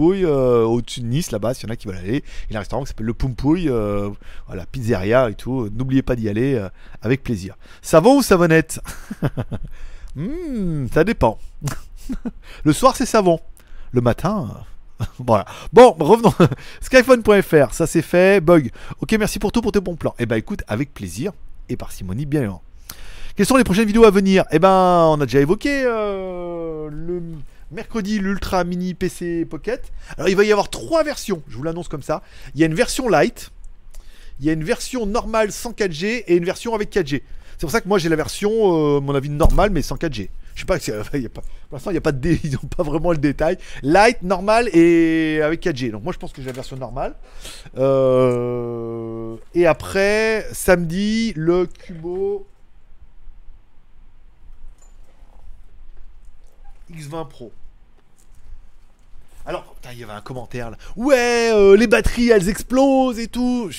[0.02, 1.54] euh, au-dessus de Nice là-bas.
[1.54, 3.14] S'il y en a qui veulent aller, il y a un restaurant qui s'appelle le
[3.14, 3.70] Poumpouille.
[3.70, 4.10] euh,
[4.48, 5.70] voilà, pizzeria et tout.
[5.74, 6.70] N'oubliez pas d'y aller euh,
[7.02, 7.56] avec plaisir.
[7.82, 8.80] Savon ou savonnette
[10.16, 11.38] Hmm, Ça dépend.
[12.64, 13.40] le soir c'est savon.
[13.92, 14.50] Le matin.
[15.20, 15.46] voilà.
[15.72, 16.34] Bon, revenons.
[16.82, 18.42] Skyphone.fr, ça c'est fait.
[18.44, 18.72] Bug.
[19.00, 20.16] Ok, merci pour tout pour tes bons plans.
[20.20, 21.32] Eh ben écoute, avec plaisir
[21.70, 22.64] et parcimonie, bien évidemment.
[23.36, 24.46] Quelles sont les prochaines vidéos à venir?
[24.52, 27.22] Eh ben, on a déjà évoqué euh, le
[27.72, 29.92] mercredi l'Ultra Mini PC Pocket.
[30.18, 32.24] Alors il va y avoir trois versions, je vous l'annonce comme ça.
[32.56, 33.52] Il y a une version light,
[34.40, 37.22] il y a une version normale sans 4G et une version avec 4G.
[37.52, 40.30] C'est pour ça que moi j'ai la version, euh, mon avis, normale mais sans 4G.
[40.58, 40.80] Je sais pas,
[41.70, 43.60] pour l'instant il n'y a pas de ils n'ont pas vraiment le détail.
[43.84, 45.92] Light, normal et avec 4G.
[45.92, 47.16] Donc moi je pense que j'ai la version normale.
[47.78, 52.48] Euh, et après, samedi, le Cubo
[56.92, 57.52] X20 Pro.
[59.46, 60.78] Alors, putain, il y avait un commentaire là.
[60.96, 63.70] Ouais, euh, les batteries elles explosent et tout.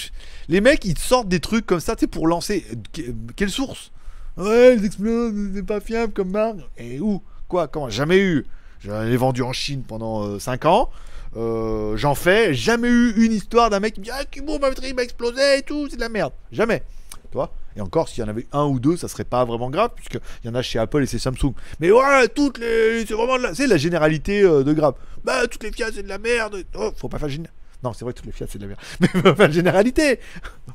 [0.49, 2.65] Les mecs ils te sortent des trucs comme ça, tu sais, pour lancer.
[2.71, 3.91] Euh, que- Quelle source?
[4.39, 6.59] Ouais, elles explosent, c'est pas fiable comme marque.
[6.77, 7.23] Et où?
[7.49, 7.67] Quoi?
[7.69, 7.89] Comment?
[7.91, 8.47] Jamais eu.
[8.81, 10.91] J'en ai vendu en Chine pendant 5 ans.
[11.37, 12.55] Euh, J'en fais.
[12.55, 15.59] Jamais eu une histoire d'un mec qui me dit Ah, Kubo, ma batterie m'a explosé
[15.59, 16.33] et tout, c'est de la merde.
[16.53, 16.83] Jamais.
[17.31, 17.53] Tu vois?
[17.77, 20.21] Et encore, s'il y en avait un ou deux, ça serait pas vraiment grave, puisqu'il
[20.45, 21.53] y en a chez Apple et chez Samsung.
[21.81, 23.05] Mais ouais, toutes les.
[23.07, 23.55] C'est vraiment la.
[23.55, 24.95] C'est la généralité euh, de grave.
[25.25, 26.65] Bah, toutes les Fiat, c'est de la merde.
[26.77, 27.49] Oh, faut pas faire géné-
[27.83, 28.81] Non, c'est vrai, toutes les Fiat, c'est de la merde.
[29.01, 30.21] Mais faut pas faire généralité.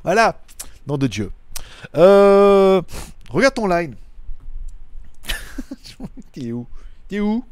[0.03, 0.39] voilà.
[0.87, 1.31] Nom de Dieu.
[1.95, 2.81] Euh.
[3.33, 3.95] Regarde ton line.
[6.31, 6.67] T'es où?
[7.07, 7.43] T'es où?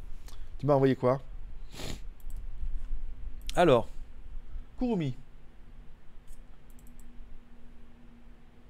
[0.59, 1.19] Tu m'as envoyé quoi?
[3.55, 3.89] Alors.
[4.77, 5.15] Kurumi.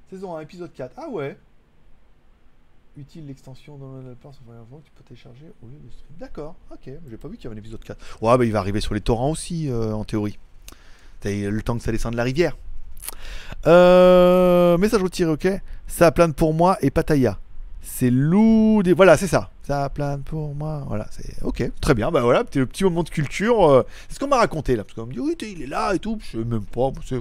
[0.10, 0.94] Saison 1, épisode 4.
[0.96, 1.38] Ah ouais.
[2.96, 6.18] Utile l'extension dans le plan sur Firefox, tu peux télécharger au lieu de stream.
[6.18, 6.92] D'accord, ok.
[7.10, 8.22] J'ai pas vu qu'il y avait un épisode 4.
[8.22, 10.40] Ouais, bah il va arriver sur les torrents aussi, euh, en théorie.
[11.20, 12.58] T'as eu le temps que ça descende de la rivière.
[13.68, 15.48] Euh, message retiré, ok.
[15.88, 17.38] Ça plane pour moi et Pataya.
[17.82, 18.94] C'est loup des.
[18.94, 19.50] Voilà, c'est ça.
[19.64, 20.84] Ça plane pour moi.
[20.88, 21.08] Voilà,
[21.44, 21.72] ok.
[21.82, 22.12] Très bien.
[22.12, 23.70] Bah voilà, petit- le petit moment de culture.
[23.70, 24.84] euh, c'est ce qu'on m'a raconté là.
[24.84, 26.18] Parce qu'on me dit, oui, il est là et tout.
[26.22, 26.90] Je sais même pas.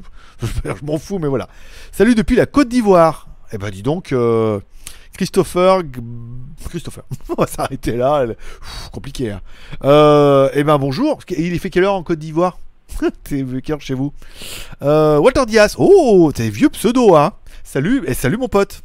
[0.65, 1.49] Je m'en fous, mais voilà.
[1.93, 3.29] Salut depuis la Côte d'Ivoire.
[3.53, 4.61] Eh ben dis donc, euh,
[5.15, 5.83] Christopher.
[6.69, 7.05] Christopher.
[7.29, 8.25] On va s'arrêter là.
[8.93, 9.33] compliqué.
[9.33, 9.41] Hein.
[10.55, 11.19] Eh ben bonjour.
[11.37, 12.59] Il est fait quelle heure en Côte d'Ivoire?
[13.25, 14.13] T'es heure chez vous
[14.83, 15.77] euh, Walter Diaz.
[15.79, 17.33] Oh, t'es vieux pseudo, hein
[17.65, 18.83] Salut, et salut mon pote.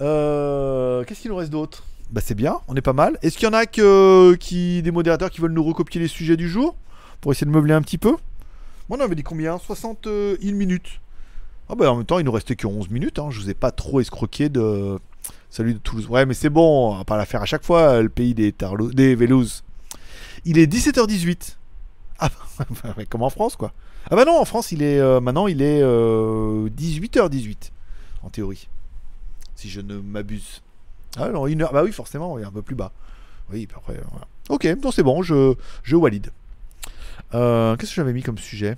[0.00, 1.84] Euh, Qu'est-ce qu'il nous reste d'autre?
[2.10, 3.18] Bah c'est bien, on est pas mal.
[3.22, 6.36] Est-ce qu'il y en a que, qui, des modérateurs qui veulent nous recopier les sujets
[6.36, 6.76] du jour?
[7.20, 8.16] Pour essayer de meubler un petit peu?
[8.88, 9.58] Moi on avait dit combien?
[9.58, 11.00] 61 minutes.
[11.68, 13.28] Ah bah en même temps il nous restait que 11 minutes, hein.
[13.30, 14.98] je vous ai pas trop escroqué de...
[15.50, 16.06] Salut de Toulouse.
[16.08, 18.52] Ouais mais c'est bon, on va pas la faire à chaque fois, le pays des,
[18.52, 18.90] Tarlo...
[18.90, 19.16] des.
[20.44, 21.56] Il est 17h18.
[22.20, 22.30] Ah
[22.96, 23.72] bah, comme en France quoi.
[24.10, 24.98] Ah bah non, en France il est...
[24.98, 27.70] euh, maintenant il est euh, 18h18
[28.22, 28.68] en théorie
[29.56, 30.62] si je ne m'abuse.
[31.18, 31.72] Ah non, une heure.
[31.72, 32.92] Bah oui, forcément, il est un peu plus bas.
[33.50, 33.98] Oui, après.
[34.48, 36.30] Ok, donc c'est bon, je, je valide.
[37.34, 38.76] Euh, Qu'est-ce que j'avais mis comme sujet?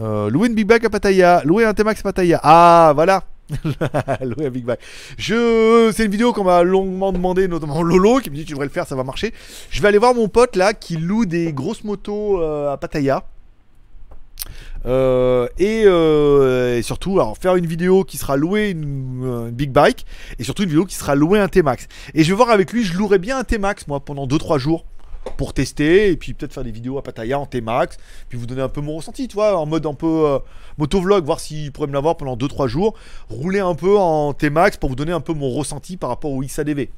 [0.00, 1.42] Euh, Louer une Big Bag à Pattaya.
[1.44, 2.40] Louer un T-Max Pattaya.
[2.42, 3.24] Ah, voilà
[4.20, 4.78] Un Big Bag.
[5.16, 5.90] Je...
[5.94, 8.72] C'est une vidéo qu'on m'a longuement demandé, notamment Lolo, qui me dit tu devrais le
[8.72, 9.32] faire, ça va marcher.
[9.70, 13.24] Je vais aller voir mon pote là qui loue des grosses motos euh, à Pattaya.
[14.86, 20.06] Euh, et, euh, et surtout, faire une vidéo qui sera louer une, une big bike
[20.38, 21.88] et surtout une vidéo qui sera louer un T-Max.
[22.14, 24.84] Et je vais voir avec lui, je louerai bien un T-Max moi pendant 2-3 jours
[25.36, 27.96] pour tester et puis peut-être faire des vidéos à Pattaya en T-Max,
[28.28, 30.38] puis vous donner un peu mon ressenti, tu vois, en mode un peu euh,
[30.78, 32.94] motovlog, voir s'il pourrait me l'avoir pendant 2-3 jours,
[33.28, 36.40] rouler un peu en T-Max pour vous donner un peu mon ressenti par rapport au
[36.40, 36.88] XADV.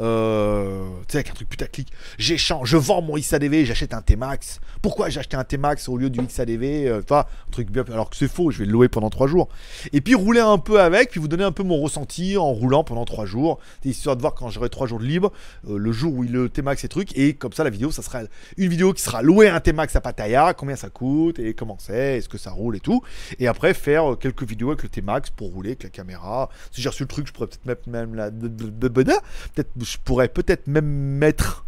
[0.00, 1.92] Euh, tu sais, avec un truc putaclic.
[2.18, 4.60] J'échange, je vends mon XADV, j'achète un T-Max.
[4.82, 7.84] Pourquoi j'ai acheté un T-Max au lieu du XADV euh, Enfin, un truc bien.
[7.92, 9.48] Alors que c'est faux, je vais le louer pendant 3 jours.
[9.92, 12.84] Et puis rouler un peu avec, puis vous donner un peu mon ressenti en roulant
[12.84, 13.58] pendant 3 jours.
[13.84, 15.32] Histoire de voir quand j'aurai 3 jours de libre,
[15.68, 17.16] euh, le jour où il le T-Max et trucs.
[17.16, 18.22] Et comme ça, la vidéo, ça sera
[18.56, 22.18] une vidéo qui sera louer un T-Max à Pattaya, combien ça coûte et comment c'est,
[22.18, 23.02] est-ce que ça roule et tout.
[23.38, 26.48] Et après, faire euh, quelques vidéos avec le T-Max pour rouler avec la caméra.
[26.70, 28.30] Si j'ai reçu le truc, je pourrais peut-être mettre même la.
[28.30, 31.64] Peut-être, je pourrais peut-être même mettre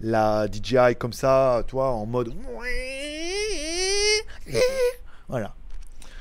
[0.00, 2.32] la DJI comme ça, toi, en mode.
[5.28, 5.54] Voilà.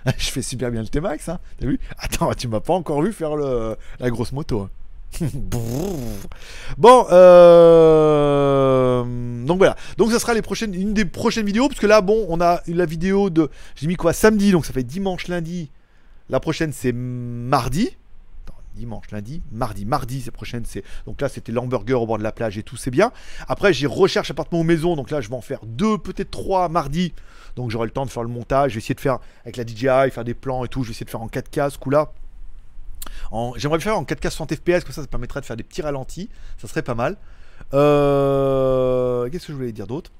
[0.17, 1.39] Je fais super bien le T-Max, hein.
[1.59, 1.79] T'as vu?
[1.97, 3.75] Attends, tu m'as pas encore vu faire la
[4.09, 4.61] grosse moto.
[4.61, 4.69] hein.
[6.77, 9.03] bon, euh...
[9.45, 9.75] donc voilà.
[9.97, 12.61] Donc ça sera les prochaines, une des prochaines vidéos, parce que là, bon, on a
[12.67, 15.71] la vidéo de, j'ai mis quoi, samedi, donc ça fait dimanche, lundi.
[16.29, 17.97] La prochaine c'est mardi.
[18.79, 22.31] Dimanche, lundi, mardi, mardi, c'est prochaine, c'est donc là c'était l'hamburger au bord de la
[22.31, 23.11] plage et tout, c'est bien.
[23.47, 26.69] Après j'ai recherche appartement ou maison, donc là je vais en faire deux, peut-être trois
[26.69, 27.13] mardi.
[27.55, 28.71] Donc j'aurai le temps de faire le montage.
[28.71, 30.83] Je vais essayer de faire avec la DJI, faire des plans et tout.
[30.83, 32.11] Je vais essayer de faire en 4K ce coup-là.
[33.31, 33.53] En...
[33.57, 36.29] J'aimerais faire en 4K 60 FPS, comme ça, ça permettrait de faire des petits ralentis.
[36.57, 37.17] Ça serait pas mal.
[37.73, 39.29] Euh...
[39.29, 40.11] Qu'est-ce que je voulais dire d'autre?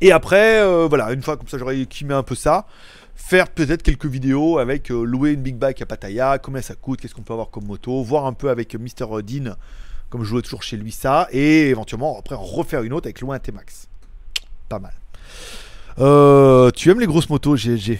[0.00, 2.66] Et après, euh, voilà, une fois comme ça, j'aurais équimé un peu ça.
[3.14, 7.00] Faire peut-être quelques vidéos avec euh, louer une big bike à Pattaya, combien ça coûte,
[7.00, 9.22] qu'est-ce qu'on peut avoir comme moto, voir un peu avec Mr.
[9.22, 9.54] Dean
[10.10, 13.38] comme je jouais toujours chez lui ça, et éventuellement après refaire une autre avec loin
[13.38, 13.88] T-Max.
[14.68, 14.92] Pas mal.
[15.98, 17.98] Euh, tu aimes les grosses motos, GLG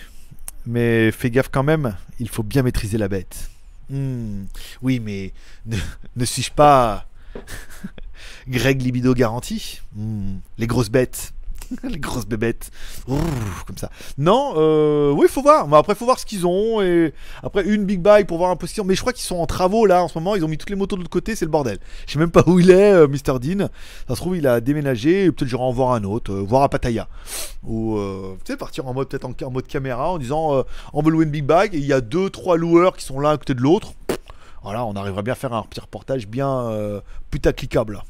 [0.66, 3.50] mais fais gaffe quand même, il faut bien maîtriser la bête.
[3.90, 4.44] Hmm,
[4.80, 5.32] Oui, mais
[5.66, 5.76] ne,
[6.16, 7.06] ne suis-je pas
[8.48, 9.80] Greg Libido garanti?
[9.94, 11.32] Hmm, Les grosses bêtes.
[11.82, 12.70] les grosses bébêtes.
[13.06, 13.90] Comme ça.
[14.18, 15.68] Non, euh, oui, faut voir.
[15.68, 16.80] Mais après, faut voir ce qu'ils ont.
[16.82, 17.12] Et
[17.42, 18.66] après, une big buy pour voir un peu.
[18.84, 20.34] Mais je crois qu'ils sont en travaux là en ce moment.
[20.34, 21.34] Ils ont mis toutes les motos de l'autre côté.
[21.36, 21.78] C'est le bordel.
[22.06, 23.38] Je sais même pas où il est, euh, Mr.
[23.40, 23.68] Dean.
[24.08, 25.30] Ça se trouve, il a déménagé.
[25.32, 26.32] Peut-être j'irai en voir un autre.
[26.32, 27.08] euh, voir à Pattaya.
[27.64, 31.02] Ou, euh, tu sais, partir en mode, peut-être en, en mode caméra en disant on
[31.02, 31.74] veut louer une big bag.
[31.74, 33.92] Et il y a deux, trois loueurs qui sont l'un à côté de l'autre.
[34.62, 36.70] Voilà, on arriverait bien à faire un petit reportage bien
[37.30, 38.02] putaclicable.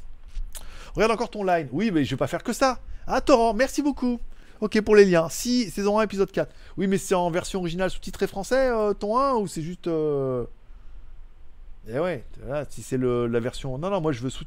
[0.94, 1.68] Regarde encore ton line.
[1.72, 2.78] Oui, mais je vais pas faire que ça.
[3.06, 4.20] Ah, Torrent, merci beaucoup.
[4.60, 5.28] Ok pour les liens.
[5.28, 6.52] Si, saison 1, épisode 4.
[6.76, 9.88] Oui, mais c'est en version originale sous-titré français, euh, ton 1, ou c'est juste.
[9.88, 10.44] euh,
[11.88, 13.76] Eh ouais, là, si c'est la version.
[13.78, 14.44] Non, non, moi je veux sous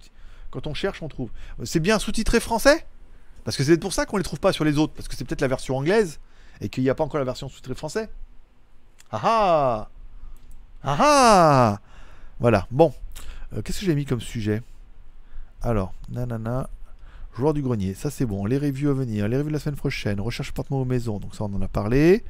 [0.52, 1.30] Quand on cherche, on trouve.
[1.60, 2.86] Euh, C'est bien sous-titré français?
[3.44, 4.94] Parce que c'est pour ça qu'on les trouve pas sur les autres.
[4.94, 6.20] Parce que c'est peut-être la version anglaise
[6.62, 8.10] et qu'il n'y a pas encore la version sous-titré français.
[9.12, 9.90] Ah ah
[10.84, 11.80] Ah ah
[12.40, 12.94] Voilà, bon.
[13.64, 14.62] Qu'est-ce que j'ai mis comme sujet?
[15.62, 16.70] Alors, nanana.
[17.38, 18.46] Joueur du grenier, ça c'est bon.
[18.46, 21.36] Les reviews à venir, les reviews de la semaine prochaine, recherche appartement aux maisons, donc
[21.36, 22.24] ça on en a parlé.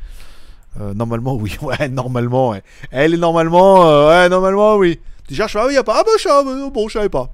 [0.82, 2.64] Euh, normalement, oui, ouais, normalement, ouais.
[2.92, 5.00] Elle est normalement, euh, ouais, normalement, oui.
[5.28, 7.34] Tu cherches, ah oui, y a pas, ah bah, je savais- bon, je savais pas.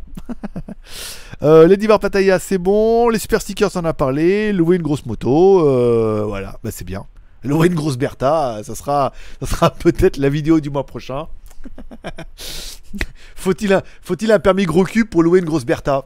[1.43, 3.09] euh, les divers Pattaya, c'est bon.
[3.09, 4.53] Les super stickers, on en a parlé.
[4.53, 7.05] Louer une grosse moto, euh, voilà, bah c'est bien.
[7.43, 11.27] Louer une grosse Bertha, ça sera, ça sera peut-être la vidéo du mois prochain.
[13.35, 16.05] Faut-il un, faut-il un permis gros cul pour louer une grosse Bertha?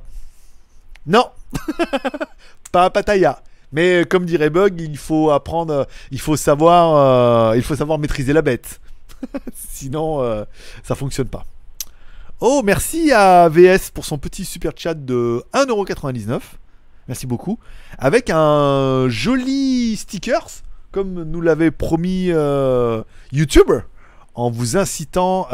[1.08, 1.26] Non
[2.72, 3.42] Pas à Pattaya.
[3.72, 6.96] Mais euh, comme dirait Bug, il faut apprendre, il faut savoir,
[7.52, 8.80] euh, il faut savoir maîtriser la bête.
[9.54, 10.46] Sinon, euh,
[10.84, 11.46] ça fonctionne pas.
[12.42, 16.40] Oh, merci à VS pour son petit super chat de 1,99€.
[17.08, 17.60] Merci beaucoup.
[17.98, 20.48] Avec un joli stickers,
[20.92, 23.82] comme nous l'avait promis euh, YouTuber,
[24.34, 25.48] en vous incitant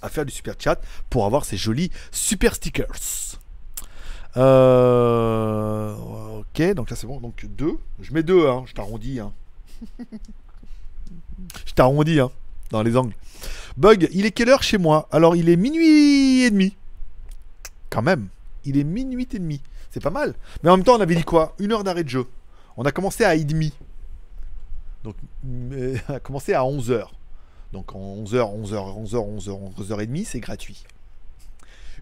[0.00, 3.27] à faire du super chat pour avoir ces jolis super stickers.
[4.38, 5.94] Euh,
[6.38, 7.20] ok, donc là c'est bon.
[7.20, 7.72] Donc 2.
[8.00, 9.20] Je mets 2, hein, je t'arrondis.
[9.20, 9.32] Hein.
[11.66, 12.30] je t'arrondis hein,
[12.70, 13.14] dans les angles.
[13.76, 15.08] Bug, il est quelle heure chez moi?
[15.10, 16.76] Alors il est minuit et demi.
[17.90, 18.28] Quand même,
[18.64, 19.60] il est minuit et demi.
[19.90, 20.34] C'est pas mal.
[20.62, 21.54] Mais en même temps, on avait dit quoi?
[21.58, 22.26] Une heure d'arrêt de jeu.
[22.76, 23.72] On a commencé à et demi.
[25.04, 27.08] Donc, on a commencé à 11h.
[27.72, 30.84] Donc en 11h, 11h, 11h, 11h, 11h30, c'est gratuit.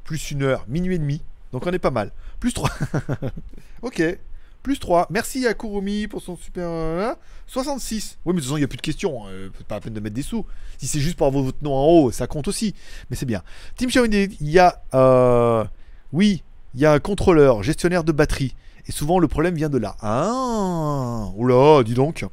[0.04, 1.20] Plus une heure, minuit et demi.
[1.52, 2.12] Donc on est pas mal.
[2.40, 2.70] Plus 3.
[3.82, 4.02] ok.
[4.62, 5.06] Plus 3.
[5.10, 6.64] Merci à Kurumi pour son super.
[6.66, 7.14] euh,
[7.46, 8.18] 66.
[8.24, 9.22] Oui, mais de toute façon, il n'y a plus de questions.
[9.28, 10.44] Euh, c'est pas la peine de mettre des sous.
[10.78, 12.74] Si c'est juste pour avoir votre nom en haut, ça compte aussi.
[13.08, 13.42] Mais c'est bien.
[13.76, 14.82] Team Xiaomi, il y a.
[14.94, 15.64] euh,
[16.12, 16.42] oui,
[16.74, 18.54] il y a un contrôleur, gestionnaire de batterie.
[18.88, 19.96] Et souvent, le problème vient de là.
[20.00, 22.24] Ah Oula, dis donc.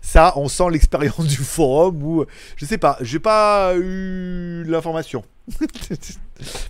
[0.00, 2.24] Ça, on sent l'expérience du forum ou.
[2.56, 5.24] Je sais pas, j'ai pas eu l'information.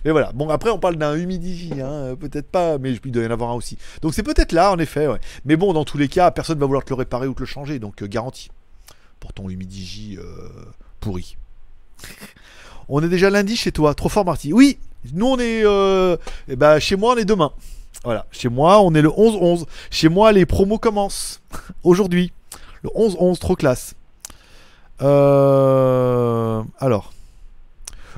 [0.05, 0.31] mais voilà.
[0.33, 3.51] Bon, après, on parle d'un humidifie, hein, peut-être pas, mais il doit y en avoir
[3.51, 3.77] un aussi.
[4.01, 5.07] Donc, c'est peut-être là, en effet.
[5.45, 7.45] Mais bon, dans tous les cas, personne va vouloir te le réparer ou te le
[7.45, 8.49] changer, donc euh, garantie.
[9.19, 10.49] Pour ton humidigi euh,
[10.99, 11.37] pourri.
[12.89, 14.53] on est déjà lundi chez toi, trop fort, Marty.
[14.53, 14.77] Oui,
[15.13, 15.63] nous, on est.
[15.65, 17.51] Euh, ben, chez moi, on est demain.
[18.03, 19.65] Voilà, chez moi, on est le 11-11.
[19.89, 21.41] Chez moi, les promos commencent
[21.83, 22.31] aujourd'hui.
[22.81, 23.95] Le 11-11, trop classe.
[25.01, 27.13] Euh, alors.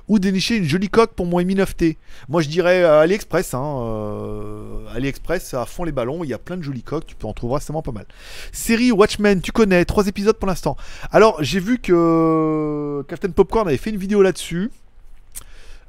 [0.07, 1.97] Où dénicher une jolie coque pour mon Mi 9T
[2.29, 3.55] Moi je dirais euh, AliExpress.
[3.55, 6.23] Hein, euh, AliExpress à fond les ballons.
[6.23, 7.07] Il y a plein de jolies coques.
[7.07, 8.05] Tu peux en trouver vraiment pas mal.
[8.51, 9.83] Série Watchmen, tu connais.
[9.83, 10.77] Trois épisodes pour l'instant.
[11.11, 14.69] Alors j'ai vu que Captain Popcorn avait fait une vidéo là-dessus.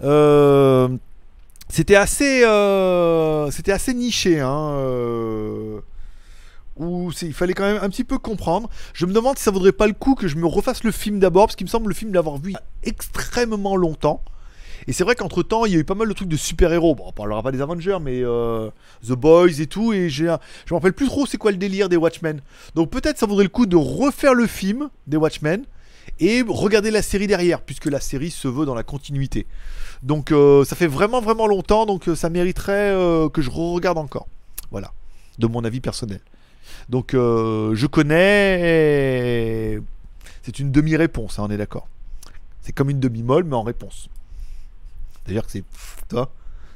[0.03, 0.89] Euh,
[1.69, 4.41] c'était assez, euh, c'était assez niché.
[4.41, 5.81] Hein, euh,
[6.79, 8.69] il fallait quand même un petit peu comprendre.
[8.93, 11.19] Je me demande si ça vaudrait pas le coup que je me refasse le film
[11.19, 14.23] d'abord, parce qu'il me semble le film l'avoir vu extrêmement longtemps.
[14.87, 16.95] Et c'est vrai qu'entre temps, il y a eu pas mal de trucs de super-héros.
[16.95, 18.71] Bon, on parlera pas des Avengers, mais euh,
[19.05, 19.93] The Boys et tout.
[19.93, 20.27] Et j'ai,
[20.67, 22.41] je me rappelle plus trop c'est quoi le délire des Watchmen.
[22.75, 25.65] Donc peut-être ça vaudrait le coup de refaire le film des Watchmen
[26.21, 29.47] et regarder la série derrière, puisque la série se veut dans la continuité.
[30.03, 33.99] Donc euh, ça fait vraiment vraiment longtemps, donc euh, ça mériterait euh, que je regarde
[33.99, 34.27] encore.
[34.71, 34.93] Voilà,
[35.39, 36.21] de mon avis personnel.
[36.89, 39.81] Donc je connais.
[40.43, 41.89] C'est une demi-réponse, hein, on est d'accord.
[42.63, 44.09] C'est comme une demi-molle, mais en réponse.
[45.25, 45.65] C'est-à-dire que c'est.
[46.09, 46.31] Toi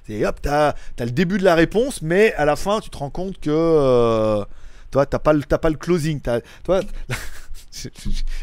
[0.06, 2.96] C'est hop, t'as as le début de la réponse, mais à la fin, tu te
[2.98, 4.44] rends compte que.
[4.90, 6.20] toi, t'as pas, le- pas le closing.
[6.64, 6.80] Toi,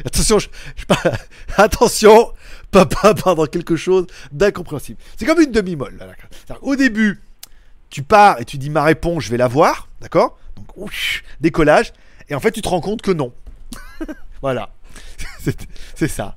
[0.06, 1.10] Attention, je, je-
[1.62, 2.32] attention,
[2.72, 5.00] papa dans quelque chose d'incompréhensible.
[5.18, 5.98] C'est comme une demi-molle.
[6.62, 7.22] Au début,
[7.90, 10.38] tu pars et tu dis ma réponse, je vais la voir, d'accord?
[10.56, 10.92] Donc,
[11.42, 11.94] décollage,
[12.30, 13.34] et en fait, tu te rends compte que non.
[14.42, 14.70] voilà,
[15.96, 16.36] c'est ça.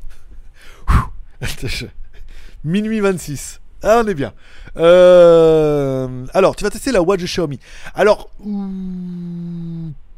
[2.64, 3.60] Minuit 26.
[3.82, 4.34] Ah, on est bien.
[4.76, 7.58] Euh, Alors, tu vas tester la watch de Xiaomi.
[7.94, 8.30] Alors,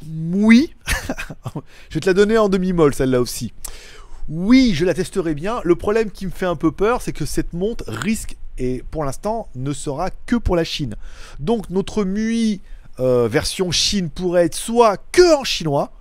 [0.07, 0.75] oui.
[1.89, 3.53] je vais te la donner en demi-molle, celle-là aussi.
[4.29, 5.61] Oui, je la testerai bien.
[5.65, 9.05] Le problème qui me fait un peu peur, c'est que cette montre risque, et pour
[9.05, 10.95] l'instant, ne sera que pour la Chine.
[11.41, 12.61] Donc, notre MUI
[13.01, 15.93] euh, version Chine pourrait être soit que en chinois,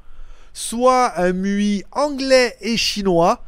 [0.53, 3.44] soit un MUI anglais et chinois,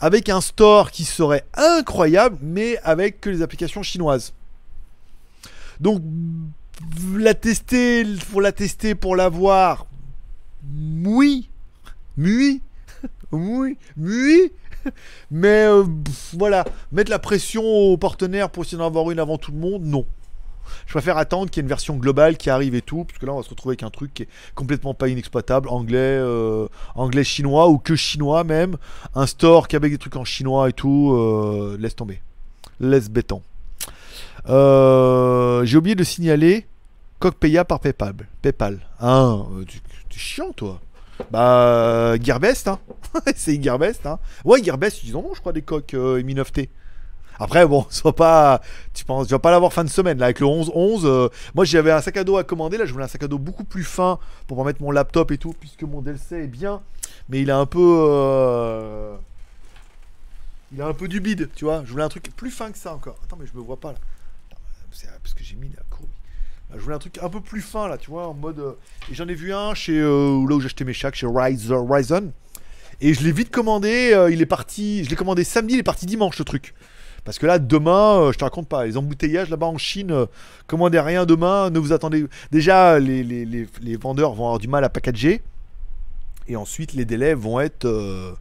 [0.00, 4.32] avec un store qui serait incroyable, mais avec que les applications chinoises.
[5.80, 6.02] Donc,
[7.16, 9.86] la tester, pour la tester, pour la voir,
[11.04, 11.48] oui,
[12.16, 12.60] oui,
[13.32, 14.52] oui, oui.
[15.30, 15.84] Mais euh,
[16.34, 19.82] voilà, mettre la pression aux partenaires pour essayer d'en avoir une avant tout le monde,
[19.84, 20.06] non.
[20.86, 23.26] Je préfère attendre qu'il y ait une version globale qui arrive et tout, parce que
[23.26, 26.68] là on va se retrouver avec un truc qui est complètement pas inexploitable, anglais, euh,
[26.94, 28.76] anglais chinois ou que chinois même,
[29.14, 32.20] un store qui avec des trucs en chinois et tout, euh, laisse tomber,
[32.80, 33.42] laisse béton.
[34.46, 36.66] J'ai oublié de signaler
[37.18, 38.14] Coq Paya par PayPal.
[38.42, 38.78] PayPal.
[39.66, 39.80] Tu-
[40.18, 40.80] chiant toi.
[41.30, 42.78] Bah, Gearbest, hein.
[43.36, 44.18] c'est Gearbest, hein.
[44.44, 46.68] Ouais, Gearbest, ils en ont, je crois, des coques euh, Mi 9T.
[47.40, 48.60] Après, bon, soit pas.
[48.94, 51.02] Tu penses, tu vas pas l'avoir fin de semaine, là, avec le 11-11.
[51.06, 53.28] euh, moi, j'avais un sac à dos à commander, là, je voulais un sac à
[53.28, 56.46] dos beaucoup plus fin pour pouvoir mettre mon laptop et tout, puisque mon DLC est
[56.48, 56.82] bien.
[57.28, 57.80] Mais il a un peu.
[58.08, 59.16] euh,
[60.72, 61.82] Il a un peu du bide, tu vois.
[61.84, 63.16] Je voulais un truc plus fin que ça encore.
[63.24, 63.98] Attends, mais je me vois pas là.
[64.90, 66.07] C'est parce que j'ai mis la courbe.
[66.74, 68.58] Je voulais un truc un peu plus fin là, tu vois, en mode.
[68.58, 68.72] euh,
[69.10, 72.30] Et j'en ai vu un chez euh, là où j'achetais mes chats, chez Rise- Ryzen.
[73.00, 74.10] Et je l'ai vite commandé.
[74.12, 75.02] euh, il est parti.
[75.04, 76.74] Je l'ai commandé samedi, il est parti dimanche le truc.
[77.24, 80.26] Parce que là, demain, euh, je te raconte pas, les embouteillages là-bas en Chine, euh,
[80.66, 82.26] commandez rien demain, ne vous attendez.
[82.50, 85.42] Déjà, les, les- les- vendeurs vont avoir du mal à packager.
[86.48, 87.84] Et ensuite, les délais vont être.
[87.86, 88.32] euh,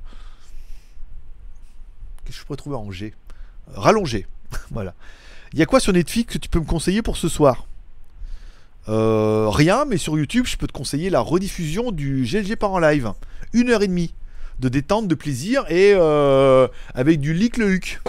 [2.26, 3.14] Qu'est-ce que je pourrais trouver en G
[3.70, 4.28] Euh, Rallongés.
[4.72, 4.94] voilà.
[5.54, 7.66] Il y a quoi sur Netflix que tu peux me conseiller pour ce soir?
[8.90, 12.80] Euh, Rien, mais sur YouTube, je peux te conseiller la rediffusion du GLG par en
[12.80, 13.12] live.
[13.54, 14.14] Une heure et demie
[14.60, 18.02] de détente, de plaisir et euh, avec du leak le huc.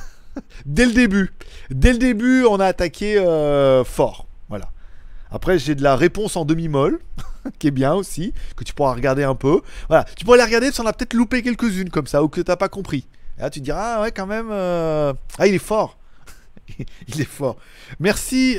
[0.66, 1.32] Dès le début.
[1.70, 4.26] Dès le début, on a attaqué euh, fort.
[4.48, 4.70] Voilà.
[5.30, 7.00] Après, j'ai de la réponse en demi-molle,
[7.58, 9.60] qui est bien aussi, que tu pourras regarder un peu.
[9.88, 10.04] Voilà.
[10.16, 12.56] Tu pourrais la regarder, parce qu'on a peut-être loupé quelques-unes comme ça, ou que t'as
[12.56, 13.06] pas compris.
[13.38, 14.50] Et là, tu diras, ah ouais, quand même.
[14.50, 15.98] Ah, il est fort.
[17.08, 17.56] il est fort.
[17.98, 18.58] Merci.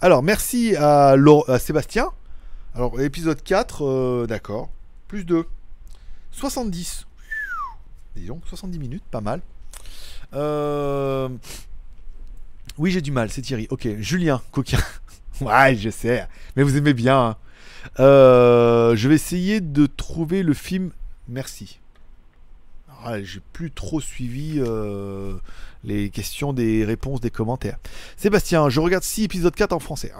[0.00, 1.14] Alors, merci à,
[1.58, 2.10] Sébastien.
[2.74, 4.70] Alors, épisode 4, euh, d'accord.
[5.08, 5.44] Plus 2.
[6.30, 7.06] 70.
[8.16, 9.40] Dis donc, 70 minutes, pas mal.
[10.34, 11.28] Euh,
[12.78, 13.66] Oui, j'ai du mal, c'est Thierry.
[13.70, 14.78] Ok, Julien, coquin.
[15.40, 16.26] ouais, je sais.
[16.56, 17.20] Mais vous aimez bien.
[17.20, 17.36] hein.
[17.98, 20.90] Euh, Je vais essayer de trouver le film.
[21.28, 21.79] Merci.
[23.04, 25.34] Ah, j'ai plus trop suivi euh,
[25.84, 27.78] les questions, des réponses, des commentaires.
[28.16, 30.12] Sébastien, je regarde 6 épisodes 4 en français.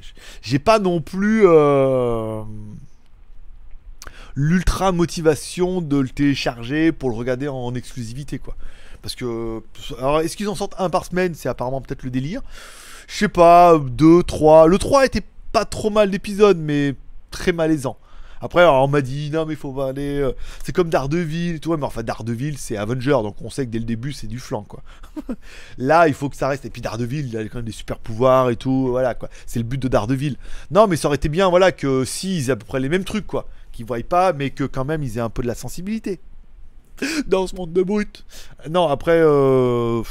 [0.00, 2.42] J- j'ai pas non plus euh,
[4.34, 8.56] l'ultra motivation de le télécharger pour le regarder en exclusivité, quoi.
[9.02, 9.60] Parce que,
[9.98, 11.34] alors, est-ce qu'ils en sortent un par semaine?
[11.34, 12.40] C'est apparemment peut-être le délire.
[13.08, 14.68] Je sais pas, 2, 3.
[14.68, 16.94] Le 3 était pas trop mal d'épisodes, mais
[17.30, 17.98] très malaisant.
[18.42, 20.18] Après, on m'a dit, non, mais faut pas aller.
[20.18, 20.32] euh,
[20.64, 23.78] C'est comme Daredevil, tu vois, mais enfin, Daredevil, c'est Avenger, donc on sait que dès
[23.78, 24.82] le début, c'est du flanc, quoi.
[25.78, 26.64] Là, il faut que ça reste.
[26.64, 29.28] Et puis, Daredevil, il a quand même des super pouvoirs et tout, voilà, quoi.
[29.46, 30.36] C'est le but de Daredevil.
[30.72, 32.88] Non, mais ça aurait été bien, voilà, que si ils aient à peu près les
[32.88, 33.46] mêmes trucs, quoi.
[33.70, 36.20] Qu'ils voient pas, mais que quand même, ils aient un peu de la sensibilité.
[37.26, 38.24] Dans ce monde de brut.
[38.68, 40.02] Non, après, euh,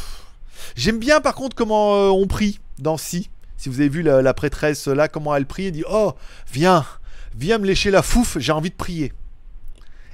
[0.76, 3.30] j'aime bien, par contre, comment euh, on prie dans Si.
[3.58, 6.14] Si vous avez vu la, la prêtresse là, comment elle prie, elle dit Oh,
[6.52, 6.84] viens,
[7.36, 9.14] viens me lécher la fouffe, j'ai envie de prier.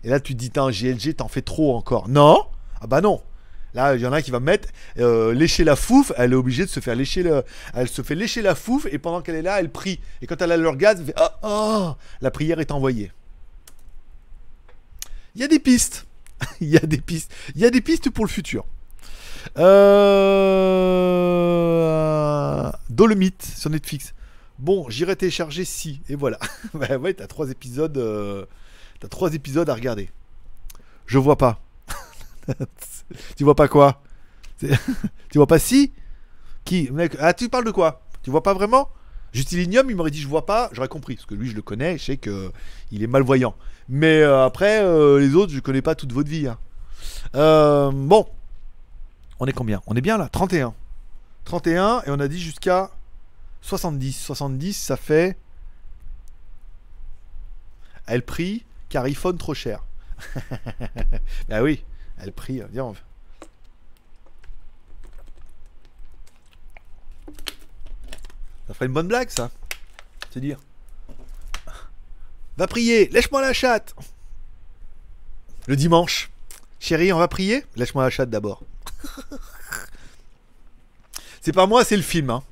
[0.04, 2.08] Et là, tu te dis, Tain, GLG, t'en fais trop encore.
[2.08, 2.46] Non
[2.82, 3.22] Ah bah non
[3.74, 6.36] Là, il y en a un qui va mettre euh, lécher la fouffe, elle est
[6.36, 7.44] obligée de se faire lécher le.
[7.76, 10.00] Elle se fait lécher la fouffe et pendant qu'elle est là, elle prie.
[10.22, 13.12] Et quand elle a l'orgasme, fait Oh, oh La prière est envoyée.
[15.36, 16.08] Il y a des pistes.
[16.62, 17.32] Il y a des pistes.
[17.56, 18.66] Il y a des pistes pour le futur.
[19.58, 19.68] Euh...
[22.90, 24.16] Dolomite sur Netflix.
[24.60, 26.02] Bon, j'irai télécharger si.
[26.10, 26.40] Et voilà.
[26.74, 27.98] bah ouais, t'as trois épisodes.
[27.98, 28.46] euh,
[29.00, 30.10] T'as trois épisodes à regarder.
[31.06, 31.60] Je vois pas.
[33.36, 34.02] tu vois pas quoi?
[35.30, 35.92] Tu vois pas si?
[36.66, 36.90] Qui?
[36.92, 38.02] Mec, ah tu parles de quoi?
[38.24, 38.90] Tu vois pas vraiment?
[39.34, 41.98] Justilinium, il m'aurait dit je vois pas, j'aurais compris, parce que lui je le connais,
[41.98, 42.52] je sais que
[42.92, 43.56] il est malvoyant.
[43.90, 46.48] Mais euh, après, euh, les autres, je connais pas toute votre vie.
[46.48, 46.58] hein.
[47.36, 48.26] Euh, bon,
[49.40, 49.82] on est combien?
[49.86, 50.74] On est bien là, 31.
[51.46, 52.90] 31, et on a dit jusqu'à
[53.68, 54.14] 70.
[54.14, 55.38] 70, ça fait.
[58.06, 59.84] Elle prie car iPhone trop cher.
[61.50, 61.84] bah oui,
[62.18, 62.62] elle prie.
[62.72, 62.96] Viens, on-
[68.68, 69.50] Ça ferait une bonne blague, ça.
[70.32, 70.58] C'est dire.
[72.58, 73.94] Va prier, lèche-moi la chatte.
[75.68, 76.30] Le dimanche.
[76.80, 77.66] Chérie, on va prier?
[77.76, 78.64] Lèche-moi la chatte d'abord.
[81.42, 82.30] c'est pas moi, c'est le film.
[82.30, 82.44] hein.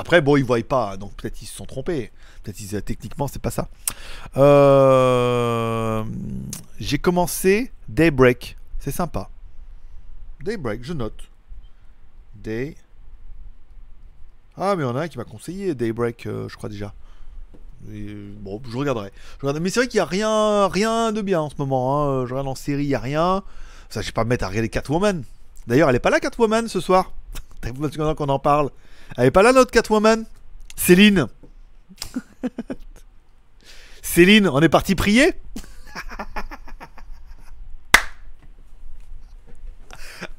[0.00, 2.10] Après, bon, ils voient pas, donc peut-être ils se sont trompés.
[2.42, 3.68] Peut-être qu'ils euh, techniquement, c'est pas ça.
[4.38, 6.02] Euh,
[6.78, 8.56] J'ai commencé Daybreak.
[8.78, 9.28] C'est sympa.
[10.42, 11.28] Daybreak, je note.
[12.34, 12.76] Day.
[14.56, 16.94] Ah, mais il y en a un qui m'a conseillé Daybreak, euh, je crois déjà.
[17.82, 19.10] Bon, je regarderai.
[19.60, 22.02] Mais c'est vrai qu'il n'y a rien, rien de bien en ce moment.
[22.22, 22.26] hein.
[22.26, 23.42] Je regarde en série, il n'y a rien.
[23.90, 25.24] Ça, je vais pas me mettre à regarder Catwoman.
[25.66, 27.12] D'ailleurs, elle est pas là, Catwoman, ce soir.
[27.80, 28.70] Longtemps qu'on en parle.
[29.16, 30.24] Elle est pas là, notre Catwoman?
[30.76, 31.26] Céline.
[34.02, 35.34] Céline, on est parti prier?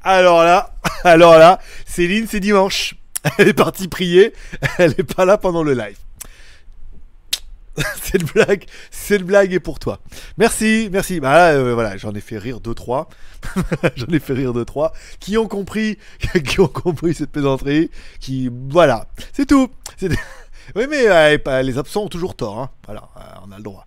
[0.02, 0.74] Alors là,
[1.04, 2.94] alors là, Céline, c'est dimanche.
[3.38, 4.32] Elle est partie prier.
[4.78, 5.96] Elle est pas là pendant le live.
[8.02, 10.00] cette blague, cette blague est pour toi.
[10.36, 11.20] Merci, merci.
[11.20, 13.08] Bah euh, voilà, j'en ai fait rire deux trois.
[13.96, 15.98] j'en ai fait rire deux trois qui ont compris,
[16.44, 17.90] qui ont compris cette plaisanterie.
[18.20, 19.70] Qui, voilà, c'est tout.
[20.76, 22.58] Oui, mais euh, les absents ont toujours tort.
[22.58, 22.70] Hein.
[22.86, 23.86] Voilà, euh, on a le droit.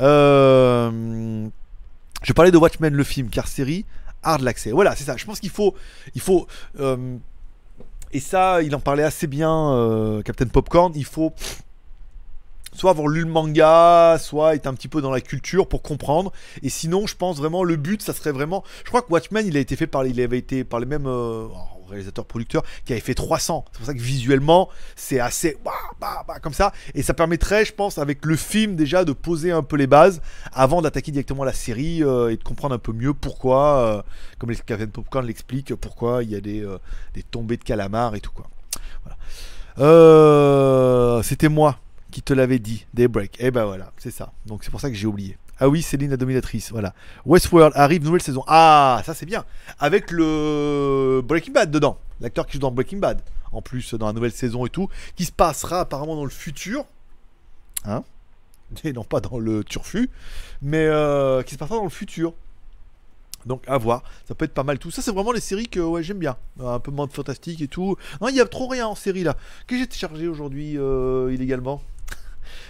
[0.00, 1.46] Euh,
[2.22, 3.84] je parlais de Watchmen le film, car série
[4.22, 4.72] hard l'accès.
[4.72, 5.16] Voilà, c'est ça.
[5.16, 5.74] Je pense qu'il faut,
[6.14, 6.46] il faut.
[8.12, 10.92] et ça, il en parlait assez bien, Captain Popcorn.
[10.96, 11.32] Il faut
[12.76, 16.32] soit avoir lu le manga, soit être un petit peu dans la culture pour comprendre.
[16.62, 18.64] Et sinon, je pense vraiment le but, ça serait vraiment.
[18.84, 21.06] Je crois que Watchmen, il a été fait par, il avait été par les mêmes
[21.06, 21.46] euh,
[21.88, 23.64] réalisateurs producteurs qui avaient fait 300.
[23.70, 26.72] C'est pour ça que visuellement, c'est assez bah, bah, bah, comme ça.
[26.94, 30.20] Et ça permettrait, je pense, avec le film déjà, de poser un peu les bases
[30.52, 34.02] avant d'attaquer directement la série euh, et de comprendre un peu mieux pourquoi, euh,
[34.38, 36.78] comme les Captain Popcorn l'explique, pourquoi il y a des, euh,
[37.14, 38.46] des tombées de calamars et tout quoi.
[39.04, 39.16] Voilà.
[41.22, 41.78] C'était moi
[42.16, 43.36] qui te l'avais dit, Daybreak.
[43.40, 44.32] Et ben voilà, c'est ça.
[44.46, 45.36] Donc c'est pour ça que j'ai oublié.
[45.58, 46.94] Ah oui, Céline la dominatrice, voilà.
[47.26, 48.42] Westworld arrive, nouvelle saison.
[48.46, 49.44] Ah, ça c'est bien.
[49.78, 51.98] Avec le Breaking Bad dedans.
[52.22, 53.20] L'acteur qui joue dans Breaking Bad.
[53.52, 54.88] En plus, dans la nouvelle saison et tout.
[55.14, 56.86] Qui se passera apparemment dans le futur.
[57.84, 58.02] Hein?
[58.82, 60.08] Et non pas dans le turfu.
[60.62, 62.32] Mais euh, qui se passera dans le futur.
[63.44, 64.90] Donc à voir, ça peut être pas mal tout.
[64.90, 66.38] Ça c'est vraiment les séries que j'aime bien.
[66.64, 67.96] Un peu moins de fantastique et tout.
[68.22, 69.36] Non, il y a trop rien en série là.
[69.66, 71.82] Que j'ai téléchargé aujourd'hui euh, illégalement?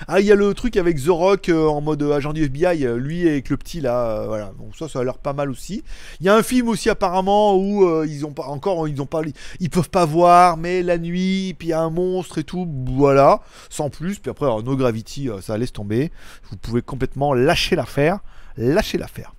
[0.08, 2.86] Ah, il y a le truc avec The Rock euh, en mode agent du FBI,
[2.86, 4.52] euh, lui avec le petit là, euh, voilà.
[4.58, 5.82] Donc ça, ça a l'air pas mal aussi.
[6.20, 9.06] Il y a un film aussi apparemment où euh, ils ont pas encore, ils ont
[9.06, 9.22] pas,
[9.60, 12.68] ils peuvent pas voir, mais la nuit, puis il y a un monstre et tout,
[12.86, 13.40] voilà,
[13.70, 14.18] sans plus.
[14.18, 16.12] Puis après, No Gravity, euh, ça laisse tomber.
[16.50, 18.20] Vous pouvez complètement lâcher l'affaire,
[18.56, 19.32] lâcher l'affaire.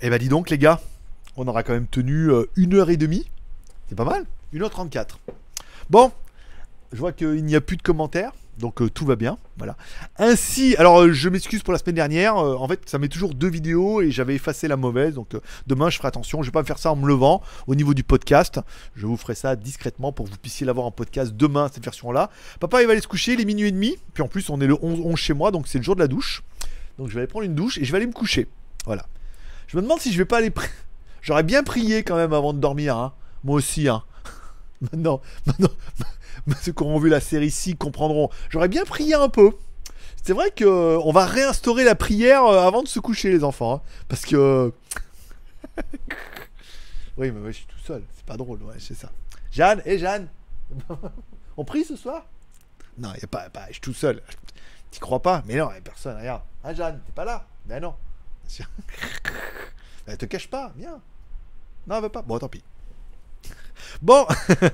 [0.00, 0.80] Et bah dis donc les gars,
[1.36, 3.26] on aura quand même tenu euh, une heure et demie.
[3.88, 5.16] C'est pas mal 1h34.
[5.90, 6.12] Bon,
[6.92, 8.32] je vois qu'il n'y a plus de commentaires.
[8.58, 9.76] Donc euh, tout va bien, voilà.
[10.18, 12.36] Ainsi, alors euh, je m'excuse pour la semaine dernière.
[12.38, 15.14] euh, en fait, ça met toujours deux vidéos et j'avais effacé la mauvaise.
[15.14, 15.36] Donc
[15.68, 16.42] demain, je ferai attention.
[16.42, 18.58] Je vais pas me faire ça en me levant au niveau du podcast.
[18.96, 22.30] Je vous ferai ça discrètement pour que vous puissiez l'avoir en podcast demain cette version-là.
[22.58, 23.34] Papa, il va aller se coucher.
[23.34, 23.96] Il est minuit et demi.
[24.12, 26.00] Puis en plus, on est le 11, 11 chez moi, donc c'est le jour de
[26.00, 26.42] la douche.
[26.98, 28.48] Donc je vais aller prendre une douche et je vais aller me coucher.
[28.86, 29.06] Voilà.
[29.68, 30.52] Je me demande si je vais pas aller.
[31.22, 32.96] J'aurais bien prié quand même avant de dormir.
[32.96, 33.12] hein.
[33.44, 33.86] Moi aussi.
[33.86, 34.02] Hein.
[34.80, 35.70] maintenant, maintenant,
[36.60, 38.30] ceux qui auront vu la série ici comprendront.
[38.50, 39.52] J'aurais bien prié un peu.
[40.24, 43.44] C'est vrai que euh, on va réinstaurer la prière euh, avant de se coucher, les
[43.44, 43.74] enfants.
[43.76, 43.82] hein.
[44.08, 44.72] parce que.
[47.16, 48.02] oui, mais ouais, je suis tout seul.
[48.16, 49.10] C'est pas drôle, ouais, c'est ça.
[49.50, 50.28] Jeanne, et Jeanne
[51.56, 52.26] On prie ce soir?
[52.98, 54.22] Non, y a pas, pas- je suis tout seul.
[54.90, 55.42] T'y crois pas?
[55.46, 56.42] Mais non, y a personne, regarde.
[56.62, 57.46] Ah, Jeanne, t'es pas là?
[57.66, 57.94] Ben non.
[60.06, 61.00] Elle te cache pas, viens.
[61.86, 62.22] Non, elle veut pas.
[62.22, 62.62] Bon, tant pis.
[64.02, 64.26] Bon,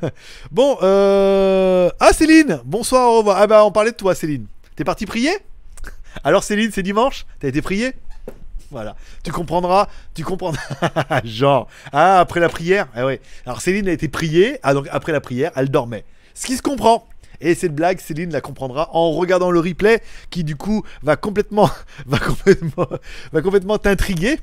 [0.51, 1.91] bon, euh...
[2.01, 3.39] ah Céline, bonsoir, au revoir.
[3.39, 4.47] Ah bah on parlait de toi Céline.
[4.77, 5.33] T'es parti prier?
[6.25, 7.27] Alors Céline, c'est dimanche?
[7.41, 7.93] T'as été prier?
[8.71, 10.61] Voilà, tu comprendras, tu comprendras.
[11.25, 13.21] Genre, ah après la prière, ah ouais.
[13.47, 16.05] Alors Céline a été priée, ah donc après la prière, elle dormait.
[16.35, 17.07] Ce qui se comprend.
[17.41, 20.01] Et cette blague, Céline la comprendra en regardant le replay,
[20.31, 21.71] qui du coup va complètement,
[22.07, 22.89] va complètement,
[23.33, 24.39] va complètement t'intriguer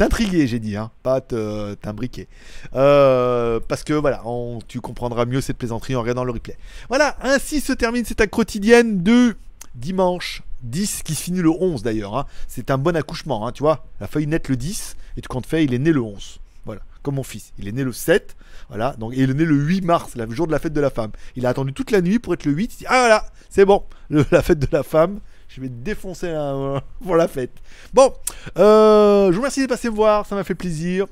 [0.00, 2.26] t'intriguer, j'ai dit, hein, pas t'imbriquer.
[2.74, 4.22] Euh, parce que voilà,
[4.66, 6.56] tu comprendras mieux cette plaisanterie en regardant le replay.
[6.88, 9.36] Voilà, ainsi se termine cette acte quotidienne de
[9.74, 12.16] dimanche 10, qui finit le 11 d'ailleurs.
[12.16, 12.24] hein.
[12.48, 13.84] C'est un bon accouchement, hein, tu vois.
[14.00, 16.40] La feuille nette le 10, et tu comptes fait, il est né le 11.
[16.64, 17.52] Voilà, comme mon fils.
[17.58, 18.36] Il est né le 7,
[18.70, 20.88] voilà, donc, il est né le 8 mars, le jour de la fête de la
[20.90, 21.10] femme.
[21.36, 22.72] Il a attendu toute la nuit pour être le 8.
[22.72, 25.20] Il dit, ah voilà, c'est bon, la fête de la femme.
[25.50, 27.52] Je vais te défoncer euh, pour la fête.
[27.92, 28.14] Bon,
[28.56, 31.06] euh, je vous remercie de passer me voir, ça m'a fait plaisir.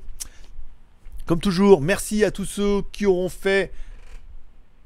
[1.26, 3.72] Comme toujours, merci à tous ceux qui auront fait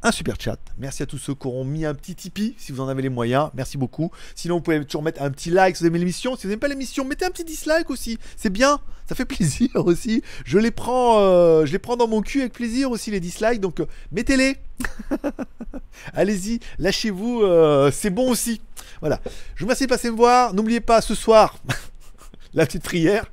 [0.03, 0.59] un super chat.
[0.79, 3.11] Merci à tous ceux qui auront mis un petit Tipeee, si vous en avez les
[3.11, 3.51] moyens.
[3.55, 4.11] Merci beaucoup.
[4.35, 6.35] Sinon, vous pouvez toujours mettre un petit like si vous aimez l'émission.
[6.35, 8.19] Si vous n'aimez pas l'émission, mettez un petit dislike aussi.
[8.37, 8.81] C'est bien.
[9.07, 10.23] Ça fait plaisir aussi.
[10.47, 13.61] Je les prends, euh, je les prends dans mon cul avec plaisir aussi les dislikes.
[13.61, 14.57] Donc, euh, mettez-les.
[16.15, 17.45] Allez-y, lâchez-vous.
[17.93, 18.61] c'est bon aussi.
[19.03, 19.21] Voilà.
[19.57, 20.55] Je vous remercie de passer me voir.
[20.55, 21.57] N'oubliez pas ce soir
[22.55, 23.27] la petite prière.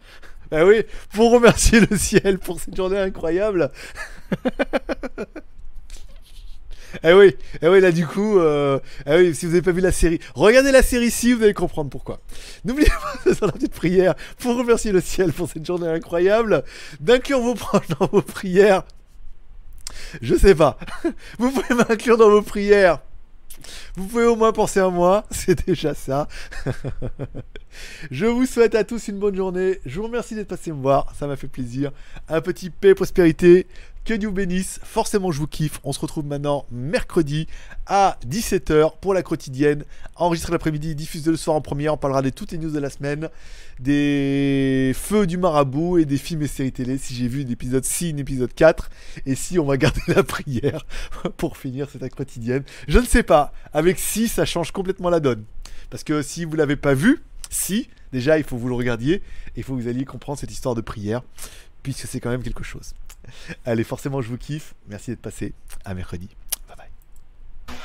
[0.52, 0.84] Bah oui,
[1.14, 3.72] pour remercier le ciel pour cette journée incroyable.
[7.04, 9.92] Eh oui, eh oui, là du coup, euh, eh si vous n'avez pas vu la
[9.92, 12.20] série, regardez la série ici, vous allez comprendre pourquoi.
[12.66, 16.64] N'oubliez pas de faire la petite prière pour remercier le ciel pour cette journée incroyable,
[17.00, 18.82] d'inclure vos proches dans vos prières.
[20.24, 20.80] Je sais pas.
[21.38, 23.02] Vous pouvez m'inclure dans vos prières.
[23.96, 26.28] Vous pouvez au moins penser à moi, c'est déjà ça.
[28.12, 29.80] Je vous souhaite à tous une bonne journée.
[29.86, 31.92] Je vous remercie d'être passé me voir, ça m'a fait plaisir.
[32.28, 33.68] Un petit paix, prospérité.
[34.06, 34.80] Que Dieu vous bénisse.
[34.84, 35.80] Forcément, je vous kiffe.
[35.84, 37.48] On se retrouve maintenant mercredi
[37.86, 39.84] à 17h pour la quotidienne.
[40.16, 41.94] Enregistré l'après-midi, diffusé le soir en première.
[41.94, 43.30] On parlera de toutes les news de la semaine,
[43.80, 46.98] des feux du marabout et des films et séries télé.
[46.98, 48.90] Si j'ai vu l'épisode 6, l'épisode 4.
[49.26, 50.86] Et si on va garder la prière
[51.38, 52.64] pour finir cette quotidienne.
[52.88, 53.54] Je ne sais pas.
[53.74, 55.44] Avec 6, ça change complètement la donne.
[55.90, 57.20] Parce que si vous l'avez pas vu,
[57.50, 59.22] si, déjà il faut que vous le regardiez
[59.56, 61.22] il faut que vous alliez comprendre cette histoire de prière,
[61.84, 62.94] puisque c'est quand même quelque chose.
[63.66, 64.74] Allez, forcément, je vous kiffe.
[64.88, 65.54] Merci d'être passé.
[65.86, 66.30] À mercredi.
[66.68, 67.80] Bye bye.